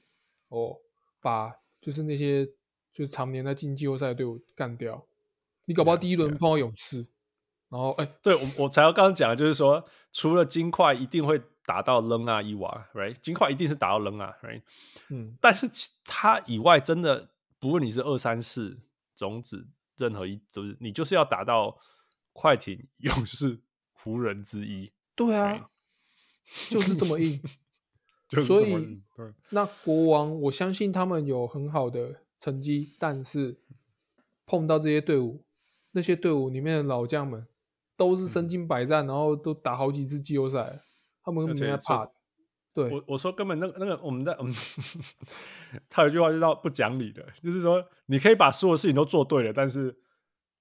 [0.49, 0.77] 哦
[1.19, 1.51] 把
[1.81, 2.45] 就是那些
[2.93, 5.03] 就是常年在进季后赛的队伍干掉。
[5.65, 7.07] 你搞不好第一轮碰到勇士.
[7.69, 13.15] 然后哎，对我我才要刚刚讲的就是说，除了金块一定会打到扔啊伊娃，right？
[13.21, 14.61] 金块一定是打到扔啊，right？
[15.09, 18.77] 嗯，但是其他以外，真的不论你是二三四
[19.15, 19.67] 种子，
[19.97, 21.75] 任何一就是你就是要打到
[22.33, 23.59] 快艇、勇士、
[23.93, 24.91] 湖人之一。
[25.15, 25.67] 对啊?
[26.69, 27.41] 就是这么硬。
[28.41, 29.01] 所以，
[29.49, 33.57] 那国王，我相信他们有很好的成绩，但是
[34.45, 35.43] 碰到这些队伍，
[35.91, 37.45] 那些队伍里面的老将们
[37.95, 40.80] 都是身经百战，嗯、然后都打好几次季后赛，
[41.23, 42.10] 他们没在怕。
[42.73, 44.51] 对，我我说根本那个那个我们在嗯，
[45.88, 49.95] 他有一句话就叫不讲理的，就是说你可以把所有事情都做对了，但是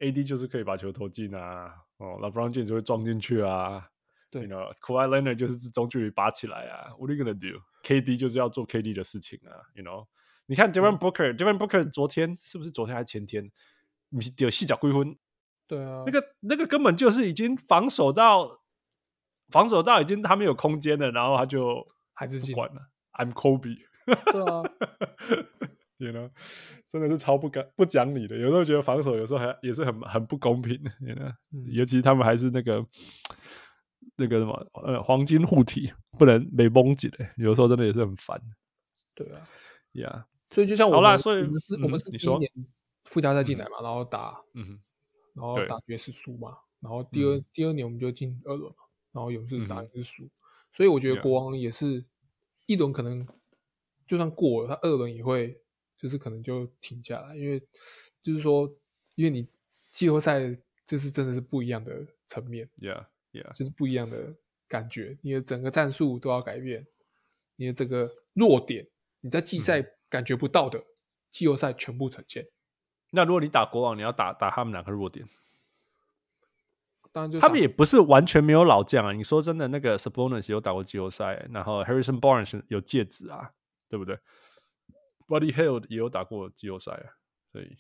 [0.01, 3.89] AD 就是可以把球投进啊，哦，LeBron James 就会撞进去啊，
[4.33, 10.07] 对，know, Kawhi Leonard 就是中距离拔起来啊，What are you gonna do？KD 就是要做 KD 的事情啊，You know？
[10.47, 13.51] 你看 Devin Booker，Devin Booker 昨天是不是昨天还是前天？
[14.09, 15.17] 你有细脚归婚？
[15.69, 18.63] 对啊，那个那个根本就是已经防守到
[19.51, 21.87] 防守到已经他没有空间了，然后他就。
[22.15, 22.81] 还是不管了
[23.15, 23.79] ，I'm Kobe。
[24.05, 24.63] 对啊，
[25.97, 26.31] You know，
[26.87, 28.37] 真的是超不讲不讲理的。
[28.37, 32.85] 有时候觉得防守有时候还也是很很不公平的，You know，、嗯、尤其他们还是那个
[34.17, 38.41] 那个什么呃黄金护体不能没绷紧的，有时候真的也是很烦。
[39.15, 39.49] 对啊
[39.93, 42.67] ，Yeah，所以就像我们，好啦，所以我们是，嗯我们是你说第一年。
[43.05, 44.79] 附加赛进来嘛，然后打，嗯，
[45.35, 50.31] 然后打爵士输嘛，然后第二、嗯第二年我们就进二轮嘛，然后勇士打嗯也是输，
[50.73, 52.05] 所以我觉得 Yeah 国王也是
[52.67, 53.27] 一轮可能
[54.07, 55.61] 就算过了，他二轮也会
[55.99, 57.61] 就是可能就停下来，因为
[58.23, 58.73] 就是说，
[59.17, 59.49] 因为你
[59.91, 60.39] 季后赛
[60.87, 62.71] 就是真的是不一样的层面，
[63.33, 64.35] Yeah，Yeah，就是不一样的
[64.69, 66.87] 感觉，你的整个战术都要改变，
[67.57, 68.87] 你的这个弱点
[69.21, 70.85] 你在季赛感觉不到的，
[71.31, 72.47] 季后赛全部呈现。
[73.11, 75.27] 那如果你打国王，你要打打他们两个弱点，
[77.13, 79.13] 当然就他们也不是完全没有老将啊。
[79.13, 83.53] 你说真的，那个 Sabonis 有打过季后赛，然后 Harrison Barnes 有戒指啊，
[83.89, 84.19] 对不对
[85.27, 87.17] ？Buddy Hield 也有打过季后赛啊，
[87.53, 87.77] 所以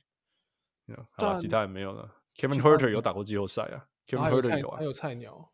[0.87, 2.15] 好吧，但其他也没有了。
[2.37, 5.53] Kevin 其他 Herter 有打过季后赛啊，Kevin 还有 Herter 菜有啊还有菜鸟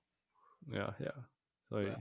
[0.69, 1.15] ，，Yeah Yeah，
[1.69, 2.01] 所以啊，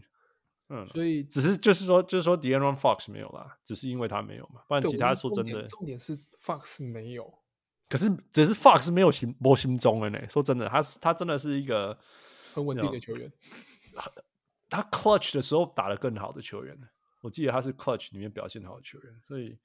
[0.70, 7.40] 嗯，所以只是就是说，就是说 De'Aaron Fox 没有啦，只是因为他没有嘛，不然其他说真的，点重点是 Fox 没有，
[7.90, 10.30] 可是只是 Fox 没有心波心中的呢。
[10.30, 11.98] 说真的，他是他真的是一个
[12.54, 13.32] 很稳定的球员。
[14.70, 16.78] 他 clutch 的时候打得更好的球员。
[17.22, 19.58] 我记得他是 clutch 里面表现好的球员，所以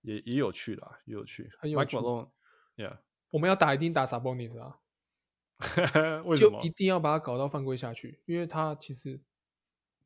[0.00, 1.50] 也也有趣啦，也有趣。
[1.58, 2.96] 很有 Mike 趣 Malone，Yeah，
[3.28, 4.78] 我们要打一定打 Sabonis 啊，
[6.24, 6.70] 为什么就一？
[6.70, 9.20] 定要把他搞到犯规下去，因为他其实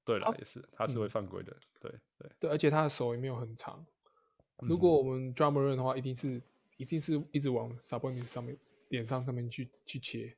[0.05, 1.57] 对了，也是，他是会犯规的。
[1.81, 3.85] 对对，对，而且他的手也没有很长。
[4.61, 6.43] 嗯如果我们 drummer run 的话，一定是
[6.79, 8.59] 一定是一直往 Sabonis 上面
[8.89, 10.37] 脸上上面去去切。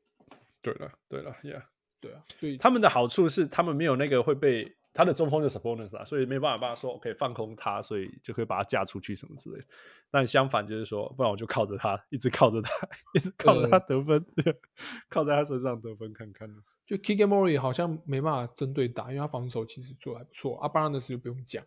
[0.61, 1.63] 对了，对了，Yeah。
[2.01, 9.65] 对啊，所以他们的好处是，他们没有那个会被他的中锋就 Sabonis 啦，所以没办法说 OK 放空他，所以就可以把他架出去什么之类的。
[10.11, 12.71] 但相反就是说，不然我就靠着他，一直靠着他，
[13.15, 14.27] 一直靠着他得分，
[15.09, 16.49] 靠在他身上得分看看。
[16.85, 20.59] 就 Keegan Murray 好像没办法针对打，因为他防守其实做得还不错。
[20.59, 21.65] 啊 Barnes 就不用讲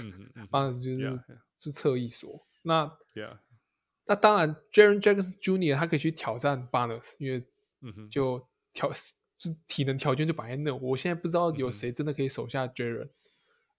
[0.00, 1.22] 嗯嗯嗯，Barnes 就是.
[1.58, 2.46] 是侧翼锁。
[2.62, 2.90] 那
[4.06, 5.74] 那当然，Jaren Jackson Jr.
[5.74, 7.44] 他可以去挑战 Barnes，因为
[8.10, 8.92] 就条
[9.50, 10.74] 就体能条件就摆在那。
[10.74, 13.10] 我现在不知道有谁真的可以守下 Jaren，、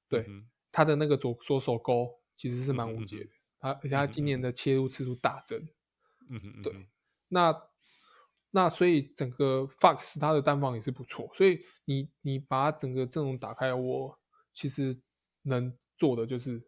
[0.08, 3.26] 对嗯他的那个左左手勾其实是蛮无解的。
[3.26, 3.30] 嗯
[3.60, 5.68] 他而且他今年的切入次数大增。
[6.30, 6.88] 嗯哼，对
[7.30, 7.64] 那
[8.52, 14.20] 那所以整个 Fox 他的单防也是不错，所以你你把整个阵容打开，我
[14.54, 15.00] 其实
[15.44, 16.60] 能做的就是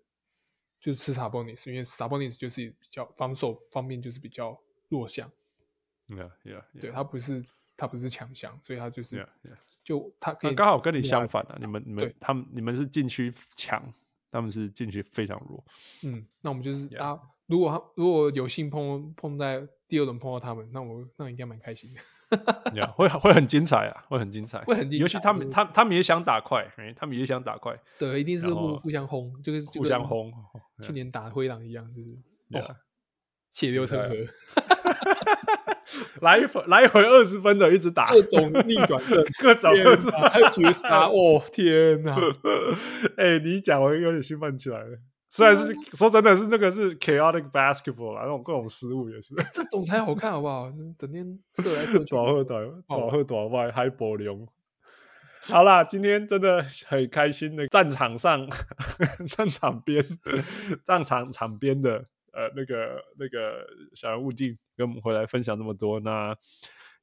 [0.80, 4.60] 就是吃 Sabonis，因为 Sabonis 就是比较防守方面就是比较
[4.90, 5.32] 弱项
[6.07, 7.45] ，，Yeah Yeah，对他不是
[7.78, 13.94] 他不是强项，所以他就是、Yeah Yeah，就他可以刚好跟你相反啊，你们你们他们你们是禁区强，
[14.32, 15.64] 他们是禁区非常弱。
[16.02, 22.02] 嗯，那我们就是啊，如果他如果有幸碰碰在第二轮碰到他们，那我那应该蛮开心的。
[22.74, 30.34] Yeah，会会很精彩啊，会很精彩，会很精彩尤其他们他他们也想打快，欸他们也想打快，对，一定是互互相轰，就是互相轰。
[30.82, 32.18] 去年打灰狼一样，就是
[33.49, 34.14] 血流成河，
[36.22, 39.72] 来一回来一回二十分的一直打，各种逆转胜， 各种
[40.31, 42.15] 还有绝杀，哦天哪！
[43.18, 44.97] 哎、你一讲我有点兴奋起来了。
[45.30, 49.35] 虽然是说真的是那个是 chaotic basketball 啦，那种各种失误也是。
[49.51, 50.72] 这种才好看，好不好？
[50.97, 54.47] 整天射来射去，短后短短后短外还波流。
[55.41, 58.47] 好啦，今天真的很开心的战场上，
[59.30, 60.03] 战场边，
[60.84, 65.99] 战场场边的呃那个那个小人物弟跟我们回来分享那么多。
[65.99, 66.36] 那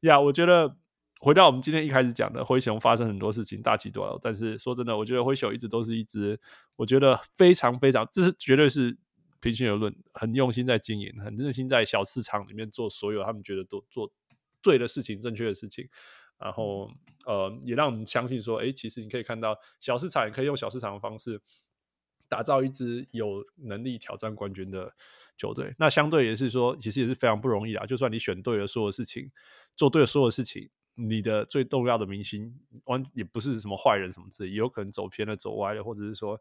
[0.01, 0.77] 呀，我觉得
[1.21, 4.19] 回到我们今天一开始讲的灰熊发生很多事情，大起大落。
[4.23, 6.39] 但是说真的，我觉得灰熊一直都是一支，
[6.77, 8.97] 我觉得非常非常，这是绝对是
[9.41, 14.13] 平心而论，很用心在经营，很用心在小市场里面做所有他们觉得都做
[14.61, 15.89] 对的事情、正确的事情。
[16.37, 16.91] 然后
[17.25, 21.41] 呃，也让我们相信说，哎，其实你可以看到小市场也可以用小市场的方式
[22.35, 24.93] 打造一支有能力挑战冠军的
[25.37, 25.73] 球队。
[25.79, 27.87] 那相对也是说，其实也是非常不容易啊。
[27.87, 29.31] 就算你选对了所有事情，
[29.77, 32.53] 做对了所有事情，你的最重要的明星
[32.87, 36.41] 完也不是什么坏人什么之类，也有可能走偏了、走歪了，或者是说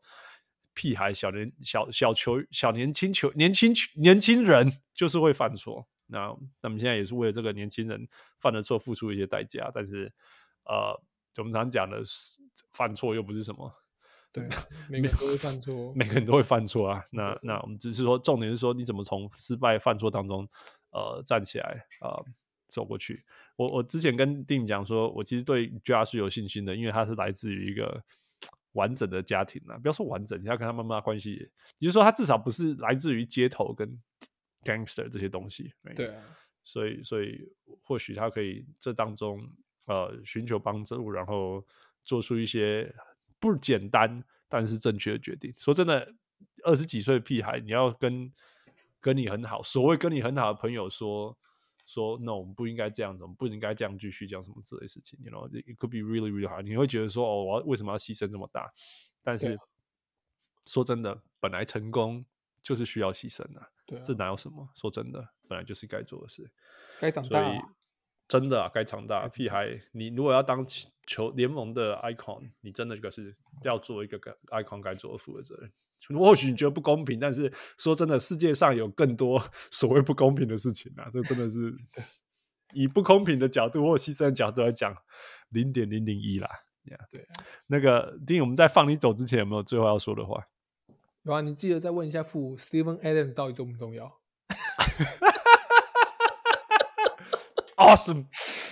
[0.74, 5.88] 屁孩、小年小小球、小年轻球、年轻年轻人就是会犯错。
[6.08, 8.08] 那那么现在也是为了这个年轻人
[8.40, 10.12] 犯了错付出一些代价，但是
[10.66, 11.00] 呃，
[11.38, 12.02] 我们常讲的
[12.72, 13.72] 犯错又不是什么，
[14.34, 14.44] 对，
[14.90, 17.06] 每个人都会犯错，每个人都会犯错啊。
[17.12, 20.46] 那那我们只是说，重点是说你怎么从失败犯错当中
[20.92, 22.26] 呃站起来呃
[22.68, 23.24] 走过去。
[23.56, 28.04] 我我之前跟丁讲说，我其实对 Ja 是有信心的，因为他是来自于一个
[28.74, 31.50] 完整的家庭啊，不要说完整，你要跟他妈妈关系，
[31.80, 34.02] 也就是说他至少不是来自于街头跟。
[34.66, 36.24] gangster 这些东西，对啊，
[36.64, 37.52] 所以所以
[37.82, 39.46] 或许他可以这当中
[39.88, 41.62] 呃寻求帮助，然后
[42.06, 42.90] 做出一些
[43.44, 45.54] 不简单但是正确的决定。
[45.58, 46.16] 说真的，
[46.64, 48.32] 二十几岁的屁孩，你要跟
[49.02, 51.38] 跟你很好，所谓跟你很好的朋友说
[51.86, 55.20] 说，no，我们不应该这样子，我们不应该这样继续讲什么之类的事情。
[55.22, 56.62] You know, it could be really, really hard。
[56.62, 58.72] 你会觉得说，哦，我要为什么要牺牲这么大？
[59.22, 59.60] 但是
[60.66, 62.26] 说真的，本来成功
[62.62, 64.70] 就是需要牺牲的，对啊，这哪有什么？
[64.74, 66.50] 说真的，本来就是该做的事，
[67.02, 67.76] 该长大啊。
[68.40, 69.28] 真的啊，该长大。
[69.28, 70.66] 屁孩，你如果要当
[71.06, 75.72] 球联盟的 icon，你真的就是要做一个 icon 该做的负责任。
[76.18, 79.40] 或许你觉得不公平，但是说真的，世界上有更多
[79.70, 81.08] 所谓不公平的事情啊！
[81.14, 81.72] 这真的是
[82.74, 84.98] 以不公平的角度或牺牲的角度来讲，
[85.50, 86.50] 零点零零一啦。
[86.86, 87.28] Yeah, 对，
[87.68, 90.48] 那个丁，我们在放你走之前，有没有最后要说的话？
[91.22, 94.20] 有啊，你记得再问一下父 Steven Adams 到底重不重要
[97.78, 98.28] ？Awesome,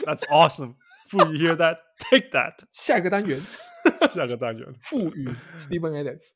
[0.05, 0.75] that's awesome.
[1.09, 1.77] 父，you hear that?
[2.09, 2.63] Take that.
[2.71, 3.41] 下一个单元。
[4.11, 6.33] 下个单元，赋予 Steven Adams。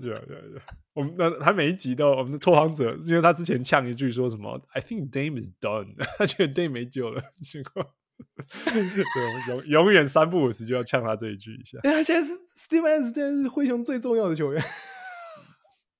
[0.00, 0.60] 对啊对啊对，
[0.92, 7.94] 我们那他每一集都我们的拓荒者，因为他之前呛一句说什么，I think Dame is done， 他觉得 Dame 没救了， 结果
[8.64, 11.78] 对，永永远三不五时就要呛他这一句一下。
[11.84, 14.60] 哎，他现在是 Steven Adams，现在是灰熊最重要的球员。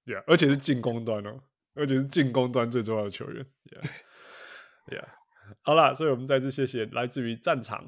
[0.07, 1.39] Yeah，，而且是进攻端哦，
[1.77, 3.47] 而且是进攻端最重要的球员。
[4.89, 5.05] 对呀。
[5.63, 7.85] 好啦，所以我们再次谢谢来自于战场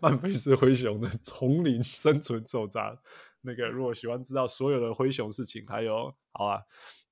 [0.00, 2.96] 曼菲斯灰熊的丛林生存手札。
[3.42, 6.60] 那个如果喜欢知道所有的灰熊事情，还有好啊，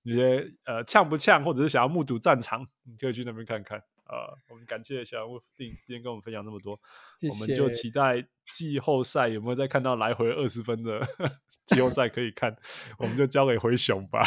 [0.02, 3.78] 你觉得呃呛不呛，或者是想要目睹战场，你可以去那边看看。
[4.06, 6.78] 呃，我们感谢小人物定今天跟我们分享那么多，
[7.18, 8.22] 谢谢，我们就期待
[8.52, 11.00] 季后赛有没有再看到来回二十分的
[11.64, 12.54] 季后赛可以看，
[12.98, 14.22] 我们就交给灰熊吧。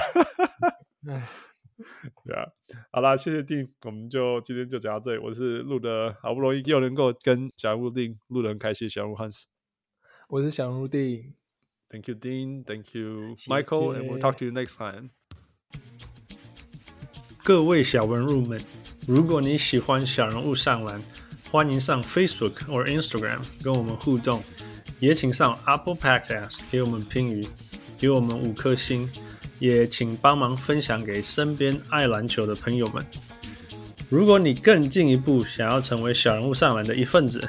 [2.25, 2.43] 对啊，
[2.91, 5.21] 好啦，谢谢丁，我们就今天就讲到这里。
[5.23, 9.43] 我是录的好不容易又能够跟小人物丁录的很开心，小人物 Hans，
[10.29, 11.35] 我是小人物丁
[11.89, 15.11] ，Thank you Dean，Thank you Michael，and we'll talk to you next time。
[17.43, 18.59] 各位小文入们，
[19.07, 20.99] 如果你喜欢小人物上篮，
[21.51, 24.43] 欢迎上 Facebook 或 Instagram 跟我们互动，
[24.99, 27.47] 也请上 Apple Podcast 给我们评语，
[27.99, 29.07] 给我们五颗星。
[29.59, 33.05] 也请帮忙分享给身边爱篮球的朋友们。
[34.09, 37.45] 如果你更进一步想要成为小人物上篮的一份子，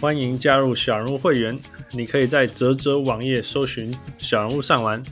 [0.00, 1.58] 欢迎加入小人物会员。
[1.92, 5.02] 你可以在泽泽网页搜寻“小人物上篮”，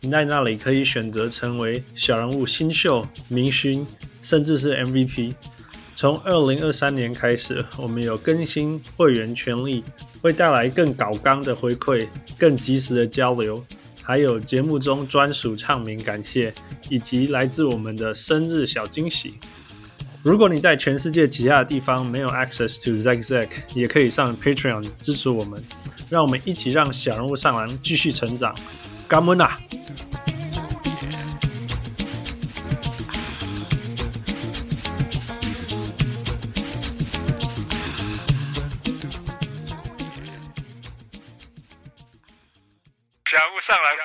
[0.00, 3.86] 你在那里可以选择成为小人物新秀、明星，
[4.22, 5.34] 甚至是 MVP。
[5.94, 9.84] 从二零二三年开始，我们有更新会员权利，
[10.20, 13.64] 会带来更高纲的回馈，更及时的交流。
[14.02, 16.52] 还有节目中专属唱名感谢，
[16.90, 19.34] 以及来自我们的生日小惊喜。
[20.22, 25.62] 如果你在全世界其他的地方没有 access to Zack Zack，也可以上 Patreon 支持我们，
[26.08, 28.54] 让我们一起让小人物上篮继续成长。
[29.08, 29.58] 感恩啊！
[43.72, 44.01] 小人物上篮。